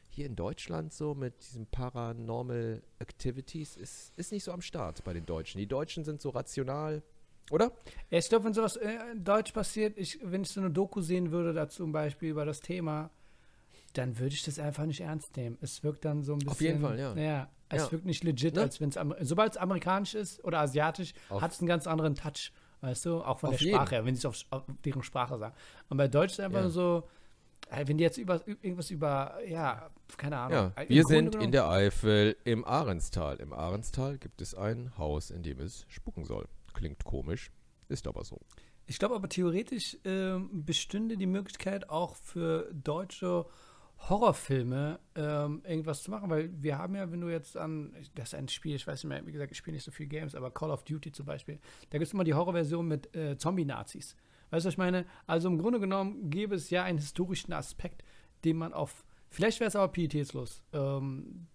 hier 0.09 0.25
in 0.25 0.35
Deutschland 0.35 0.91
so 0.91 1.13
mit 1.13 1.39
diesen 1.43 1.67
Paranormal 1.67 2.81
Activities 2.97 3.77
ist, 3.77 4.11
ist 4.17 4.31
nicht 4.31 4.43
so 4.43 4.51
am 4.51 4.61
Start 4.61 5.03
bei 5.03 5.13
den 5.13 5.27
Deutschen. 5.27 5.59
Die 5.59 5.67
Deutschen 5.67 6.03
sind 6.03 6.19
so 6.19 6.31
rational, 6.31 7.03
oder? 7.51 7.71
Ich 8.09 8.27
glaube, 8.27 8.45
wenn 8.45 8.55
sowas 8.55 8.75
äh, 8.75 8.89
in 9.11 9.23
Deutsch 9.23 9.51
passiert, 9.51 9.99
ich, 9.99 10.17
wenn 10.23 10.41
ich 10.41 10.49
so 10.49 10.59
eine 10.59 10.71
Doku 10.71 11.01
sehen 11.01 11.29
würde, 11.31 11.53
da 11.53 11.69
zum 11.69 11.91
Beispiel 11.91 12.29
über 12.29 12.43
das 12.43 12.59
Thema, 12.61 13.11
dann 13.93 14.17
würde 14.17 14.33
ich 14.33 14.41
das 14.43 14.57
einfach 14.57 14.87
nicht 14.87 15.01
ernst 15.01 15.37
nehmen. 15.37 15.59
Es 15.61 15.83
wirkt 15.83 16.05
dann 16.05 16.23
so 16.23 16.33
ein 16.33 16.39
bisschen. 16.39 16.51
Auf 16.51 16.61
jeden 16.61 16.81
Fall, 16.81 16.97
ja. 16.97 17.15
Ja, 17.15 17.51
es 17.69 17.83
Ja. 17.83 17.91
wirkt 17.91 18.05
nicht 18.05 18.23
legit, 18.23 18.55
Ne? 18.55 18.61
als 18.61 18.81
wenn 18.81 18.89
es, 18.89 18.97
sobald 19.29 19.51
es 19.51 19.57
amerikanisch 19.57 20.15
ist 20.15 20.43
oder 20.43 20.57
asiatisch, 20.57 21.13
hat 21.29 21.51
es 21.51 21.59
einen 21.59 21.67
ganz 21.67 21.85
anderen 21.85 22.15
Touch. 22.15 22.51
Weißt 22.81 23.05
du, 23.05 23.21
auch 23.23 23.39
von 23.39 23.49
Auf 23.49 23.57
der 23.57 23.65
jeden. 23.65 23.75
Sprache 23.77 23.95
her, 23.95 24.05
wenn 24.05 24.15
sie 24.15 24.19
es 24.19 24.25
auf, 24.25 24.37
auf 24.51 24.63
deren 24.85 25.01
Sprache 25.03 25.37
sagen. 25.37 25.55
Und 25.89 25.97
bei 25.97 26.07
Deutsch 26.07 26.33
ist 26.33 26.39
einfach 26.39 26.61
Ja. 26.63 26.69
so, 26.69 27.07
äh, 27.71 27.87
wenn 27.87 27.97
die 27.97 28.03
jetzt 28.03 28.17
über, 28.17 28.45
irgendwas 28.47 28.91
über, 28.91 29.39
ja, 29.47 29.89
keine 30.15 30.37
Ahnung. 30.37 30.71
Ja, 30.75 30.83
Äh, 30.83 30.89
wir 30.89 31.03
sind 31.05 31.31
genommen- 31.31 31.45
in 31.45 31.51
der 31.51 31.67
Eifel 31.69 32.35
im 32.43 32.63
Ahrenstal. 32.65 33.37
Im 33.37 33.51
Ahrenstal 33.53 34.17
gibt 34.19 34.41
es 34.41 34.53
ein 34.53 34.95
Haus, 34.97 35.31
in 35.31 35.41
dem 35.43 35.59
es 35.59 35.85
spuken 35.89 36.23
soll. 36.25 36.47
Klingt 36.73 37.03
komisch, 37.03 37.51
ist 37.89 38.05
aber 38.07 38.23
so. 38.23 38.39
Ich 38.85 38.99
glaube 38.99 39.15
aber 39.15 39.27
theoretisch 39.27 39.97
ähm, 40.05 40.63
bestünde 40.63 41.17
die 41.17 41.25
Möglichkeit 41.25 41.89
auch 41.89 42.15
für 42.15 42.69
deutsche 42.73 43.45
Horrorfilme 43.99 44.99
ähm, 45.15 45.61
irgendwas 45.65 46.03
zu 46.03 46.11
machen, 46.11 46.29
weil 46.29 46.51
wir 46.61 46.77
haben 46.77 46.95
ja, 46.95 47.11
wenn 47.11 47.21
du 47.21 47.29
jetzt 47.29 47.57
an, 47.57 47.93
das 48.15 48.29
ist 48.29 48.35
ein 48.35 48.47
Spiel, 48.47 48.75
ich 48.75 48.85
weiß 48.85 49.03
nicht 49.03 49.09
mehr, 49.09 49.25
wie 49.25 49.31
gesagt, 49.31 49.51
ich 49.51 49.57
spiele 49.57 49.75
nicht 49.75 49.83
so 49.83 49.91
viel 49.91 50.07
Games, 50.07 50.35
aber 50.35 50.51
Call 50.51 50.71
of 50.71 50.83
Duty 50.83 51.11
zum 51.11 51.25
Beispiel, 51.25 51.59
da 51.89 51.97
gibt 51.97 52.07
es 52.07 52.13
immer 52.13 52.23
die 52.23 52.33
Horrorversion 52.33 52.87
mit 52.87 53.15
äh, 53.15 53.37
Zombie-Nazis. 53.37 54.15
Weißt 54.49 54.65
du, 54.65 54.67
was 54.67 54.73
ich 54.73 54.77
meine? 54.77 55.05
Also 55.25 55.49
im 55.49 55.57
Grunde 55.57 55.79
genommen 55.79 56.29
gäbe 56.29 56.55
es 56.55 56.69
ja 56.69 56.83
einen 56.83 56.99
historischen 56.99 57.53
Aspekt, 57.53 58.03
den 58.45 58.57
man 58.57 58.73
auf, 58.73 59.03
vielleicht 59.29 59.59
wäre 59.59 59.67
es 59.67 59.75
aber 59.75 59.91
pietätslos. 59.91 60.63
Ähm, 60.73 61.47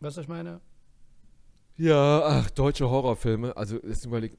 weißt 0.00 0.16
du, 0.16 0.18
was 0.18 0.24
ich 0.24 0.28
meine? 0.28 0.60
Ja, 1.78 2.22
ach, 2.24 2.50
deutsche 2.50 2.88
Horrorfilme. 2.88 3.56
Also, 3.56 3.76
überlegt, 3.78 4.38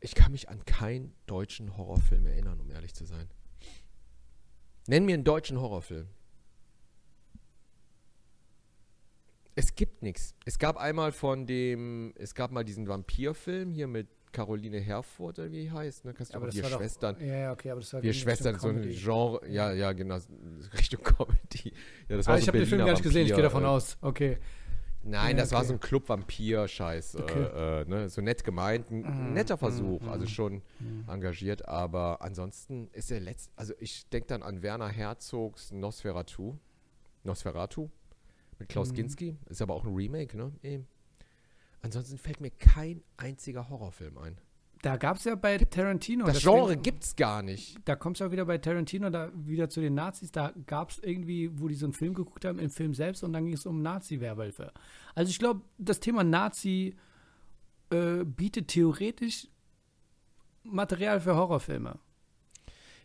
ich 0.00 0.14
kann 0.14 0.32
mich 0.32 0.48
an 0.48 0.64
keinen 0.64 1.14
deutschen 1.26 1.76
Horrorfilm 1.76 2.26
erinnern, 2.26 2.58
um 2.58 2.70
ehrlich 2.70 2.94
zu 2.94 3.04
sein. 3.04 3.28
Nenn 4.86 5.04
mir 5.04 5.14
einen 5.14 5.24
deutschen 5.24 5.60
Horrorfilm. 5.60 6.08
Es 9.54 9.74
gibt 9.74 10.02
nichts. 10.02 10.34
Es 10.46 10.58
gab 10.58 10.76
einmal 10.78 11.12
von 11.12 11.46
dem, 11.46 12.12
es 12.16 12.34
gab 12.34 12.50
mal 12.52 12.64
diesen 12.64 12.88
Vampirfilm 12.88 13.70
hier 13.70 13.86
mit 13.86 14.08
Caroline 14.32 14.78
Herfurth, 14.80 15.38
oder 15.38 15.52
wie 15.52 15.70
heißt, 15.70 16.06
ne? 16.06 16.14
Kannst 16.14 16.32
du 16.34 16.38
auch 16.38 16.46
das 16.46 16.54
wir 16.54 16.62
war 16.62 16.70
doch- 16.70 16.78
Schwestern. 16.78 17.16
Ja, 17.20 17.36
ja, 17.36 17.52
okay, 17.52 17.70
aber 17.70 17.80
das 17.80 17.92
war 17.92 18.02
Wir 18.02 18.14
Schwestern, 18.14 18.58
so 18.58 18.68
ein. 18.68 18.80
Genre, 18.90 19.46
ja, 19.46 19.72
ja, 19.74 19.92
genau, 19.92 20.16
Richtung 20.72 21.02
Comedy. 21.02 21.74
Ja, 22.08 22.16
das 22.16 22.26
Ah, 22.26 22.30
war 22.30 22.38
ich 22.38 22.44
so 22.44 22.48
habe 22.48 22.58
den 22.58 22.66
Film 22.66 22.78
gar 22.80 22.92
nicht 22.92 23.02
gesehen, 23.02 23.26
ich 23.26 23.34
gehe 23.34 23.42
davon 23.42 23.64
äh, 23.64 23.66
aus. 23.66 23.98
Okay. 24.00 24.38
Nein, 25.04 25.36
Ja, 25.36 25.42
das 25.42 25.50
war 25.52 25.58
okay. 25.60 25.68
so 25.68 25.72
ein 25.74 25.80
Club-Vampir-Scheiß. 25.80 27.16
Okay. 27.16 27.42
Äh, 27.42 27.80
äh, 27.82 27.84
ne? 27.86 28.08
So 28.08 28.20
nett 28.20 28.44
gemeint, 28.44 28.90
ein 28.90 29.00
Mhm, 29.28 29.32
netter 29.32 29.58
Versuch, 29.58 30.00
mhm, 30.02 30.08
also 30.08 30.24
mhm. 30.24 30.28
schon 30.28 30.62
Mhm. 30.78 31.04
engagiert, 31.08 31.66
aber 31.68 32.22
ansonsten 32.22 32.88
ist 32.92 33.10
der 33.10 33.20
letzte, 33.20 33.50
also 33.56 33.74
ich 33.80 34.08
denke 34.10 34.28
dann 34.28 34.42
an 34.42 34.62
Werner 34.62 34.88
Herzogs 34.88 35.72
Nosferatu. 35.72 36.56
Nosferatu 37.24 37.88
mit 38.58 38.68
Klaus 38.68 38.90
Mhm. 38.90 38.94
Kinski, 38.96 39.36
ist 39.46 39.60
aber 39.62 39.74
auch 39.74 39.84
ein 39.84 39.94
Remake, 39.94 40.36
ne? 40.36 40.52
Eben. 40.62 40.86
Ansonsten 41.80 42.16
fällt 42.16 42.40
mir 42.40 42.50
kein 42.50 43.02
einziger 43.16 43.68
Horrorfilm 43.68 44.18
ein. 44.18 44.38
Da 44.82 44.96
gab 44.96 45.16
es 45.16 45.24
ja 45.24 45.36
bei 45.36 45.58
Tarantino. 45.58 46.24
Das 46.26 46.38
deswegen- 46.38 46.56
Genre 46.56 46.76
gibt's 46.76 47.14
gar 47.14 47.40
nicht. 47.42 47.78
Da 47.84 47.94
kommst 47.94 48.20
du 48.20 48.24
ja 48.24 48.32
wieder 48.32 48.44
bei 48.46 48.58
Tarantino, 48.58 49.10
da 49.10 49.30
wieder 49.32 49.68
zu 49.68 49.80
den 49.80 49.94
Nazis. 49.94 50.32
Da 50.32 50.52
gab 50.66 50.90
es 50.90 50.98
irgendwie, 50.98 51.50
wo 51.60 51.68
die 51.68 51.76
so 51.76 51.86
einen 51.86 51.92
Film 51.92 52.14
geguckt 52.14 52.44
haben, 52.44 52.58
im 52.58 52.68
Film 52.68 52.92
selbst, 52.92 53.22
und 53.22 53.32
dann 53.32 53.44
ging 53.44 53.54
es 53.54 53.64
um 53.64 53.80
Nazi-Werwölfe. 53.80 54.72
Also 55.14 55.30
ich 55.30 55.38
glaube, 55.38 55.60
das 55.78 56.00
Thema 56.00 56.24
Nazi 56.24 56.96
äh, 57.90 58.24
bietet 58.24 58.68
theoretisch 58.68 59.46
Material 60.64 61.20
für 61.20 61.36
Horrorfilme. 61.36 61.98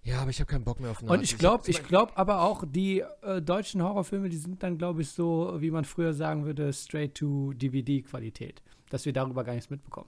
Ja, 0.02 0.22
aber 0.22 0.30
ich 0.32 0.40
habe 0.40 0.50
keinen 0.50 0.64
Bock 0.64 0.80
mehr 0.80 0.90
auf 0.92 1.02
Und 1.02 1.08
Nazis. 1.10 1.32
ich 1.34 1.38
glaube, 1.38 1.64
ich 1.70 1.84
glaube 1.84 2.18
aber 2.18 2.42
auch, 2.42 2.64
die 2.68 3.04
äh, 3.22 3.40
deutschen 3.42 3.84
Horrorfilme, 3.84 4.30
die 4.30 4.38
sind 4.38 4.64
dann, 4.64 4.78
glaube 4.80 5.02
ich, 5.04 5.10
so, 5.10 5.58
wie 5.60 5.70
man 5.70 5.86
früher 5.86 6.14
sagen 6.14 6.46
würde, 6.46 6.74
straight-to-DVD-Qualität. 6.74 8.64
Dass 8.90 9.06
wir 9.06 9.14
darüber 9.14 9.44
gar 9.44 9.54
nichts 9.54 9.70
mitbekommen. 9.70 10.08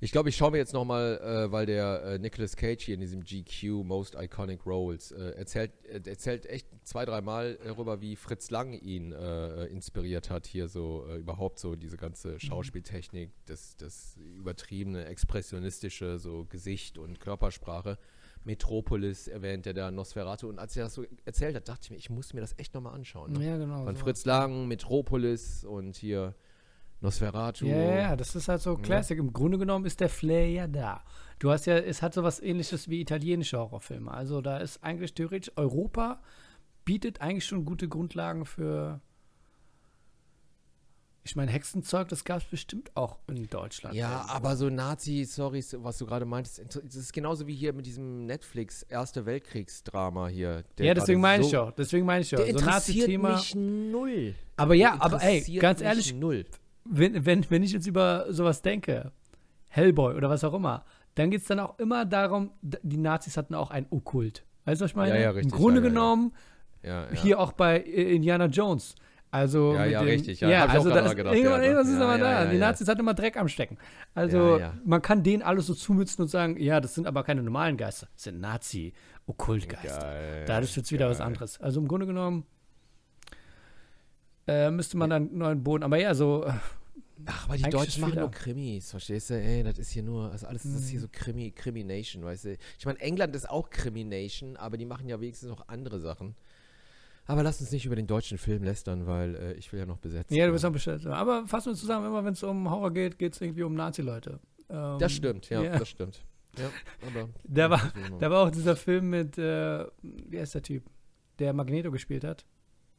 Ich 0.00 0.12
glaube, 0.12 0.28
ich 0.28 0.36
schaue 0.36 0.50
mir 0.50 0.58
jetzt 0.58 0.72
nochmal, 0.72 1.18
äh, 1.18 1.52
weil 1.52 1.66
der 1.66 2.02
äh, 2.02 2.18
Nicolas 2.18 2.56
Cage 2.56 2.84
hier 2.84 2.94
in 2.94 3.00
diesem 3.00 3.22
GQ 3.22 3.84
Most 3.84 4.14
Iconic 4.14 4.66
Roles 4.66 5.12
äh, 5.12 5.30
erzählt, 5.30 5.72
äh, 5.84 6.00
erzählt 6.08 6.46
echt 6.46 6.66
zwei, 6.84 7.04
dreimal 7.04 7.58
darüber, 7.64 8.00
wie 8.00 8.16
Fritz 8.16 8.50
Lang 8.50 8.74
ihn 8.74 9.12
äh, 9.12 9.64
inspiriert 9.66 10.30
hat, 10.30 10.46
hier 10.46 10.68
so 10.68 11.06
äh, 11.08 11.16
überhaupt 11.16 11.58
so 11.58 11.76
diese 11.76 11.96
ganze 11.96 12.38
Schauspieltechnik, 12.38 13.30
das, 13.46 13.76
das 13.76 14.16
übertriebene, 14.36 15.06
expressionistische 15.06 16.18
so 16.18 16.44
Gesicht 16.48 16.98
und 16.98 17.20
Körpersprache. 17.20 17.98
Metropolis 18.44 19.26
erwähnt 19.26 19.66
er 19.66 19.74
da, 19.74 19.90
Nosferatu. 19.90 20.48
Und 20.48 20.58
als 20.58 20.76
er 20.76 20.84
das 20.84 20.94
so 20.94 21.04
erzählt 21.24 21.56
hat, 21.56 21.68
dachte 21.68 21.84
ich 21.84 21.90
mir, 21.90 21.96
ich 21.96 22.10
muss 22.10 22.32
mir 22.32 22.40
das 22.40 22.54
echt 22.58 22.74
nochmal 22.74 22.94
anschauen. 22.94 23.32
Ne? 23.32 23.44
Ja, 23.44 23.56
genau. 23.56 23.84
Von 23.84 23.96
so. 23.96 24.04
Fritz 24.04 24.24
Lang, 24.24 24.68
Metropolis 24.68 25.64
und 25.64 25.96
hier 25.96 26.34
Nosferatu. 27.00 27.66
Ja, 27.66 27.76
ja, 27.76 27.94
ja, 27.96 28.16
das 28.16 28.34
ist 28.34 28.48
halt 28.48 28.60
so 28.62 28.76
Classic. 28.76 29.18
Im 29.18 29.32
Grunde 29.32 29.58
genommen 29.58 29.84
ist 29.84 30.00
der 30.00 30.08
Flair 30.08 30.48
ja 30.50 30.66
da. 30.66 31.04
Du 31.38 31.50
hast 31.50 31.66
ja, 31.66 31.76
es 31.76 32.00
hat 32.02 32.14
so 32.14 32.22
was 32.22 32.40
ähnliches 32.40 32.88
wie 32.88 33.00
italienische 33.00 33.58
Horrorfilme. 33.58 34.10
Also 34.10 34.40
da 34.40 34.56
ist 34.58 34.82
eigentlich 34.82 35.12
theoretisch, 35.14 35.52
Europa 35.56 36.20
bietet 36.86 37.20
eigentlich 37.20 37.44
schon 37.44 37.64
gute 37.64 37.88
Grundlagen 37.88 38.46
für. 38.46 39.00
Ich 41.24 41.34
meine, 41.34 41.50
Hexenzeug, 41.50 42.06
das 42.08 42.24
gab 42.24 42.38
es 42.38 42.44
bestimmt 42.44 42.96
auch 42.96 43.18
in 43.26 43.50
Deutschland. 43.50 43.96
Ja, 43.96 44.26
aber 44.28 44.54
so 44.54 44.70
Nazi-Stories, 44.70 45.76
was 45.80 45.98
du 45.98 46.06
gerade 46.06 46.24
meintest, 46.24 46.62
das 46.84 46.94
ist 46.94 47.12
genauso 47.12 47.48
wie 47.48 47.54
hier 47.54 47.72
mit 47.72 47.84
diesem 47.84 48.26
Netflix 48.26 48.84
Erste 48.84 49.26
Weltkriegsdrama 49.26 50.28
hier. 50.28 50.62
ja, 50.78 50.94
deswegen 50.94 51.20
meine 51.20 51.42
ich 51.42 51.50
so- 51.50 51.56
ja. 51.56 51.72
Deswegen 51.72 52.06
meine 52.06 52.20
ich 52.22 52.30
ja. 52.30 52.38
Der 52.38 52.56
So 52.56 52.64
Nazi-Thema. 52.64 53.32
mich 53.36 53.54
null. 53.56 54.34
Aber 54.56 54.74
ja, 54.74 54.96
aber 55.00 55.20
ey, 55.20 55.40
ganz 55.58 55.80
ehrlich, 55.80 56.14
Null. 56.14 56.46
Wenn, 56.90 57.26
wenn, 57.26 57.48
wenn 57.50 57.62
ich 57.62 57.72
jetzt 57.72 57.86
über 57.86 58.32
sowas 58.32 58.62
denke, 58.62 59.12
Hellboy 59.68 60.14
oder 60.14 60.30
was 60.30 60.44
auch 60.44 60.54
immer, 60.54 60.84
dann 61.14 61.30
geht 61.30 61.42
es 61.42 61.46
dann 61.46 61.60
auch 61.60 61.78
immer 61.78 62.04
darum, 62.04 62.52
die 62.62 62.98
Nazis 62.98 63.36
hatten 63.36 63.54
auch 63.54 63.70
einen 63.70 63.86
Okkult. 63.90 64.44
Weißt 64.64 64.80
du, 64.80 64.84
was 64.84 64.90
ich 64.90 64.96
meine? 64.96 65.14
Ja, 65.14 65.20
ja, 65.20 65.30
richtig, 65.30 65.52
Im 65.52 65.58
Grunde 65.58 65.80
ja, 65.80 65.88
genommen, 65.88 66.32
hier 67.14 67.40
auch 67.40 67.52
bei 67.52 67.78
äh, 67.78 68.14
Indiana 68.14 68.46
Jones. 68.46 68.94
Also 69.30 69.74
Ja, 69.74 69.82
mit 69.82 69.90
ja, 69.90 70.00
dem, 70.00 70.08
richtig, 70.08 70.40
ja. 70.40 70.48
Ja, 70.48 70.66
also 70.66 70.88
das, 70.88 71.04
mal 71.04 71.14
gedacht, 71.14 71.34
irgendwas, 71.34 71.88
ist 71.88 72.00
aber 72.00 72.16
da. 72.16 72.46
die. 72.46 72.58
Nazis 72.58 72.88
hatten 72.88 73.00
immer 73.00 73.12
Dreck 73.12 73.36
am 73.36 73.48
Stecken. 73.48 73.76
Also 74.14 74.60
man 74.84 75.02
kann 75.02 75.22
denen 75.22 75.42
alles 75.42 75.66
so 75.66 75.74
zumützen 75.74 76.22
und 76.22 76.28
sagen, 76.28 76.56
ja, 76.58 76.80
das 76.80 76.94
sind 76.94 77.06
aber 77.06 77.24
keine 77.24 77.42
normalen 77.42 77.76
Geister, 77.76 78.08
das 78.14 78.24
sind 78.24 78.40
Nazi-Okkultgeister. 78.40 80.44
Da 80.46 80.58
ist 80.58 80.76
jetzt 80.76 80.92
wieder 80.92 81.10
was 81.10 81.20
anderes. 81.20 81.60
Also 81.60 81.80
im 81.80 81.88
Grunde 81.88 82.06
genommen 82.06 82.46
äh, 84.46 84.70
müsste 84.70 84.96
man 84.96 85.10
dann 85.10 85.28
einen 85.28 85.38
neuen 85.38 85.62
Boden. 85.62 85.82
Aber 85.84 85.98
ja, 85.98 86.14
so 86.14 86.44
äh, 86.44 86.52
Ach, 87.24 87.46
aber 87.48 87.56
die 87.56 87.62
Deutschen 87.64 88.02
machen 88.02 88.18
nur 88.18 88.30
Krimis, 88.30 88.90
verstehst 88.90 89.30
du? 89.30 89.34
Ey, 89.40 89.62
das 89.62 89.78
ist 89.78 89.90
hier 89.90 90.02
nur, 90.02 90.30
also 90.30 90.46
alles 90.46 90.62
das 90.64 90.72
ist 90.72 90.84
Mhm. 90.86 90.90
hier 90.90 91.00
so 91.00 91.08
Krimi, 91.10 91.50
Crimination, 91.50 92.22
weißt 92.24 92.44
du? 92.44 92.56
Ich 92.78 92.84
meine, 92.86 93.00
England 93.00 93.34
ist 93.34 93.48
auch 93.48 93.70
Crimination, 93.70 94.56
aber 94.56 94.76
die 94.76 94.84
machen 94.84 95.08
ja 95.08 95.18
wenigstens 95.20 95.48
noch 95.48 95.66
andere 95.68 95.98
Sachen. 95.98 96.36
Aber 97.28 97.42
lass 97.42 97.60
uns 97.60 97.72
nicht 97.72 97.84
über 97.86 97.96
den 97.96 98.06
deutschen 98.06 98.38
Film 98.38 98.62
lästern, 98.62 99.06
weil 99.06 99.34
äh, 99.34 99.52
ich 99.54 99.72
will 99.72 99.80
ja 99.80 99.86
noch 99.86 99.98
besetzen. 99.98 100.34
Ja, 100.34 100.46
du 100.46 100.52
bist 100.52 100.64
auch 100.64 100.70
bestellt. 100.70 101.04
Aber 101.06 101.46
fassen 101.48 101.72
wir 101.72 101.76
zusammen, 101.76 102.06
immer 102.06 102.24
wenn 102.24 102.34
es 102.34 102.42
um 102.44 102.70
Horror 102.70 102.92
geht, 102.92 103.18
geht 103.18 103.32
es 103.32 103.40
irgendwie 103.40 103.64
um 103.64 103.74
Nazi-Leute. 103.74 104.38
Ähm, 104.68 104.98
Das 105.00 105.12
stimmt, 105.12 105.48
ja, 105.48 105.62
ja. 105.62 105.78
das 105.78 105.88
stimmt. 105.88 106.24
Ja, 106.58 106.70
aber. 107.06 107.28
Da 107.44 107.70
war- 107.70 107.92
noch. 108.10 108.18
Da 108.20 108.30
war 108.30 108.46
auch 108.46 108.50
dieser 108.50 108.76
Film 108.76 109.10
mit, 109.10 109.36
äh, 109.38 109.84
wie 110.02 110.38
heißt 110.38 110.54
der 110.54 110.62
Typ, 110.62 110.84
der 111.40 111.52
Magneto 111.52 111.90
gespielt 111.90 112.22
hat. 112.24 112.44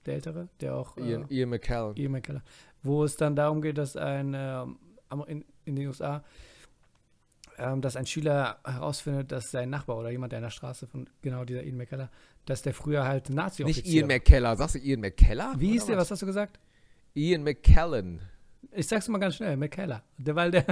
Der 0.07 0.15
Ältere, 0.15 0.47
der 0.61 0.75
auch. 0.75 0.97
Äh, 0.97 1.09
Ian, 1.11 1.25
Ian 1.29 1.49
McKellen. 1.49 1.95
Ian 1.95 2.11
McKellen. 2.13 2.41
Wo 2.81 3.03
es 3.03 3.17
dann 3.17 3.35
darum 3.35 3.61
geht, 3.61 3.77
dass 3.77 3.97
ein, 3.97 4.33
ähm, 4.35 4.77
in, 5.27 5.43
in 5.65 5.75
den 5.75 5.87
USA, 5.87 6.23
ähm, 7.57 7.81
dass 7.81 7.97
ein 7.97 8.05
Schüler 8.05 8.59
herausfindet, 8.63 9.31
dass 9.31 9.51
sein 9.51 9.69
Nachbar 9.69 9.97
oder 9.97 10.09
jemand 10.09 10.31
der 10.31 10.39
in 10.39 10.43
der 10.43 10.49
Straße 10.49 10.87
von 10.87 11.09
genau 11.21 11.43
dieser 11.43 11.63
Ian 11.63 11.77
McKellen, 11.77 12.07
dass 12.45 12.61
der 12.61 12.73
früher 12.73 13.03
halt 13.03 13.29
nazi 13.29 13.65
Nicht 13.65 13.85
Ian 13.85 14.07
McKellar. 14.07 14.55
Sagst 14.55 14.75
du 14.75 14.79
Ian 14.79 15.01
McKellar? 15.01 15.59
Wie 15.59 15.71
hieß 15.71 15.87
der, 15.87 15.97
was 15.97 16.09
hast 16.09 16.21
du 16.21 16.25
gesagt? 16.25 16.57
Ian 17.13 17.43
McKellen. 17.43 18.21
Ich 18.71 18.87
sag's 18.87 19.07
mal 19.09 19.17
ganz 19.17 19.35
schnell, 19.35 19.57
McKellar. 19.57 20.03
Der, 20.17 20.35
weil 20.35 20.51
der, 20.51 20.65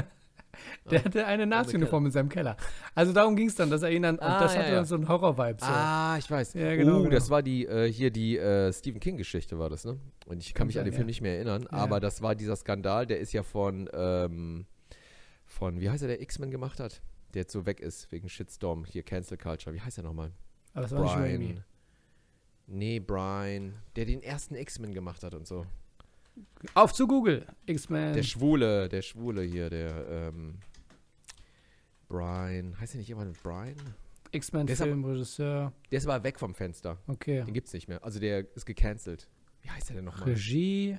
der 0.91 1.03
hatte 1.03 1.26
eine 1.26 1.45
Nazi-Uniform 1.45 2.06
in 2.08 2.12
seinem 2.12 2.30
Keller. 2.30 2.58
Also 2.93 3.14
darum 3.14 3.36
ging 3.36 3.47
es 3.47 3.56
dann, 3.56 3.70
dass 3.70 3.82
er 3.82 3.91
ihn 3.91 4.01
dann, 4.03 4.16
und 4.16 4.22
Ah, 4.24 4.39
das 4.39 4.53
ja, 4.53 4.60
hatte 4.62 4.70
ja. 4.70 4.76
dann 4.78 4.86
so 4.86 4.95
einen 4.95 5.08
Horror-Vibe. 5.08 5.58
So. 5.60 5.66
Ah, 5.68 6.16
ich 6.18 6.30
weiß. 6.30 6.53
Ja, 6.53 6.76
genau, 6.76 6.97
Oh, 6.97 6.99
genau. 7.03 7.10
das 7.12 7.30
war 7.30 7.41
die, 7.43 7.66
äh, 7.66 7.91
hier 7.91 8.12
die 8.12 8.38
äh, 8.38 8.72
Stephen 8.74 8.99
King-Geschichte 8.99 9.58
war 9.60 9.70
das, 9.70 9.86
ne? 9.86 9.99
Und 10.26 10.41
ich 10.41 10.53
kann 10.53 10.60
Kann 10.62 10.68
mich 10.68 10.78
an 10.78 10.86
sein, 10.86 10.91
den 10.91 10.95
Film 10.95 11.08
nicht 11.08 11.22
mehr 11.22 11.36
erinnern, 11.36 11.68
aber 11.68 11.99
das 11.99 12.22
war 12.22 12.36
dieser 12.36 12.56
Skandal, 12.56 13.06
der 13.08 13.20
ist 13.20 13.34
ja 13.34 13.43
von, 13.43 13.89
ähm, 13.93 14.66
von, 15.45 15.80
wie 15.80 15.89
heißt 15.89 16.01
er, 16.03 16.08
der 16.08 16.22
X-Men 16.22 16.51
gemacht 16.51 16.80
hat? 16.80 17.01
Der 17.34 17.41
jetzt 17.41 17.51
so 17.53 17.66
weg 17.66 17.80
ist 17.82 18.12
wegen 18.12 18.30
Shitstorm, 18.30 18.86
hier 18.86 19.03
Cancel 19.03 19.38
Culture. 19.38 19.76
Wie 19.76 19.82
heißt 19.82 19.97
er 19.97 20.03
nochmal? 20.03 20.32
Aber 20.74 20.82
das 20.84 20.91
war 20.91 21.01
nicht 21.03 21.16
Raimi. 21.16 21.45
Brian. 21.47 21.64
Nee, 22.68 22.99
Brian. 22.99 23.74
Der 23.95 24.06
den 24.06 24.24
ersten 24.24 24.56
X-Men 24.56 24.93
gemacht 24.93 25.24
hat 25.24 25.34
und 25.36 25.45
so. 25.45 25.66
Auf 26.74 26.94
zu 26.94 27.08
Google. 27.08 27.46
X-Men. 27.66 28.14
Der 28.14 28.24
Schwule, 28.24 28.90
der 28.90 29.02
Schwule 29.02 29.42
hier, 29.44 29.70
der, 29.70 30.08
ähm, 30.10 30.56
Brian. 32.08 32.80
Heißt 32.80 32.94
der 32.94 33.00
nicht 33.00 33.08
jemand 33.08 33.30
mit 33.30 33.42
Brian? 33.44 33.76
X-Men 34.32 34.68
der 34.68 34.74
ist 34.74 34.82
aber- 34.82 34.92
Film, 34.92 35.06
Regisseur. 35.06 35.74
Der 35.92 35.98
ist 35.98 36.08
aber 36.08 36.24
weg 36.24 36.40
vom 36.40 36.54
Fenster. 36.54 36.98
Okay. 37.08 37.44
Den 37.44 37.54
gibt's 37.54 37.74
nicht 37.74 37.88
mehr. 37.88 38.04
Also 38.04 38.20
der 38.20 38.46
ist 38.56 38.66
gecancelt. 38.66 39.28
Wie 39.62 39.70
heißt 39.70 39.90
der 39.90 39.98
denn 39.98 40.06
nochmal? 40.06 40.30
Regie 40.30 40.98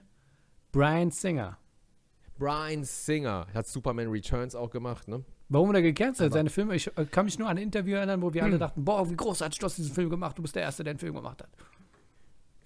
Brian 0.73 1.11
Singer. 1.11 1.59
Brian 2.39 2.85
Singer 2.85 3.47
hat 3.55 3.67
Superman 3.67 4.09
Returns 4.09 4.55
auch 4.55 4.71
gemacht, 4.71 5.09
ne? 5.09 5.25
Warum 5.49 5.69
wurde 5.69 5.79
er 5.79 5.83
gecancelt? 5.83 6.33
Seine 6.33 6.51
Filme, 6.51 6.75
ich 6.75 6.89
äh, 6.99 7.05
kann 7.07 7.25
mich 7.25 7.39
nur 7.39 7.49
an 7.49 7.57
ein 7.57 7.63
Interview 7.63 7.95
erinnern, 7.97 8.21
wo 8.21 8.35
wir 8.35 8.43
alle 8.43 8.55
Hm. 8.55 8.59
dachten, 8.61 8.85
boah, 8.85 9.09
wie 9.09 9.15
großartig, 9.17 9.59
du 9.61 9.67
hast 9.67 9.79
diesen 9.79 9.95
Film 9.95 10.11
gemacht, 10.11 10.37
du 10.37 10.43
bist 10.43 10.55
der 10.57 10.63
Erste, 10.63 10.83
der 10.83 10.91
einen 10.93 10.99
Film 10.99 11.15
gemacht 11.15 11.41
hat. 11.43 11.49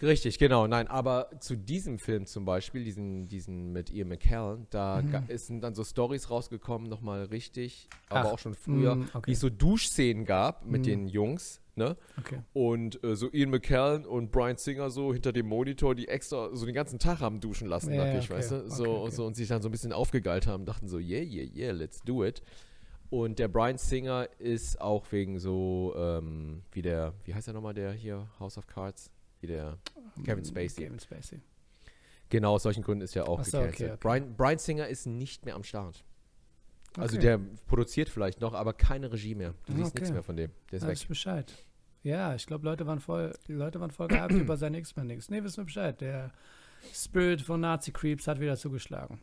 Richtig, 0.03 0.39
genau. 0.39 0.67
Nein, 0.67 0.89
aber 0.89 1.31
zu 1.41 1.57
diesem 1.57 1.99
Film 1.99 2.25
zum 2.27 2.45
Beispiel, 2.45 2.85
diesen, 2.85 3.29
diesen 3.29 3.73
mit 3.73 3.91
Ian 3.91 4.09
McKellen, 4.09 4.67
da 4.71 5.03
Mhm. 5.03 5.37
sind 5.37 5.61
dann 5.63 5.75
so 5.75 5.85
Stories 5.85 6.31
rausgekommen, 6.31 6.89
nochmal 6.89 7.25
richtig, 7.25 7.89
aber 8.09 8.29
Ach, 8.29 8.33
auch 8.35 8.39
schon 8.39 8.55
früher, 8.55 8.97
mm, 8.97 9.03
wie 9.03 9.17
okay. 9.17 9.33
es 9.33 9.41
so 9.41 9.51
Duschszenen 9.51 10.25
gab 10.25 10.65
mit 10.65 10.83
Mm. 10.83 10.85
den 10.85 11.09
Jungs, 11.09 11.61
ne? 11.77 11.97
Okay. 12.19 12.41
Und 12.55 13.03
äh, 13.05 13.15
so 13.15 13.31
Ian 13.31 13.51
McKellen 13.51 14.07
und 14.07 14.31
Brian 14.33 14.57
Singer 14.57 14.89
so 14.91 15.13
hinter 15.13 15.33
dem 15.33 15.47
Monitor, 15.47 15.95
die 15.95 16.09
extra 16.09 16.49
so 16.55 16.65
den 16.65 16.75
ganzen 16.75 16.99
Tag 16.99 17.21
haben 17.21 17.41
duschen 17.41 17.69
lassen, 17.69 17.93
Ja, 17.93 18.05
dachte 18.05 18.19
ich, 18.19 18.25
okay, 18.31 18.39
weißt 18.39 18.51
du? 18.53 18.71
So, 18.71 18.85
okay, 18.85 18.91
okay. 19.07 19.11
so 19.17 19.27
und 19.27 19.35
sich 19.37 19.49
dann 19.49 19.61
so 19.61 19.69
ein 19.69 19.73
bisschen 19.73 19.93
aufgegeilt 19.93 20.47
haben, 20.47 20.65
dachten 20.65 20.89
so, 20.89 20.99
yeah, 20.99 21.23
yeah, 21.23 21.45
yeah, 21.55 21.73
let's 21.73 22.01
do 22.03 22.25
it. 22.25 22.43
Und 23.11 23.39
der 23.39 23.49
Brian 23.49 23.77
Singer 23.77 24.29
ist 24.39 24.81
auch 24.81 25.05
wegen 25.13 25.39
so, 25.41 25.93
ähm, 25.97 26.63
wie 26.73 26.81
der, 26.81 27.13
wie 27.25 27.35
heißt 27.35 27.49
er 27.49 27.55
nochmal, 27.55 27.75
der 27.75 27.93
hier, 27.93 28.29
House 28.39 28.57
of 28.57 28.67
Cards? 28.67 29.11
Wie 29.41 29.47
der, 29.47 29.79
Kevin 30.25 30.45
Spacey. 30.45 30.85
Kevin 30.85 31.01
Spacey. 31.01 31.41
genau 32.29 32.55
aus 32.55 32.63
solchen 32.63 32.83
Gründen 32.83 33.03
ist 33.05 33.17
er 33.17 33.29
auch 33.29 33.43
so, 33.45 33.59
gecancelt. 33.59 33.75
okay, 33.75 33.93
okay. 33.93 33.99
Brian, 34.01 34.37
Brian 34.37 34.59
Singer 34.59 34.87
ist 34.89 35.07
nicht 35.07 35.45
mehr 35.47 35.55
am 35.55 35.63
Start. 35.65 36.05
Also 36.97 37.17
Okay. 37.17 37.27
der 37.27 37.41
produziert 37.67 38.09
vielleicht 38.09 38.41
noch, 38.41 38.53
aber 38.53 38.73
keine 38.73 39.13
Regie 39.13 39.35
mehr. 39.35 39.55
Du 39.67 39.75
siehst 39.77 39.95
nichts 39.95 40.11
mehr 40.11 40.23
von 40.23 40.37
dem. 40.37 40.51
Der 40.71 40.79
ist 40.79 40.83
Weiß 40.83 40.91
weg. 40.91 40.97
ich 41.03 41.09
Bescheid. 41.09 41.65
Ja, 42.03 42.35
ich 42.35 42.47
glaube, 42.47 42.65
Leute 42.65 42.87
waren 42.87 42.99
voll, 43.01 43.33
die 43.47 43.53
Leute 43.53 43.79
waren 43.81 43.91
voll 43.91 44.09
gehypt 44.09 44.33
über 44.33 44.57
seine 44.57 44.79
X-Men-Dings. 44.79 45.29
Nee, 45.31 45.43
wissen 45.45 45.59
wir 45.59 45.65
Bescheid. 45.65 46.01
Der 46.01 46.33
Spirit 46.95 47.43
von 47.43 47.61
Nazi 47.61 47.93
Creeps 47.93 48.27
hat 48.27 48.41
wieder 48.41 48.57
zugeschlagen. 48.57 49.21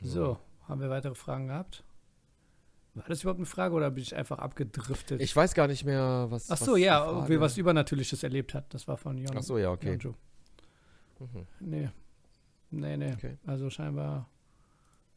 So, 0.00 0.38
haben 0.66 0.80
wir 0.80 0.90
weitere 0.90 1.14
Fragen 1.14 1.48
gehabt? 1.48 1.84
War 2.94 3.04
das 3.08 3.22
überhaupt 3.22 3.40
eine 3.40 3.46
Frage 3.46 3.74
oder 3.74 3.90
bin 3.90 4.02
ich 4.02 4.14
einfach 4.14 4.38
abgedriftet? 4.38 5.20
Ich 5.20 5.34
weiß 5.34 5.54
gar 5.54 5.66
nicht 5.66 5.84
mehr, 5.84 6.26
was. 6.30 6.48
Ach 6.48 6.52
was 6.52 6.64
so, 6.64 6.76
die 6.76 6.82
ja, 6.82 7.10
ob 7.10 7.28
wir 7.28 7.40
was 7.40 7.56
Übernatürliches 7.58 8.22
erlebt 8.22 8.54
hat. 8.54 8.72
Das 8.72 8.86
war 8.86 8.96
von 8.96 9.18
Jon. 9.18 9.36
Ach 9.36 9.42
so, 9.42 9.58
ja, 9.58 9.70
okay. 9.72 9.98
Mhm. 11.18 11.46
Nee. 11.60 11.90
Nee, 12.70 12.96
nee. 12.96 13.12
Okay. 13.12 13.38
Also 13.46 13.68
scheinbar 13.70 14.28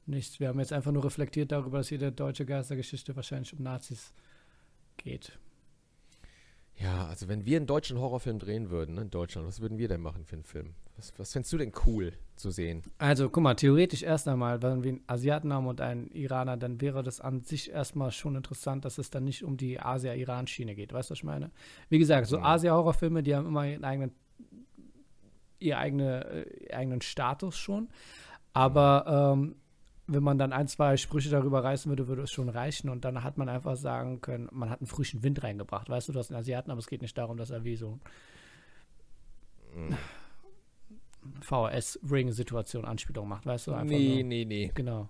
nichts. 0.06 0.40
Wir 0.40 0.48
haben 0.48 0.60
jetzt 0.60 0.74
einfach 0.74 0.92
nur 0.92 1.04
reflektiert 1.04 1.52
darüber, 1.52 1.80
dass 1.80 1.90
jede 1.90 2.12
deutsche 2.12 2.46
Geistergeschichte 2.46 3.16
wahrscheinlich 3.16 3.54
um 3.54 3.62
Nazis 3.64 4.14
geht. 4.98 5.38
Ja, 6.80 7.08
also 7.08 7.28
wenn 7.28 7.46
wir 7.46 7.58
einen 7.58 7.66
deutschen 7.66 7.98
Horrorfilm 8.00 8.38
drehen 8.38 8.70
würden, 8.70 8.96
ne, 8.96 9.02
in 9.02 9.10
Deutschland, 9.10 9.48
was 9.48 9.62
würden 9.62 9.78
wir 9.80 9.88
denn 9.88 10.02
machen 10.02 10.26
für 10.26 10.36
einen 10.36 10.44
Film? 10.44 10.76
Was, 10.96 11.12
was 11.18 11.34
fändest 11.34 11.52
du 11.54 11.58
denn 11.58 11.72
cool 11.86 12.14
zu 12.36 12.52
sehen? 12.52 12.84
Also, 13.00 13.30
guck 13.30 13.42
mal, 13.44 13.56
theoretisch 13.56 14.04
erst 14.04 14.28
einmal, 14.28 14.62
wenn 14.62 14.84
wir 14.84 14.92
einen 14.92 15.04
Asiaten 15.08 15.52
haben 15.54 15.66
und 15.68 15.82
einen 15.82 16.12
Iraner, 16.12 16.56
dann 16.58 16.80
wäre 16.82 17.02
das 17.04 17.20
an 17.20 17.42
sich 17.42 17.72
erstmal 17.72 18.12
schon 18.12 18.36
interessant, 18.36 18.86
dass 18.86 18.98
es 19.00 19.10
dann 19.10 19.24
nicht 19.24 19.44
um 19.44 19.58
die 19.58 19.80
Asia-Iran-Schiene 19.80 20.76
geht. 20.76 20.94
Weißt 20.94 21.10
du, 21.10 21.14
was 21.14 21.20
ich 21.20 21.24
meine? 21.24 21.52
Wie 21.90 22.00
gesagt, 22.00 22.28
so 22.28 22.38
Mhm. 22.38 22.44
Asia-Horrorfilme, 22.46 23.24
die 23.24 23.36
haben 23.36 23.48
immer 23.48 23.66
ihren 23.68 23.84
eigenen, 23.84 24.12
ihr 25.60 25.78
eigene, 25.80 26.26
äh, 26.26 26.64
ihren 26.66 26.74
eigenen 26.78 27.02
Status 27.02 27.58
schon. 27.58 27.90
Aber 28.54 29.34
ähm, 29.36 29.56
wenn 30.08 30.24
man 30.24 30.38
dann 30.38 30.54
ein, 30.54 30.68
zwei 30.68 30.96
Sprüche 30.98 31.30
darüber 31.30 31.64
reißen 31.64 31.90
würde, 31.90 32.08
würde 32.08 32.24
es 32.24 32.32
schon 32.32 32.50
reichen. 32.50 32.90
Und 32.90 33.04
dann 33.06 33.24
hat 33.24 33.38
man 33.38 33.50
einfach 33.50 33.76
sagen 33.76 34.22
können, 34.22 34.48
man 34.52 34.70
hat 34.70 34.80
einen 34.80 34.88
frischen 34.88 35.22
Wind 35.24 35.44
reingebracht. 35.44 35.90
Weißt 35.90 36.08
du, 36.08 36.14
du 36.14 36.20
hast 36.20 36.32
einen 36.32 36.40
Asiaten, 36.40 36.72
aber 36.72 36.80
es 36.80 36.88
geht 36.88 37.02
nicht 37.02 37.18
darum, 37.18 37.38
dass 37.38 37.50
er 37.50 37.64
wie 37.64 37.76
so. 37.76 38.00
VHS-Ring-Situation 41.42 42.86
Anspielung 42.86 43.28
macht. 43.28 43.46
Weißt 43.46 43.68
du, 43.68 43.74
einfach 43.74 43.86
Nee, 43.86 44.16
nur. 44.16 44.24
nee, 44.24 44.46
nee. 44.46 44.72
Genau. 44.74 45.10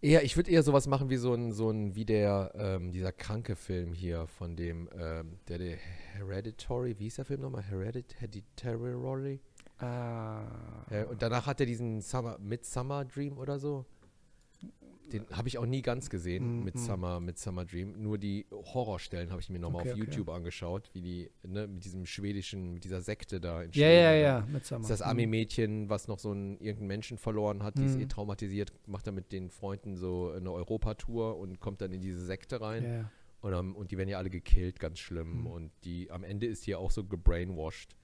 Eher, 0.00 0.24
ich 0.24 0.36
würde 0.36 0.50
eher 0.50 0.64
sowas 0.64 0.88
machen 0.88 1.10
wie 1.10 1.16
so 1.16 1.32
ein, 1.32 1.52
so 1.52 1.70
ein, 1.70 1.94
wie 1.94 2.04
der, 2.04 2.52
ähm, 2.56 2.90
dieser 2.90 3.12
kranke 3.12 3.54
Film 3.54 3.92
hier 3.92 4.26
von 4.26 4.56
dem, 4.56 4.88
ähm, 4.98 5.38
der, 5.46 5.58
der 5.58 5.76
Hereditary, 5.76 6.98
wie 6.98 7.04
hieß 7.04 7.16
der 7.16 7.24
Film 7.24 7.42
nochmal? 7.42 7.62
Heredit 7.62 8.16
Hereditary? 8.18 9.40
Ah. 9.82 10.84
Äh, 10.90 11.04
und 11.04 11.22
danach 11.22 11.46
hat 11.46 11.60
er 11.60 11.66
diesen 11.66 12.00
Summer, 12.00 12.38
Midsummer 12.38 13.04
Dream 13.04 13.38
oder 13.38 13.58
so. 13.58 13.84
Den 15.12 15.26
habe 15.30 15.46
ich 15.48 15.58
auch 15.58 15.66
nie 15.66 15.82
ganz 15.82 16.08
gesehen 16.08 16.60
Mm, 16.60 16.64
mit, 16.64 16.74
mm. 16.74 16.78
Summer, 16.78 17.20
mit 17.20 17.38
Summer 17.38 17.66
Dream. 17.66 18.00
Nur 18.02 18.16
die 18.16 18.46
Horrorstellen 18.50 19.30
habe 19.30 19.42
ich 19.42 19.50
mir 19.50 19.58
nochmal 19.58 19.82
Okay, 19.82 19.92
auf 19.92 19.98
okay. 19.98 20.06
YouTube 20.10 20.28
angeschaut, 20.30 20.88
wie 20.94 21.02
die, 21.02 21.30
ne, 21.46 21.66
mit 21.66 21.84
diesem 21.84 22.06
schwedischen, 22.06 22.72
mit 22.72 22.84
dieser 22.84 23.02
Sekte 23.02 23.38
da 23.38 23.60
in 23.62 23.72
Ja, 23.72 23.74
Schweden, 23.74 24.02
ja, 24.04 24.10
ne? 24.12 24.22
ja, 24.22 24.46
mit 24.50 24.64
Summer. 24.64 24.80
Das 24.82 24.90
ist 24.90 25.00
das 25.00 25.06
Mhm. 25.06 25.10
Ami-Mädchen, 25.10 25.90
was 25.90 26.08
noch 26.08 26.18
so 26.18 26.30
einen 26.30 26.52
irgendeinen 26.60 26.86
Menschen 26.88 27.18
verloren 27.18 27.62
hat, 27.62 27.76
die 27.76 27.84
ist 27.84 27.96
Mhm. 27.96 28.02
eh 28.02 28.06
traumatisiert, 28.06 28.72
macht 28.86 29.06
dann 29.06 29.14
mit 29.14 29.32
den 29.32 29.50
Freunden 29.50 29.96
so 29.96 30.30
eine 30.30 30.50
Europatour 30.50 31.36
und 31.36 31.60
kommt 31.60 31.82
dann 31.82 31.92
in 31.92 32.00
diese 32.00 32.24
Sekte 32.24 32.62
rein. 32.62 32.82
Ja, 32.84 32.90
ja. 32.94 33.10
Und, 33.42 33.52
ähm, 33.52 33.76
und 33.76 33.90
die 33.90 33.98
werden 33.98 34.08
ja 34.08 34.16
alle 34.18 34.30
gekillt, 34.30 34.78
ganz 34.80 34.98
schlimm. 34.98 35.40
Mhm. 35.40 35.46
Und 35.46 35.72
die 35.84 36.10
am 36.10 36.24
Ende 36.24 36.46
ist 36.46 36.66
die 36.66 36.70
ja 36.70 36.78
auch 36.78 36.90
so 36.92 37.04
gebrainwashed. 37.04 37.96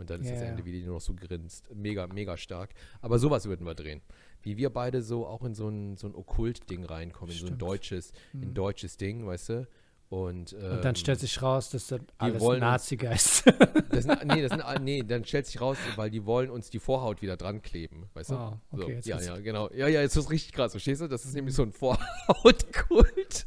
Und 0.00 0.10
dann 0.10 0.20
ist 0.22 0.28
Ja, 0.30 0.34
das. 0.34 0.42
Ende, 0.42 0.64
wie 0.64 0.72
die 0.72 0.82
nur 0.82 0.94
noch 0.94 1.00
so 1.00 1.14
grinst. 1.14 1.72
Mega, 1.74 2.08
mega 2.08 2.36
stark. 2.36 2.70
Aber 3.02 3.18
sowas 3.20 3.44
würden 3.46 3.64
wir 3.66 3.74
drehen. 3.74 4.00
Wie 4.42 4.56
wir 4.56 4.70
beide 4.70 5.02
so 5.02 5.26
auch 5.26 5.44
in 5.44 5.54
so 5.54 5.68
ein, 5.68 5.96
so 5.96 6.06
ein 6.08 6.14
Okkult-Ding 6.16 6.84
reinkommen, 6.84 7.30
in 7.32 7.38
so 7.38 7.44
ein 7.44 7.48
Stimmt. 7.48 7.62
deutsches, 7.62 8.12
ein 8.34 8.40
Mhm. 8.40 8.54
deutsches 8.54 8.70
deutsches 8.70 8.96
Ding, 8.96 9.26
weißt 9.26 9.48
du? 9.50 9.68
Und, 10.08 10.54
ähm, 10.54 10.72
Und 10.72 10.84
dann 10.84 10.96
stellt 10.96 11.20
sich 11.20 11.40
raus, 11.42 11.70
dass 11.70 11.88
das 11.88 12.00
alles 12.18 12.42
Nazi-Geist. 12.42 13.44
das 13.90 14.04
sind, 14.04 14.24
nee, 14.24 14.42
das 14.42 14.80
nee, 14.80 15.02
dann 15.02 15.24
stellt 15.24 15.46
sich 15.46 15.60
raus, 15.60 15.76
weil 15.96 16.10
die 16.10 16.24
wollen 16.24 16.50
uns 16.50 16.70
die 16.70 16.78
Vorhaut 16.80 17.20
wieder 17.22 17.36
dran 17.36 17.62
kleben, 17.62 18.08
weißt 18.14 18.30
du? 18.30 18.34
Oh, 18.34 18.56
okay, 18.72 18.82
so, 18.82 18.88
jetzt 18.90 19.06
ja, 19.06 19.20
ja, 19.20 19.36
genau. 19.38 19.70
Ja, 19.70 19.86
ja, 19.86 20.00
jetzt 20.00 20.16
ist 20.16 20.24
es 20.24 20.30
richtig 20.30 20.52
krass, 20.52 20.72
verstehst 20.72 21.00
du? 21.02 21.08
Das 21.08 21.24
ist 21.24 21.34
nämlich 21.34 21.54
so 21.54 21.62
ein 21.62 21.72
Vorhautkult. 21.72 23.44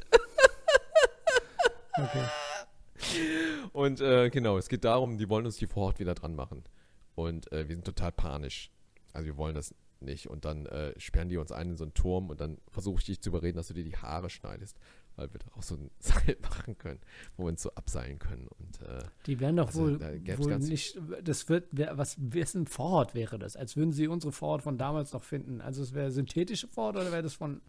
okay. 1.98 2.26
Und 3.74 4.02
äh, 4.02 4.30
genau, 4.30 4.58
es 4.58 4.70
geht 4.70 4.84
darum, 4.84 5.18
die 5.18 5.30
wollen 5.30 5.46
uns 5.46 5.58
die 5.58 5.68
Vorhaut 5.68 6.00
wieder 6.00 6.16
dran 6.16 6.36
machen. 6.36 6.64
Und 7.16 7.52
äh, 7.52 7.68
wir 7.68 7.76
sind 7.76 7.86
total 7.86 8.12
panisch. 8.12 8.72
Also 9.14 9.28
wir 9.28 9.38
wollen 9.38 9.56
das 9.56 9.74
nicht. 10.02 10.28
Und 10.28 10.46
dann 10.46 10.66
äh, 10.66 10.94
sperren 11.00 11.30
die 11.30 11.38
uns 11.38 11.52
ein 11.52 11.72
in 11.72 11.78
so 11.78 11.84
einen 11.84 11.94
Turm 11.94 12.30
und 12.30 12.42
dann 12.42 12.58
versuche 12.70 13.00
ich 13.00 13.06
dich 13.06 13.22
zu 13.22 13.30
überreden, 13.30 13.58
dass 13.58 13.68
du 13.68 13.74
dir 13.74 13.84
die 13.84 13.96
Haare 13.98 14.30
schneidest. 14.30 14.78
Weil 15.16 15.32
wir 15.32 15.40
da 15.40 15.46
auch 15.56 15.62
so 15.62 15.76
ein 15.76 15.92
Seil 16.00 16.38
machen 16.42 16.78
können, 16.78 17.00
wo 17.38 17.44
wir 17.44 17.50
uns 17.50 17.62
so 17.62 17.72
abseilen 17.76 18.18
können. 18.20 18.48
Und 18.48 18.82
äh, 18.82 19.04
Die 19.28 19.40
werden 19.40 19.58
doch 19.58 19.68
Also, 19.68 19.82
wohl, 19.82 20.00
da 20.00 20.38
wohl 20.40 20.58
nicht, 20.58 21.00
das 21.24 21.50
wird, 21.50 21.68
was, 21.72 22.18
wessen 22.20 22.66
Vorhaut 22.66 23.14
wäre 23.14 23.38
das? 23.38 23.56
Als 23.56 23.78
würden 23.78 23.92
sie 23.92 24.08
unsere 24.08 24.32
Vorhaut 24.32 24.64
von 24.64 24.78
damals 24.78 25.14
noch 25.14 25.24
finden. 25.24 25.62
Also 25.62 25.84
es 25.84 25.94
wäre 25.94 26.12
synthetische 26.12 26.68
Vorhaut 26.68 26.96
oder 26.96 27.12
wäre 27.12 27.22
das 27.24 27.36
von, 27.36 27.62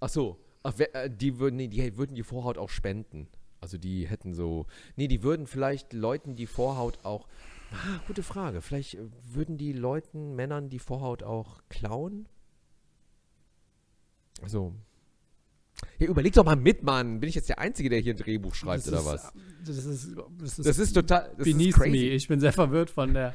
ach 0.00 0.08
so, 0.08 0.38
ach, 0.62 0.78
äh, 0.78 1.10
die 1.10 1.38
würden, 1.38 1.56
nee, 1.56 1.68
die 1.68 1.96
würden 1.98 2.14
die 2.14 2.22
Vorhaut 2.22 2.56
auch 2.56 2.70
spenden. 2.70 3.28
Also 3.60 3.76
die 3.78 4.06
hätten 4.08 4.34
so, 4.34 4.66
nee, 4.96 5.06
die 5.08 5.22
würden 5.22 5.46
vielleicht 5.46 5.92
Leuten 5.92 6.34
die 6.34 6.46
Vorhaut 6.46 6.98
auch, 7.04 7.28
ah, 7.72 8.00
gute 8.06 8.22
Frage, 8.22 8.62
vielleicht 8.62 8.94
äh, 8.94 9.06
würden 9.32 9.58
die 9.58 9.72
Leuten, 9.72 10.34
Männern 10.34 10.70
die 10.70 10.78
Vorhaut 10.78 11.22
auch 11.22 11.60
klauen? 11.68 12.26
Also, 14.42 14.74
ja, 15.98 16.06
überleg 16.06 16.32
doch 16.34 16.44
mal 16.44 16.56
mit, 16.56 16.82
Mann. 16.82 17.20
Bin 17.20 17.28
ich 17.28 17.34
jetzt 17.34 17.48
der 17.48 17.58
Einzige, 17.58 17.88
der 17.90 18.00
hier 18.00 18.14
ein 18.14 18.18
Drehbuch 18.18 18.54
schreibt 18.54 18.86
das 18.86 18.88
oder 18.88 18.98
ist, 19.00 19.06
was? 19.06 19.32
Das 19.66 19.76
ist, 19.84 20.16
das 20.38 20.58
ist, 20.58 20.66
Das 20.66 20.78
ist 20.78 20.92
total, 20.94 21.30
das 21.36 21.44
beneath 21.44 21.74
crazy. 21.74 21.90
me. 21.90 21.96
Ich 22.10 22.28
bin 22.28 22.40
sehr 22.40 22.52
verwirrt 22.52 22.90
von 22.90 23.12
der, 23.14 23.34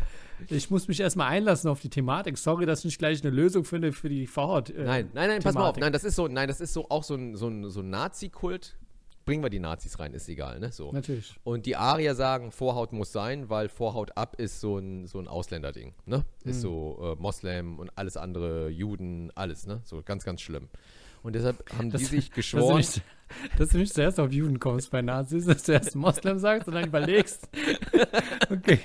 ich 0.50 0.70
muss 0.70 0.88
mich 0.88 1.00
erstmal 1.00 1.30
einlassen 1.30 1.70
auf 1.70 1.80
die 1.82 1.90
Thematik. 1.90 2.38
Sorry, 2.38 2.66
dass 2.66 2.80
ich 2.80 2.86
nicht 2.86 3.00
gleich 3.00 3.24
eine 3.24 3.32
Lösung 3.34 3.64
finde 3.66 3.92
für 3.94 4.10
die 4.10 4.26
Vorhaut. 4.28 4.70
äh, 4.72 4.84
Nein, 4.84 5.10
nein, 5.14 5.30
nein, 5.30 5.42
pass 5.44 5.54
mal 5.54 5.62
auf. 5.62 5.74
Thematik. 5.76 5.82
Nein, 5.82 5.94
das 5.94 6.04
ist 6.04 6.16
so, 6.16 6.28
nein, 6.28 6.48
das 6.48 6.62
ist 6.62 6.74
so 6.74 6.90
auch 6.90 7.04
so 7.04 7.16
ein, 7.16 7.36
so 7.36 7.48
ein, 7.48 7.70
so 7.70 7.82
ein 7.82 7.90
Nazi-Kult. 7.90 8.78
Bringen 9.26 9.42
wir 9.44 9.50
die 9.50 9.60
Nazis 9.60 9.98
rein, 10.00 10.14
ist 10.14 10.30
egal, 10.30 10.60
ne? 10.60 10.72
So. 10.72 10.92
Natürlich. 10.92 11.36
Und 11.44 11.66
die 11.66 11.76
Arier 11.76 12.14
sagen, 12.14 12.52
Vorhaut 12.52 12.94
muss 12.94 13.12
sein, 13.12 13.50
weil 13.50 13.70
Vorhaut 13.70 14.16
ab 14.16 14.36
ist 14.40 14.62
so 14.62 14.78
ein, 14.78 15.08
so 15.08 15.18
ein 15.20 15.28
Ausländerding, 15.28 15.94
ne? 16.06 16.24
Ist 16.44 16.58
Mhm. 16.58 16.62
so 16.62 17.16
äh, 17.18 17.22
Moslem 17.22 17.80
und 17.80 17.90
alles 17.98 18.18
andere, 18.18 18.70
Juden, 18.70 19.32
alles, 19.34 19.66
ne? 19.66 19.82
So 19.84 20.02
ganz, 20.04 20.24
ganz 20.26 20.42
schlimm. 20.42 20.70
Und 21.24 21.34
deshalb 21.34 21.64
haben 21.76 21.90
Das- 21.90 22.02
die 22.02 22.06
sich 22.06 22.26
Dass 22.26 22.30
du, 22.30 22.36
geschworen. 22.36 22.78
nicht, 22.78 23.02
dass 23.58 23.70
du 23.70 23.80
nicht 23.80 23.94
zuerst 23.96 24.20
auf 24.20 24.32
Juden 24.32 24.60
kommst 24.60 24.92
bei 24.92 25.02
Nazis, 25.02 25.46
dass 25.46 25.64
du 25.64 25.72
erst 25.72 25.96
Moslem 25.96 26.38
sagst 26.38 26.68
und 26.68 26.76
dann 26.76 26.86
überlegst. 26.88 27.50
Okay. 28.52 28.80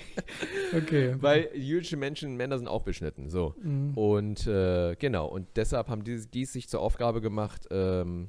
Okay. 0.75 1.17
Weil 1.21 1.51
jüdische 1.55 1.99
Menschen, 1.99 2.37
Männer 2.37 2.57
sind 2.57 2.67
auch 2.69 2.83
beschnitten, 2.83 3.29
so. 3.29 3.55
Mhm. 3.63 3.93
Und 3.95 4.47
äh, 4.47 4.97
genau, 4.97 5.27
und 5.27 5.47
deshalb 5.57 5.89
haben 5.89 6.03
die 6.03 6.25
dies 6.33 6.53
sich 6.55 6.67
zur 6.69 6.81
Aufgabe 6.81 7.21
gemacht, 7.21 7.67
ähm, 7.71 8.29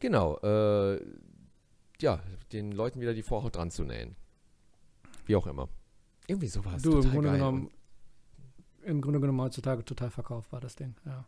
genau, 0.00 0.38
äh, 0.38 1.00
ja, 2.00 2.20
den 2.52 2.72
Leuten 2.72 3.00
wieder 3.00 3.14
die 3.14 3.22
Vorhaut 3.22 3.56
dran 3.56 3.70
zu 3.70 3.84
nähen. 3.84 4.16
Wie 5.26 5.36
auch 5.36 5.46
immer. 5.46 5.68
Irgendwie 6.26 6.48
sowas. 6.48 6.82
Du, 6.82 7.00
im 7.00 7.10
Grunde 7.10 7.32
genommen, 7.32 7.70
im 8.82 9.00
Grunde 9.00 9.20
genommen 9.20 9.40
heutzutage 9.40 9.84
total 9.84 10.10
verkaufbar, 10.10 10.60
das 10.60 10.76
Ding. 10.76 10.94
Ja. 11.04 11.26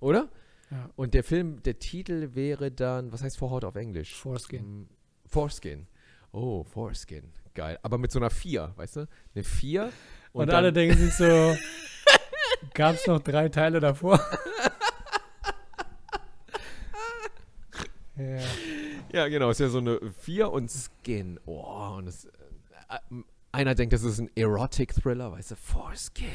Und, 0.00 0.08
oder? 0.10 0.28
ja. 0.70 0.90
Und 0.96 1.14
der 1.14 1.24
Film, 1.24 1.62
der 1.62 1.78
Titel 1.78 2.34
wäre 2.34 2.70
dann, 2.70 3.12
was 3.12 3.22
heißt 3.22 3.38
Vorhaut 3.38 3.64
auf 3.64 3.76
Englisch? 3.76 4.14
Foreskin. 4.14 4.82
Mm, 4.82 4.88
Foreskin. 5.26 5.86
Oh, 6.32 6.64
Foreskin. 6.64 7.32
Geil. 7.54 7.78
Aber 7.82 7.98
mit 7.98 8.10
so 8.10 8.18
einer 8.18 8.30
4, 8.30 8.72
weißt 8.76 8.96
du? 8.96 9.08
Eine 9.34 9.44
4. 9.44 9.92
Und, 10.32 10.46
dann- 10.48 10.56
alle 10.56 10.72
denken 10.72 10.96
sich 10.96 11.14
so, 11.14 11.56
gab 12.74 12.94
es 12.94 13.06
noch 13.06 13.20
drei 13.20 13.48
Teile 13.48 13.80
davor? 13.80 14.20
ja. 18.16 18.38
Ja, 19.12 19.28
genau, 19.28 19.50
ist 19.50 19.60
ja 19.60 19.68
so 19.68 19.78
eine 19.78 20.00
4 20.20 20.50
und 20.50 20.70
Skin. 20.70 21.38
Oh, 21.44 21.96
und 21.98 22.08
äh, 22.08 22.10
äh, 22.88 23.22
einer 23.52 23.74
denkt, 23.74 23.92
das 23.92 24.02
ist 24.02 24.18
ein 24.18 24.30
Erotic-Thriller, 24.34 25.32
weißt 25.32 25.50
du, 25.50 25.56
Foreskin. 25.56 26.28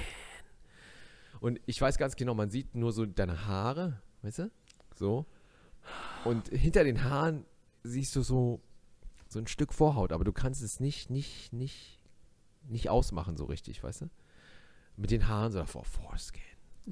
Und 1.40 1.60
ich 1.66 1.82
weiß 1.82 1.98
ganz 1.98 2.16
genau, 2.16 2.34
man 2.34 2.50
sieht 2.50 2.76
nur 2.76 2.92
so 2.92 3.06
deine 3.06 3.48
Haare, 3.48 4.02
weißt 4.22 4.40
du, 4.40 4.52
so. 4.96 5.26
Und 6.24 6.50
hinter 6.50 6.84
den 6.84 7.04
Haaren 7.04 7.46
siehst 7.84 8.16
du 8.16 8.22
so, 8.22 8.62
so 9.30 9.40
ein 9.40 9.48
Stück 9.48 9.74
Vorhaut, 9.74 10.12
aber 10.12 10.24
du 10.24 10.34
kannst 10.34 10.62
es 10.62 10.80
nicht, 10.80 11.10
nicht, 11.10 11.54
nicht, 11.54 12.04
nicht 12.68 12.90
ausmachen 12.90 13.38
so 13.38 13.46
richtig, 13.46 13.84
weißt 13.84 14.02
du. 14.02 14.10
Mit 14.98 15.12
den 15.12 15.28
Haaren 15.28 15.52
so 15.52 15.60
davor, 15.60 15.86
Foreskin. 15.86 16.42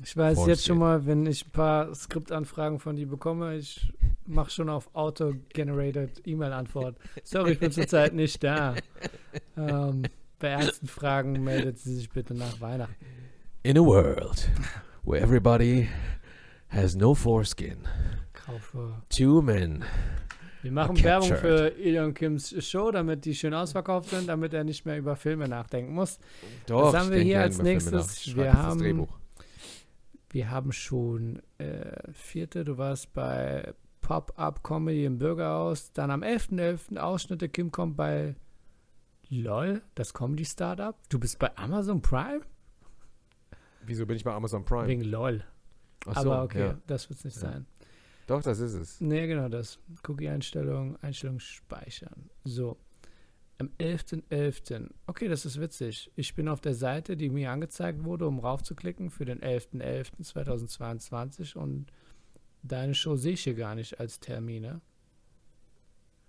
Ich 0.03 0.17
weiß 0.17 0.35
Foreskin. 0.35 0.53
jetzt 0.53 0.65
schon 0.65 0.77
mal, 0.79 1.05
wenn 1.05 1.25
ich 1.25 1.45
ein 1.47 1.51
paar 1.51 1.93
Skriptanfragen 1.95 2.79
von 2.79 2.95
dir 2.95 3.07
bekomme, 3.07 3.55
ich 3.55 3.93
mache 4.25 4.51
schon 4.51 4.69
auf 4.69 4.89
Auto-Generated 4.93 6.21
E-Mail-Antwort. 6.25 6.97
Sorry, 7.23 7.53
ich 7.53 7.59
bin 7.59 7.71
zurzeit 7.71 8.13
nicht 8.13 8.43
da. 8.43 8.75
Ähm, 9.57 10.03
bei 10.39 10.49
ernsten 10.49 10.87
Fragen 10.87 11.43
meldet 11.43 11.79
sie 11.79 11.95
sich 11.95 12.09
bitte 12.09 12.33
nach 12.33 12.59
Weihnachten. 12.59 12.93
In 13.63 13.77
a 13.77 13.81
world 13.81 14.49
where 15.03 15.21
everybody 15.21 15.87
has 16.69 16.95
no 16.95 17.15
foreskin, 17.15 17.77
Kaufe. 18.33 19.01
two 19.09 19.41
men 19.41 19.83
Wir 20.61 20.71
machen. 20.71 21.01
Werbung 21.01 21.35
für 21.35 21.69
Ilion 21.79 22.13
Kims 22.13 22.53
Show, 22.65 22.91
damit 22.91 23.23
die 23.25 23.33
schön 23.33 23.53
ausverkauft 23.53 24.09
sind, 24.09 24.27
damit 24.27 24.53
er 24.53 24.63
nicht 24.65 24.85
mehr 24.85 24.97
über 24.97 25.15
Filme 25.15 25.47
nachdenken 25.47 25.93
muss. 25.93 26.19
Doch, 26.67 26.93
haben 26.93 27.07
ich 27.11 27.17
wir 27.17 27.23
hier 27.23 27.41
als 27.41 27.61
nächstes? 27.61 28.35
Wir 28.35 28.45
jetzt 28.45 28.53
das 28.55 28.61
haben- 28.63 28.79
Drehbuch. 28.79 29.07
Wir 30.35 30.51
haben 30.51 30.73
schon 30.73 31.41
äh, 31.59 32.11
vierte, 32.11 32.65
du 32.65 32.77
warst 32.77 33.13
bei 33.13 33.73
Pop-Up 34.01 34.63
Comedy 34.63 35.05
im 35.05 35.17
Bürgerhaus. 35.17 35.93
Dann 35.93 36.11
am 36.11 36.23
11.11. 36.23 36.97
Ausschnitte. 36.97 37.47
Kim 37.47 37.71
kommt 37.71 37.95
bei 37.95 38.35
LOL, 39.29 39.81
das 39.95 40.13
Comedy-Startup. 40.13 40.93
Du 41.07 41.19
bist 41.21 41.39
bei 41.39 41.57
Amazon 41.57 42.01
Prime? 42.01 42.41
Wieso 43.85 44.05
bin 44.05 44.17
ich 44.17 44.25
bei 44.25 44.33
Amazon 44.33 44.65
Prime? 44.65 44.87
Wegen 44.87 45.03
LOL. 45.05 45.41
Ach 46.05 46.21
so, 46.21 46.33
Aber 46.33 46.43
okay, 46.43 46.59
ja. 46.65 46.77
das 46.85 47.09
wird 47.09 47.19
es 47.19 47.23
nicht 47.23 47.35
Ja. 47.37 47.51
sein. 47.53 47.65
Doch, 48.27 48.43
das 48.43 48.59
ist 48.59 48.73
es. 48.73 48.99
Nee, 48.99 49.27
genau 49.27 49.47
das. 49.47 49.79
Cookie-Einstellung, 50.05 50.97
Einstellung 51.01 51.39
speichern. 51.39 52.29
So. 52.43 52.75
Am 53.57 53.69
11.11. 53.79 54.89
Okay, 55.07 55.29
das 55.29 55.45
ist 55.45 55.61
witzig. 55.61 56.11
Ich 56.15 56.35
bin 56.35 56.49
auf 56.49 56.59
der 56.59 56.73
Seite, 56.73 57.15
die 57.15 57.29
mir 57.29 57.51
angezeigt 57.51 58.03
wurde, 58.03 58.27
um 58.27 58.39
raufzuklicken 58.39 59.09
für 59.09 59.23
den 59.23 59.39
11.11.2022 59.39 61.55
und 61.55 61.85
deine 62.63 62.93
Show 62.93 63.15
sehe 63.15 63.31
ich 63.33 63.43
hier 63.43 63.55
gar 63.55 63.75
nicht 63.75 63.97
als 63.99 64.19
Termine. 64.19 64.81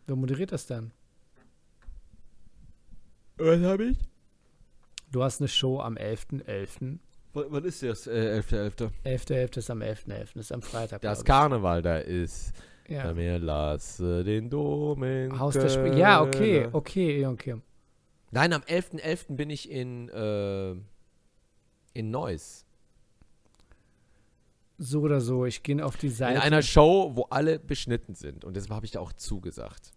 Wer 0.06 0.14
moderiert 0.14 0.52
das 0.52 0.66
dann? 0.66 0.92
Was 3.38 3.60
habe 3.60 3.86
ich? 3.86 3.98
Du 5.10 5.22
hast 5.22 5.40
eine 5.40 5.48
Show 5.48 5.80
am 5.80 5.96
11.11. 5.96 6.98
Was 7.32 7.64
ist 7.64 7.82
das? 7.82 8.06
Äh, 8.06 8.40
11.11. 8.40 8.90
11.11. 9.04 9.58
ist 9.58 9.70
am 9.70 9.82
11.11. 9.82 10.38
ist 10.38 10.52
am 10.52 10.62
Freitag. 10.62 11.02
Das 11.02 11.24
Karneval 11.24 11.82
da 11.82 11.98
ist. 11.98 12.52
Ja. 12.88 13.06
Ja. 13.06 13.14
Mir 13.14 13.38
lasse 13.38 14.24
den 14.24 14.48
Dom 14.50 15.02
in 15.02 15.38
Haus 15.38 15.54
der 15.54 15.68
Spr 15.68 15.94
Ja, 15.96 16.22
okay, 16.22 16.68
okay, 16.72 17.26
okay. 17.26 17.56
Nein, 18.30 18.52
am 18.52 18.62
11.11. 18.62 19.36
bin 19.36 19.50
ich 19.50 19.70
in, 19.70 20.08
äh, 20.08 20.72
in 21.94 22.10
Neuss. 22.10 22.64
So 24.78 25.00
oder 25.00 25.20
so, 25.22 25.46
ich 25.46 25.62
gehe 25.62 25.82
auf 25.84 25.96
die 25.96 26.08
In 26.08 26.12
Seite. 26.12 26.42
einer 26.42 26.60
Show, 26.60 27.12
wo 27.14 27.22
alle 27.30 27.58
beschnitten 27.58 28.14
sind. 28.14 28.44
Und 28.44 28.54
deshalb 28.56 28.72
habe 28.74 28.84
ich 28.84 28.92
da 28.92 29.00
auch 29.00 29.12
zugesagt. 29.14 29.92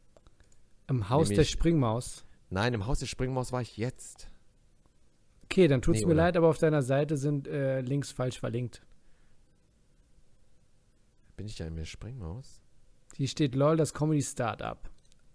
Im 0.88 1.10
Haus 1.10 1.28
der 1.28 1.38
nämlich- 1.38 1.50
Springmaus. 1.50 2.24
Nein, 2.50 2.74
im 2.74 2.86
Haus 2.88 3.00
der 3.00 3.06
Springmaus 3.08 3.52
war 3.52 3.62
ich 3.62 3.76
jetzt. 3.78 4.30
Okay, 5.44 5.68
dann 5.68 5.82
tut's 5.82 6.00
Nee, 6.00 6.06
mir 6.06 6.14
oder? 6.14 6.24
leid, 6.24 6.38
aber 6.38 6.48
auf 6.48 6.58
deiner 6.60 6.82
Seite 6.82 7.18
sind 7.18 7.48
äh, 7.48 7.82
Links 7.82 8.12
falsch 8.12 8.40
verlinkt. 8.40 8.82
Bin 11.36 11.48
ich 11.48 11.56
da 11.58 11.66
in 11.66 11.76
der 11.76 11.86
Springmaus? 11.86 12.62
Hier 13.20 13.28
steht 13.28 13.54
LOL, 13.54 13.76
das 13.76 13.94
Comedy 13.94 14.22
Startup. 14.22 14.78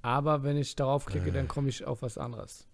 Aber 0.00 0.42
wenn 0.42 0.56
ich 0.56 0.74
darauf 0.74 1.04
klicke, 1.04 1.28
Äh. 1.28 1.32
dann 1.32 1.48
komme 1.48 1.68
ich 1.68 1.84
auf 1.84 2.00
was 2.00 2.16
anderes. 2.16 2.66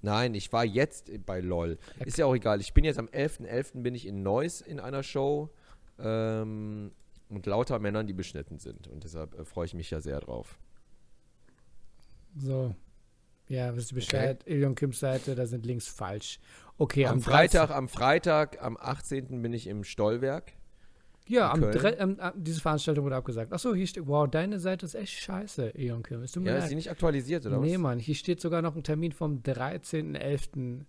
Nein, 0.00 0.32
ich 0.32 0.50
war 0.50 0.64
jetzt 0.64 1.10
bei 1.26 1.40
LOL. 1.40 1.76
Ist 2.06 2.16
ja 2.16 2.24
auch 2.24 2.34
egal. 2.34 2.62
Ich 2.62 2.72
bin 2.72 2.82
jetzt 2.82 2.98
am 2.98 3.08
11.11. 3.08 3.82
bin 3.82 3.94
ich 3.94 4.06
in 4.06 4.22
Neuss 4.22 4.62
in 4.62 4.80
einer 4.80 5.02
Show. 5.02 5.50
Ähm, 5.98 6.90
und 7.28 7.44
lauter 7.44 7.78
Männern, 7.80 8.06
die 8.06 8.14
beschnitten 8.14 8.58
sind. 8.58 8.88
Und 8.88 9.04
deshalb 9.04 9.38
äh, 9.38 9.44
freue 9.44 9.66
ich 9.66 9.74
mich 9.74 9.90
ja 9.90 10.00
sehr 10.00 10.20
drauf. 10.20 10.58
So. 12.34 12.74
Ja, 13.48 13.76
wisst 13.76 13.92
ihr 13.92 13.96
Bescheid? 13.96 14.42
Ilion 14.46 14.74
Kims 14.74 15.00
Seite, 15.00 15.34
da 15.34 15.44
sind 15.44 15.66
Links 15.66 15.86
falsch. 15.86 16.40
Okay, 16.78 17.04
am, 17.04 17.20
13. 17.20 17.22
Freitag, 17.30 17.70
am 17.72 17.88
Freitag, 17.90 18.62
am 18.62 18.78
18. 18.78 19.42
bin 19.42 19.52
ich 19.52 19.66
im 19.66 19.84
Stollwerk. 19.84 20.54
Ja, 21.28 21.50
am, 21.50 21.62
ähm, 21.62 22.18
äh, 22.20 22.30
diese 22.36 22.60
Veranstaltung 22.60 23.04
wurde 23.04 23.16
abgesagt. 23.16 23.52
Achso, 23.52 23.74
hier 23.74 23.86
steht, 23.86 24.06
wow, 24.06 24.28
deine 24.30 24.60
Seite 24.60 24.86
ist 24.86 24.94
echt 24.94 25.18
scheiße, 25.20 25.70
Ilion 25.70 26.02
Kim. 26.02 26.20
Mir 26.20 26.26
Ja, 26.52 26.58
ist 26.58 26.68
die 26.70 26.74
nicht 26.76 26.90
aktualisiert, 26.90 27.44
oder 27.46 27.58
nee, 27.58 27.74
was? 27.74 27.80
Mann, 27.80 27.98
hier 27.98 28.14
steht 28.14 28.40
sogar 28.40 28.62
noch 28.62 28.76
ein 28.76 28.84
Termin 28.84 29.10
vom 29.12 29.42
13.11. 29.42 30.84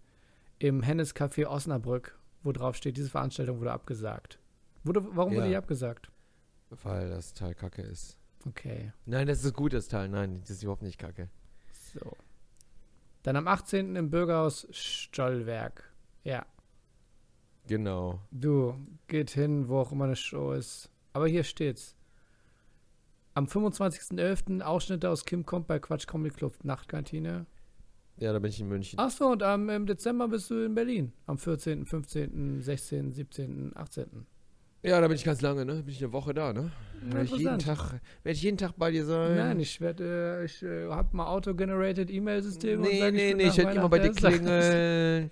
im 0.59 0.83
Hennes 0.83 1.15
Café 1.15 1.47
Osnabrück, 1.47 2.17
wo 2.43 2.51
drauf 2.51 2.75
steht, 2.75 2.97
diese 2.97 3.09
Veranstaltung 3.09 3.59
wurde 3.59 3.71
abgesagt. 3.71 4.39
Wurde, 4.83 5.03
warum 5.15 5.31
wurde 5.33 5.45
Ja. 5.45 5.49
die 5.49 5.55
abgesagt? 5.57 6.11
Weil 6.83 7.09
das 7.09 7.33
Teil 7.33 7.55
kacke 7.55 7.81
ist. 7.81 8.17
Okay, 8.45 8.91
Nein, 9.05 9.27
das 9.27 9.39
ist 9.39 9.45
ein 9.47 9.53
gutes 9.53 9.87
Teil. 9.87 10.07
Nein, 10.07 10.39
das 10.41 10.51
ist 10.51 10.63
überhaupt 10.63 10.83
nicht 10.83 10.97
kacke. 10.99 11.29
so. 11.93 12.15
Dann 13.23 13.35
am 13.35 13.47
18. 13.47 13.95
im 13.95 14.09
Bürgerhaus 14.09 14.67
Stollwerk. 14.71 15.91
Ja, 16.23 16.45
Genau. 17.67 18.19
du, 18.31 18.75
geht 19.07 19.31
hin, 19.31 19.67
wo 19.67 19.77
auch 19.79 19.91
immer 19.91 20.05
eine 20.05 20.15
Show 20.15 20.53
ist. 20.53 20.89
Aber 21.13 21.27
hier 21.27 21.43
steht's. 21.43 21.95
Am 23.33 23.45
25.11. 23.45 24.61
Ausschnitte 24.61 25.09
aus 25.09 25.25
Kim 25.25 25.45
kommt 25.45 25.67
bei 25.67 25.77
Quatsch 25.79 26.07
Comedy 26.07 26.33
Club 26.33 26.55
Nachtkantine. 26.63 27.45
Ja, 28.17 28.33
da 28.33 28.39
bin 28.39 28.49
ich 28.49 28.59
in 28.59 28.67
München. 28.67 28.97
Achso, 28.97 29.31
und 29.31 29.43
am, 29.43 29.69
im 29.69 29.85
Dezember 29.85 30.27
bist 30.27 30.49
du 30.49 30.65
in 30.65 30.73
Berlin. 30.73 31.13
Am 31.27 31.37
14., 31.37 31.85
15., 31.85 32.61
16., 32.61 33.13
17., 33.13 33.71
18. 33.75 34.25
Ja, 34.83 35.01
da 35.01 35.07
bin 35.07 35.15
ich 35.15 35.23
ganz 35.23 35.41
lange, 35.41 35.65
ne? 35.65 35.83
Bin 35.83 35.93
ich 35.93 36.03
eine 36.03 36.13
Woche 36.13 36.33
da, 36.33 36.53
ne? 36.53 36.71
Werde 37.01 37.25
ich 37.25 37.35
jeden. 37.37 37.59
Tag, 37.59 37.99
werde 38.23 38.35
ich 38.35 38.41
jeden 38.41 38.57
Tag 38.57 38.73
bei 38.77 38.89
dir 38.89 39.05
sein? 39.05 39.35
Nein, 39.35 39.59
ich 39.59 39.81
werde, 39.81 40.39
äh, 40.41 40.45
ich 40.45 40.63
äh, 40.63 40.87
habe 40.87 41.15
mal 41.15 41.27
auto-generated 41.27 42.09
E-Mail-System. 42.09 42.79
und 42.79 42.87
Nee, 42.87 42.99
sag, 42.99 43.13
nee, 43.13 43.29
bin 43.29 43.37
nee, 43.37 43.47
ich 43.47 43.57
werde 43.57 43.77
immer 43.77 43.89
bei 43.89 43.99
dir 43.99 44.11
klingeln. 44.13 45.29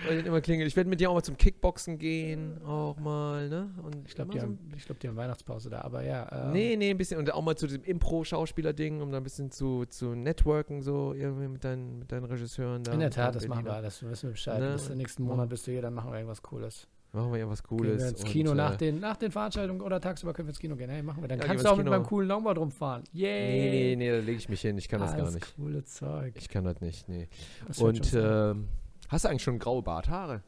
Ich 0.00 0.08
werde 0.08 0.28
immer 0.28 0.40
klingeln. 0.40 0.66
Ich 0.68 0.76
werde 0.76 0.88
mit 0.88 1.00
dir 1.00 1.10
auch 1.10 1.14
mal 1.14 1.22
zum 1.22 1.36
Kickboxen 1.36 1.98
gehen, 1.98 2.62
auch 2.64 2.98
mal, 2.98 3.48
ne? 3.48 3.70
Und 3.82 4.06
Ich 4.06 4.14
glaube, 4.14 4.30
die, 4.32 4.38
so 4.38 4.44
haben- 4.46 4.58
ich 4.76 4.84
glaub, 4.86 4.98
die 5.00 5.08
haben 5.08 5.16
Weihnachtspause 5.16 5.70
da, 5.70 5.80
aber 5.80 6.02
ja. 6.04 6.46
ähm, 6.46 6.52
Nee, 6.52 6.76
nee, 6.76 6.90
ein 6.90 6.98
bisschen. 6.98 7.18
Und 7.18 7.32
auch 7.32 7.42
mal 7.42 7.56
zu 7.56 7.66
diesem 7.66 7.82
Impro-Schauspieler-Ding, 7.84 9.00
um 9.00 9.10
da 9.10 9.16
ein 9.18 9.22
bisschen 9.24 9.50
zu, 9.50 9.84
zu 9.86 10.14
networken, 10.14 10.82
so 10.82 11.14
irgendwie 11.14 11.48
mit 11.48 11.64
deinen, 11.64 11.98
mit 12.00 12.12
deinen 12.12 12.24
Regisseuren 12.24 12.84
da. 12.84 12.92
In 12.92 13.00
der 13.00 13.10
Tat, 13.10 13.34
das 13.34 13.46
machen 13.48 13.60
wir 13.60 13.64
Berliner. 13.64 13.76
alles. 13.84 14.02
Wir 14.02 14.10
wissen 14.10 14.30
Bescheid. 14.30 14.60
Ne? 14.60 14.72
Bis 14.72 14.86
zum 14.86 14.96
nächsten 14.96 15.22
Monat 15.24 15.48
bist 15.48 15.66
du 15.66 15.72
hier, 15.72 15.82
dann 15.82 15.94
machen 15.94 16.10
wir 16.10 16.16
irgendwas 16.18 16.42
Cooles. 16.42 16.86
Machen 17.12 17.32
wir 17.32 17.38
ja 17.38 17.48
was 17.48 17.62
Gehen 17.62 17.78
Cooles. 17.78 18.02
wir 18.02 18.08
ins 18.10 18.20
und, 18.22 18.28
Kino 18.28 18.54
nach, 18.54 18.74
äh, 18.74 18.76
den, 18.76 19.00
nach 19.00 19.16
den 19.16 19.30
Veranstaltungen 19.32 19.80
oder 19.80 19.98
tagsüber 19.98 20.34
können 20.34 20.46
wir 20.48 20.50
ins 20.50 20.58
Kino 20.58 20.76
gehen. 20.76 20.90
Hey, 20.90 21.02
machen 21.02 21.22
wir. 21.22 21.28
Dann 21.28 21.38
Ja, 21.38 21.46
kannst 21.46 21.64
du 21.64 21.70
auch 21.70 21.76
mit 21.78 21.86
meinem 21.86 22.04
coolen 22.04 22.28
Longboard 22.28 22.58
rumfahren. 22.58 23.02
Yay! 23.12 23.50
Nee, 23.50 23.70
nee, 23.70 23.96
nee, 23.96 24.10
da 24.10 24.18
lege 24.18 24.36
ich 24.38 24.48
mich 24.50 24.60
hin. 24.60 24.76
Ich 24.76 24.88
kann 24.88 25.00
das 25.00 25.12
gar 25.12 25.20
Alles 25.22 25.34
nicht. 25.34 25.56
coole 25.56 25.82
Zeug. 25.84 26.34
Ich 26.36 26.50
kann 26.50 26.64
das 26.64 26.82
nicht, 26.82 27.08
nee. 27.08 27.28
Das 27.66 27.78
Und 27.80 28.12
ähm, 28.14 28.68
hast 29.08 29.24
du 29.24 29.28
eigentlich 29.28 29.42
schon 29.42 29.58
graue 29.58 29.82
Barthaare? 29.82 30.42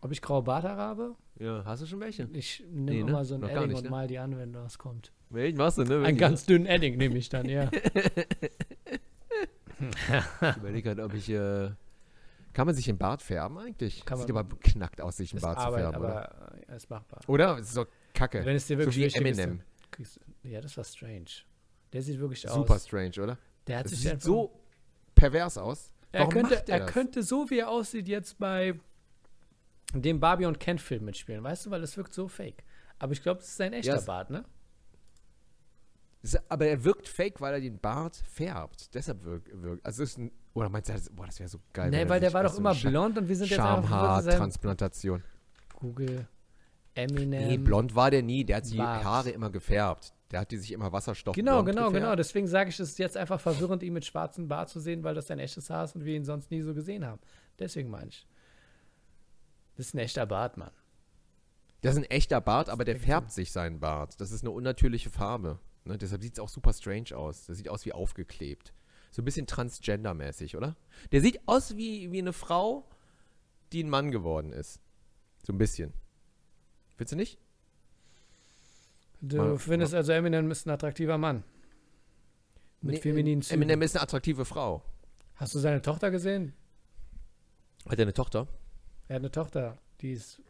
Ob 0.00 0.12
ich 0.12 0.20
graue 0.22 0.42
Barthaare 0.42 0.80
habe? 0.80 1.14
Ja, 1.38 1.62
hast 1.64 1.82
du 1.82 1.86
schon 1.86 2.00
welche? 2.00 2.28
Ich 2.32 2.60
nehme 2.70 2.90
Nee, 2.90 3.02
ne? 3.02 3.10
immer 3.10 3.24
so 3.24 3.34
ein 3.34 3.42
Edding 3.42 3.68
nicht, 3.68 3.78
und 3.78 3.84
ne? 3.84 3.90
mal 3.90 4.06
die 4.06 4.18
an, 4.18 4.36
wenn 4.38 4.54
was 4.54 4.78
kommt. 4.78 5.12
Welchen 5.30 5.58
machst 5.58 5.78
du, 5.78 5.82
ne? 5.84 5.94
Ein 5.96 6.00
Wirklich, 6.02 6.18
ganz 6.18 6.46
dünnen 6.46 6.66
Edding 6.66 6.96
nehme 6.96 7.16
ich 7.18 7.28
dann, 7.28 7.46
ja. 7.46 7.70
Ich 10.40 10.56
überlege 10.56 10.88
halt, 10.90 11.00
ob 11.00 11.12
ich. 11.14 11.28
Äh, 11.28 11.70
kann 12.52 12.66
man 12.66 12.74
sich 12.74 12.86
den 12.86 12.96
Bart 12.96 13.20
färben 13.20 13.58
eigentlich? 13.58 14.02
Kann 14.06 14.16
Sieht 14.18 14.28
man. 14.28 14.38
aber 14.38 14.48
beknackt 14.48 15.00
aus, 15.02 15.18
sich 15.18 15.30
den 15.30 15.36
ist 15.38 15.42
Bart 15.42 15.58
zu 15.58 15.66
Arbeit, 15.66 15.80
färben, 15.82 15.98
oder? 16.00 16.32
aber 16.34 16.52
äh, 16.68 16.76
ist 16.76 16.88
machbar. 16.88 17.20
Oder? 17.26 17.56
Das 17.56 17.68
ist 17.68 17.76
doch 17.76 17.86
kacke. 18.14 18.42
Wenn 18.46 18.56
es 18.56 18.66
dir 18.66 18.76
so 18.76 18.78
wirklich 18.78 18.96
wie 18.96 19.04
wichtig 19.04 19.26
ist, 19.26 19.38
Eminem. 19.38 19.60
du- 19.98 20.48
Ja, 20.48 20.60
das 20.62 20.74
war 20.78 20.84
strange. 20.84 21.24
Der 21.92 22.00
sieht 22.02 22.18
wirklich 22.18 22.40
Super 22.40 22.74
aus. 22.76 22.84
strange, 22.86 23.12
oder? 23.22 23.36
Der 23.66 23.78
hat 23.78 23.84
Das 23.84 23.92
sich 23.92 24.00
sieht 24.08 24.22
so 24.22 24.58
pervers 25.14 25.58
aus. 25.58 25.92
Er 26.16 26.20
Warum 26.22 26.32
könnte, 26.32 26.54
macht 26.56 26.68
er 26.68 26.80
er 26.80 26.86
könnte 26.86 27.22
so 27.22 27.48
wie 27.50 27.58
er 27.60 27.68
aussieht 27.68 28.08
jetzt 28.08 28.38
bei 28.38 28.78
dem 29.94 30.18
Barbie 30.20 30.46
und 30.46 30.58
Ken 30.60 30.78
Film 30.78 31.04
mitspielen, 31.04 31.42
weißt 31.44 31.66
du, 31.66 31.70
weil 31.70 31.80
das 31.80 31.96
wirkt 31.96 32.12
so 32.12 32.26
fake. 32.28 32.64
Aber 32.98 33.12
ich 33.12 33.22
glaube, 33.22 33.38
das 33.40 33.48
ist 33.48 33.56
sein 33.56 33.72
echter 33.72 33.94
es- 33.96 34.04
Bart, 34.06 34.30
ne? 34.30 34.44
Aber 36.48 36.66
er 36.66 36.82
wirkt 36.82 37.06
fake, 37.06 37.40
weil 37.40 37.54
er 37.54 37.60
den 37.60 37.78
Bart 37.78 38.16
färbt. 38.16 38.94
Deshalb 38.94 39.22
wirkt. 39.24 39.48
wirkt 39.62 39.86
also 39.86 40.02
das 40.02 40.10
ist 40.10 40.18
ein, 40.18 40.32
oder 40.54 40.68
meinst 40.68 40.88
du, 40.88 40.92
das, 40.94 41.08
boah, 41.10 41.26
das 41.26 41.38
wäre 41.38 41.48
so 41.48 41.60
geil. 41.72 41.90
Nee, 41.90 42.00
er 42.02 42.08
weil 42.08 42.18
der 42.18 42.32
war 42.32 42.42
doch 42.42 42.52
so 42.52 42.58
immer 42.58 42.74
blond 42.74 43.16
und 43.18 43.28
wir 43.28 43.36
sind 43.36 43.48
jetzt 43.48 43.60
einfach 43.60 43.82
er- 43.84 44.22
Schamhaartransplantation. 44.22 45.22
Google 45.76 46.26
Eminem. 46.94 47.46
Nee, 47.48 47.58
blond 47.58 47.94
war 47.94 48.10
der 48.10 48.22
nie. 48.22 48.44
Der 48.44 48.56
hat 48.56 48.70
die. 48.70 48.80
Haare 48.80 49.30
immer 49.30 49.50
gefärbt. 49.50 50.14
Der 50.32 50.40
hat 50.40 50.50
die 50.50 50.56
sich 50.56 50.72
immer 50.72 50.92
Wasserstoff 50.92 51.34
Genau, 51.36 51.62
genau, 51.62 51.86
gefärbt. 51.86 51.94
genau. 51.94 52.16
Deswegen 52.16 52.48
sage 52.48 52.70
ich, 52.70 52.80
es 52.80 52.90
ist 52.90 52.98
jetzt 52.98 53.16
einfach 53.16 53.40
verwirrend, 53.40 53.82
ihn 53.82 53.92
mit 53.92 54.04
schwarzem 54.04 54.48
Bart 54.48 54.68
zu 54.68 54.80
sehen, 54.80 55.04
weil 55.04 55.14
das 55.14 55.28
sein 55.28 55.38
echtes 55.38 55.70
Haar 55.70 55.84
ist 55.84 55.94
und 55.94 56.04
wir 56.04 56.16
ihn 56.16 56.24
sonst 56.24 56.50
nie 56.50 56.62
so 56.62 56.74
gesehen 56.74 57.06
haben. 57.06 57.20
Deswegen 57.58 57.90
meine 57.90 58.08
ich. 58.08 58.26
Das 59.76 59.86
ist 59.86 59.94
ein 59.94 59.98
echter 59.98 60.26
Bart, 60.26 60.56
Mann. 60.56 60.72
Das 61.82 61.92
ist 61.94 61.98
ein 61.98 62.10
echter 62.10 62.40
Bart, 62.40 62.68
aber 62.68 62.84
der 62.84 62.96
färbt 62.96 63.30
sich 63.30 63.52
seinen 63.52 63.78
Bart. 63.78 64.20
Das 64.20 64.32
ist 64.32 64.42
eine 64.42 64.50
unnatürliche 64.50 65.10
Farbe. 65.10 65.60
Ne? 65.84 65.96
Deshalb 65.98 66.22
sieht 66.22 66.32
es 66.34 66.40
auch 66.40 66.48
super 66.48 66.72
strange 66.72 67.16
aus. 67.16 67.46
Das 67.46 67.56
sieht 67.58 67.68
aus 67.68 67.84
wie 67.84 67.92
aufgeklebt. 67.92 68.72
So 69.12 69.22
ein 69.22 69.24
bisschen 69.24 69.46
transgender-mäßig, 69.46 70.56
oder? 70.56 70.76
Der 71.12 71.20
sieht 71.20 71.40
aus 71.46 71.76
wie, 71.76 72.10
wie 72.10 72.18
eine 72.18 72.32
Frau, 72.32 72.88
die 73.72 73.84
ein 73.84 73.90
Mann 73.90 74.10
geworden 74.10 74.52
ist. 74.52 74.80
So 75.46 75.52
ein 75.52 75.58
bisschen. 75.58 75.92
Findest 76.96 77.12
du 77.12 77.16
nicht? 77.16 77.38
Du 79.28 79.36
Mal- 79.38 79.58
findest 79.58 79.94
also, 79.94 80.12
Eminem 80.12 80.50
ist 80.50 80.66
ein 80.66 80.70
attraktiver 80.70 81.18
Mann. 81.18 81.42
Mit 82.80 82.96
Nee, 82.96 83.00
femininen 83.00 83.42
Zügen. 83.42 83.62
Eminem 83.62 83.82
ist 83.82 83.96
eine 83.96 84.02
attraktive 84.02 84.44
Frau. 84.44 84.82
Hast 85.36 85.54
du 85.54 85.58
seine 85.58 85.82
Tochter 85.82 86.10
gesehen? 86.10 86.52
Hat 87.88 87.98
er 87.98 88.02
eine 88.02 88.12
Tochter? 88.12 88.46
Er 89.08 89.16
hat 89.16 89.20
eine 89.22 89.30
Tochter, 89.30 89.78
die 90.00 90.12
ist 90.12 90.40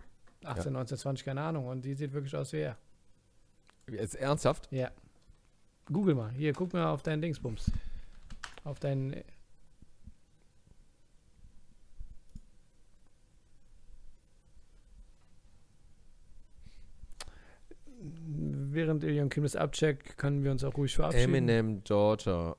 18, 0.44 0.72
19, 0.72 0.96
20, 0.98 1.24
keine 1.24 1.40
Ahnung. 1.42 1.66
Und 1.66 1.84
die 1.84 1.94
sieht 1.94 2.12
wirklich 2.12 2.34
aus 2.36 2.52
wie 2.52 2.58
er. 2.58 2.76
Jetzt 3.90 4.16
ernsthaft? 4.16 4.68
Ja. 4.70 4.90
Google 5.86 6.14
mal. 6.14 6.30
Hier, 6.32 6.52
guck 6.52 6.72
mal 6.72 6.86
auf 6.86 7.02
deinen 7.02 7.22
Dingsbums. 7.22 7.70
Auf 8.64 8.80
deinen. 8.80 9.22
Während 18.76 19.02
Ilion 19.02 19.28
Kim 19.30 19.42
das 19.42 19.56
abcheckt, 19.56 20.16
können 20.18 20.44
wir 20.44 20.50
uns 20.52 20.62
auch 20.62 20.76
ruhig 20.76 20.94
verabschieden. 20.94 21.24
Eminem 21.34 21.82
Daughter. 21.84 22.56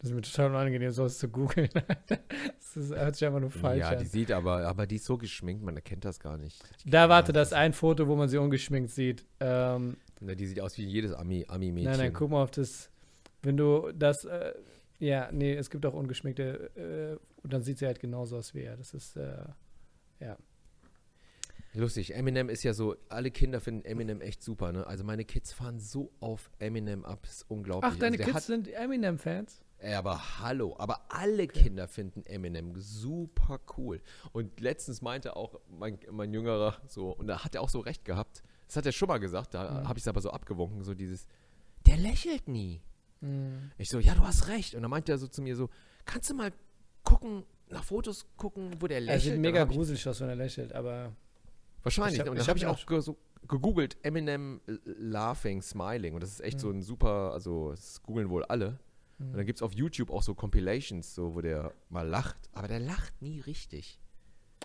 Das 0.00 0.10
ist 0.10 0.14
mir 0.14 0.22
total 0.22 0.50
unangenehm, 0.50 0.90
sowas 0.90 1.18
zu 1.18 1.28
googeln. 1.28 1.68
das 2.08 2.76
ist, 2.76 2.90
hört 2.94 3.14
sich 3.16 3.26
einfach 3.26 3.40
nur 3.40 3.50
falsch 3.50 3.80
ja, 3.80 3.90
an. 3.90 3.98
die 3.98 4.04
sieht 4.06 4.32
aber, 4.32 4.66
aber 4.66 4.86
die 4.86 4.96
ist 4.96 5.04
so 5.04 5.16
geschminkt, 5.16 5.62
man 5.64 5.76
erkennt 5.76 6.04
das 6.04 6.18
gar 6.20 6.36
nicht. 6.36 6.60
Die 6.84 6.90
Da 6.90 7.08
warte, 7.08 7.32
das 7.32 7.48
ist 7.48 7.54
ein 7.54 7.72
Foto, 7.72 8.06
wo 8.08 8.16
man 8.16 8.28
sie 8.28 8.38
ungeschminkt 8.38 8.90
sieht. 8.90 9.24
Ähm, 9.40 9.96
Ne, 10.20 10.34
Die 10.34 10.46
sieht 10.46 10.60
aus 10.60 10.76
wie 10.78 10.84
jedes 10.84 11.12
Ami- 11.14 11.46
Ami-Mädchen. 11.48 11.90
nein, 11.92 12.00
nein, 12.00 12.12
guck 12.12 12.30
mal 12.30 12.42
auf 12.42 12.50
das. 12.50 12.90
Wenn 13.42 13.56
du 13.56 13.92
das. 13.92 14.24
Äh, 14.24 14.52
ja, 14.98 15.30
nee, 15.30 15.54
es 15.54 15.70
gibt 15.70 15.86
auch 15.86 15.94
ungeschminkte. 15.94 16.70
Äh, 16.74 17.40
und 17.44 17.52
dann 17.52 17.62
sieht 17.62 17.78
sie 17.78 17.86
halt 17.86 18.00
genauso 18.00 18.36
aus 18.36 18.52
wie 18.52 18.62
er. 18.62 18.76
Das 18.76 18.94
ist. 18.94 19.16
Äh, 19.16 19.44
ja. 20.18 20.36
Lustig, 21.74 22.14
Eminem 22.14 22.48
ist 22.48 22.62
ja 22.62 22.72
so, 22.72 22.96
alle 23.08 23.30
Kinder 23.30 23.60
finden 23.60 23.84
Eminem 23.84 24.20
echt 24.20 24.42
super, 24.42 24.72
ne? 24.72 24.86
Also 24.86 25.04
meine 25.04 25.24
Kids 25.24 25.52
fahren 25.52 25.78
so 25.78 26.10
auf 26.20 26.50
Eminem 26.58 27.04
ab, 27.04 27.24
ist 27.24 27.44
unglaublich. 27.48 27.92
Ach, 27.92 27.98
deine 27.98 28.18
also 28.18 28.32
Kids 28.32 28.46
sind 28.46 28.68
Eminem-Fans? 28.68 29.62
Ey, 29.80 29.94
aber 29.94 30.40
hallo, 30.40 30.74
aber 30.78 31.02
alle 31.12 31.46
Kinder 31.46 31.86
finden 31.86 32.24
Eminem 32.26 32.72
super 32.80 33.60
cool. 33.76 34.00
Und 34.32 34.58
letztens 34.60 35.02
meinte 35.02 35.36
auch 35.36 35.60
mein, 35.68 35.98
mein 36.10 36.32
Jüngerer 36.32 36.76
so, 36.88 37.10
und 37.12 37.26
da 37.28 37.44
hat 37.44 37.54
er 37.54 37.60
auch 37.62 37.68
so 37.68 37.80
recht 37.80 38.04
gehabt, 38.04 38.42
das 38.66 38.76
hat 38.76 38.86
er 38.86 38.92
schon 38.92 39.06
mal 39.08 39.18
gesagt, 39.18 39.54
da 39.54 39.70
Mhm. 39.82 39.88
habe 39.88 39.98
ich 39.98 40.02
es 40.04 40.08
aber 40.08 40.20
so 40.20 40.30
abgewunken, 40.30 40.82
so 40.82 40.94
dieses, 40.94 41.26
der 41.86 41.96
lächelt 41.98 42.48
nie. 42.48 42.80
Mhm. 43.20 43.70
Ich 43.78 43.88
so, 43.90 43.98
ja, 44.00 44.14
du 44.14 44.22
hast 44.22 44.48
recht. 44.48 44.74
Und 44.74 44.82
dann 44.82 44.90
meinte 44.90 45.12
er 45.12 45.18
so 45.18 45.28
zu 45.28 45.42
mir 45.42 45.54
so, 45.54 45.68
kannst 46.06 46.28
du 46.30 46.34
mal 46.34 46.50
gucken, 47.04 47.44
nach 47.68 47.84
Fotos 47.84 48.26
gucken, 48.36 48.72
wo 48.80 48.86
der 48.88 48.96
Er 48.98 49.02
lächelt? 49.02 49.22
sieht 49.22 49.32
Dann 49.34 49.40
mega 49.42 49.64
gruselig 49.64 50.08
aus, 50.08 50.20
wenn 50.22 50.28
er 50.30 50.36
lächelt, 50.36 50.72
aber. 50.72 51.12
Wahrscheinlich. 51.96 52.14
Ich 52.14 52.20
hab- 52.20 52.28
und 52.30 52.36
ich 52.36 52.40
dann 52.42 52.48
habe 52.48 52.58
ich 52.58 52.66
auch 52.66 52.86
ge 52.86 53.00
so 53.00 53.16
gegoogelt, 53.46 53.96
Eminem 54.02 54.60
äh, 54.66 54.76
Laughing, 54.84 55.62
Smiling. 55.62 56.14
Und 56.14 56.22
das 56.22 56.30
ist 56.30 56.40
echt 56.40 56.56
Mhm. 56.58 56.60
so 56.60 56.70
ein 56.70 56.82
super, 56.82 57.32
also 57.32 57.70
das 57.70 58.02
googeln 58.02 58.28
wohl 58.30 58.44
alle. 58.44 58.78
Und 59.20 59.32
dann 59.36 59.46
gibt 59.46 59.58
es 59.58 59.62
auf 59.62 59.72
YouTube 59.72 60.10
auch 60.10 60.22
so 60.22 60.32
Compilations, 60.34 61.12
so, 61.14 61.34
wo 61.34 61.40
der 61.40 61.72
mal 61.88 62.06
lacht. 62.06 62.36
Aber 62.52 62.68
der 62.68 62.78
lacht 62.78 63.20
nie 63.20 63.40
richtig. 63.40 64.00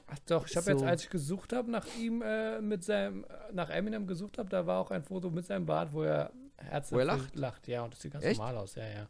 Ach 0.05 0.19
doch, 0.27 0.45
ich 0.47 0.55
habe 0.55 0.65
So. 0.65 0.71
jetzt, 0.71 0.83
als 0.83 1.03
ich 1.05 1.09
gesucht 1.09 1.53
habe 1.53 1.71
nach 1.71 1.87
ihm, 1.99 2.21
äh, 2.21 2.61
mit 2.61 2.83
seinem, 2.83 3.25
nach 3.51 3.69
Eminem 3.71 4.05
gesucht 4.05 4.37
habe, 4.37 4.49
da 4.49 4.67
war 4.67 4.79
auch 4.79 4.91
ein 4.91 5.03
Foto 5.03 5.31
mit 5.31 5.45
seinem 5.45 5.65
Bart, 5.65 5.91
wo 5.93 6.03
er 6.03 6.31
er 6.57 7.05
lacht? 7.05 7.35
lacht. 7.35 7.67
Ja, 7.67 7.83
und 7.83 7.93
das 7.93 8.01
sieht 8.01 8.11
ganz 8.13 8.23
Echt? 8.25 8.37
normal 8.37 8.57
aus, 8.57 8.75
ja, 8.75 8.87
ja. 8.87 9.07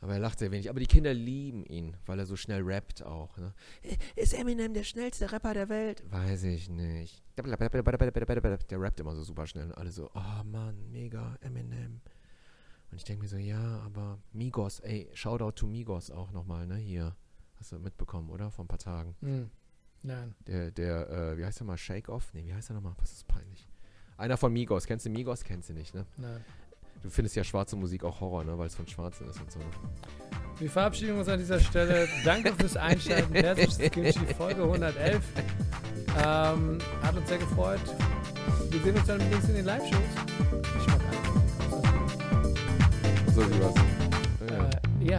Aber 0.00 0.12
er 0.12 0.20
lacht 0.20 0.38
sehr 0.38 0.50
wenig. 0.50 0.70
Aber 0.70 0.80
die 0.80 0.86
Kinder 0.86 1.12
lieben 1.12 1.64
ihn, 1.66 1.96
weil 2.06 2.18
er 2.18 2.26
so 2.26 2.36
schnell 2.36 2.62
rappt 2.62 3.02
auch. 3.02 3.36
Ne? 3.36 3.52
Ist 4.16 4.32
Eminem 4.32 4.72
der 4.74 4.84
schnellste 4.84 5.32
Rapper 5.32 5.54
der 5.54 5.68
Welt? 5.68 6.04
Weiß 6.10 6.44
ich 6.44 6.68
nicht. 6.68 7.22
Der 7.36 8.80
rappt 8.80 9.00
immer 9.00 9.14
so 9.16 9.22
super 9.22 9.46
schnell. 9.46 9.66
Und 9.66 9.74
alle 9.78 9.90
so, 9.90 10.10
oh 10.14 10.44
Mann, 10.44 10.90
mega, 10.90 11.36
Eminem. 11.40 12.00
Und 12.90 12.96
ich 12.96 13.04
denke 13.04 13.22
mir 13.22 13.28
so, 13.28 13.36
ja, 13.36 13.80
aber 13.80 14.18
Migos, 14.32 14.80
ey, 14.80 15.10
Shoutout 15.14 15.52
to 15.52 15.66
Migos 15.66 16.10
auch 16.10 16.30
nochmal, 16.32 16.66
ne, 16.66 16.76
hier. 16.76 17.16
Hast 17.56 17.72
du 17.72 17.78
mitbekommen, 17.78 18.30
oder? 18.30 18.50
Vor 18.50 18.64
ein 18.64 18.68
paar 18.68 18.78
Tagen. 18.78 19.16
Hm. 19.20 19.50
Nein. 20.02 20.34
Der, 20.46 20.70
der, 20.70 21.10
äh, 21.10 21.38
wie 21.38 21.44
heißt 21.44 21.58
der 21.58 21.66
mal? 21.66 21.76
Shake 21.76 22.08
Off? 22.08 22.32
Nee, 22.32 22.44
wie 22.46 22.54
heißt 22.54 22.70
er 22.70 22.74
nochmal? 22.74 22.94
Was 22.98 23.12
ist 23.12 23.26
peinlich? 23.26 23.68
Einer 24.16 24.36
von 24.36 24.52
Migos. 24.52 24.86
Kennst 24.86 25.06
du 25.06 25.10
Migos? 25.10 25.42
Kennst 25.42 25.68
du 25.68 25.74
nicht, 25.74 25.92
ne? 25.94 26.06
Nein. 26.16 26.44
Du 27.02 27.10
findest 27.10 27.36
ja 27.36 27.44
schwarze 27.44 27.76
Musik 27.76 28.04
auch 28.04 28.20
Horror, 28.20 28.44
ne? 28.44 28.58
Weil 28.58 28.66
es 28.66 28.74
von 28.74 28.86
Schwarzen 28.86 29.28
ist 29.28 29.40
und 29.40 29.50
so. 29.52 29.60
Wir 30.58 30.68
verabschieden 30.70 31.18
uns 31.18 31.28
an 31.28 31.38
dieser 31.38 31.60
Stelle. 31.60 32.08
Danke 32.24 32.52
fürs 32.54 32.76
Einschalten. 32.76 33.32
Persisches 33.32 33.78
Kimchi, 33.90 34.18
Folge 34.36 34.62
111. 34.64 35.22
Ähm, 36.24 36.78
hat 37.02 37.16
uns 37.16 37.28
sehr 37.28 37.38
gefreut. 37.38 37.80
Wir 38.70 38.80
sehen 38.82 38.96
uns 38.96 39.06
dann 39.06 39.18
demnächst 39.20 39.48
in 39.48 39.54
den 39.54 39.64
Live-Shows. 39.66 40.00
Ich 40.80 40.86
mag 40.88 41.00
einfach. 41.04 41.34
So 43.32 43.42
wie 43.48 43.60
was. 43.62 43.74
Ja. 44.50 44.68
Äh, 44.68 45.10
ja, 45.10 45.18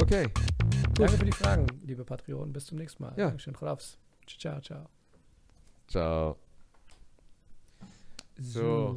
Okay. 0.00 0.26
danke 0.94 1.12
für 1.18 1.24
die 1.26 1.32
Fragen, 1.32 1.66
liebe 1.84 2.04
Patrioten. 2.04 2.52
Bis 2.52 2.66
zum 2.66 2.78
nächsten 2.78 3.02
Mal. 3.04 3.12
Ja. 3.16 3.26
Dankeschön, 3.28 3.54
Chodafs. 3.54 3.98
Ciao, 4.26 4.60
ciao. 4.60 4.88
Ciao. 5.86 6.36
So. 8.40 8.96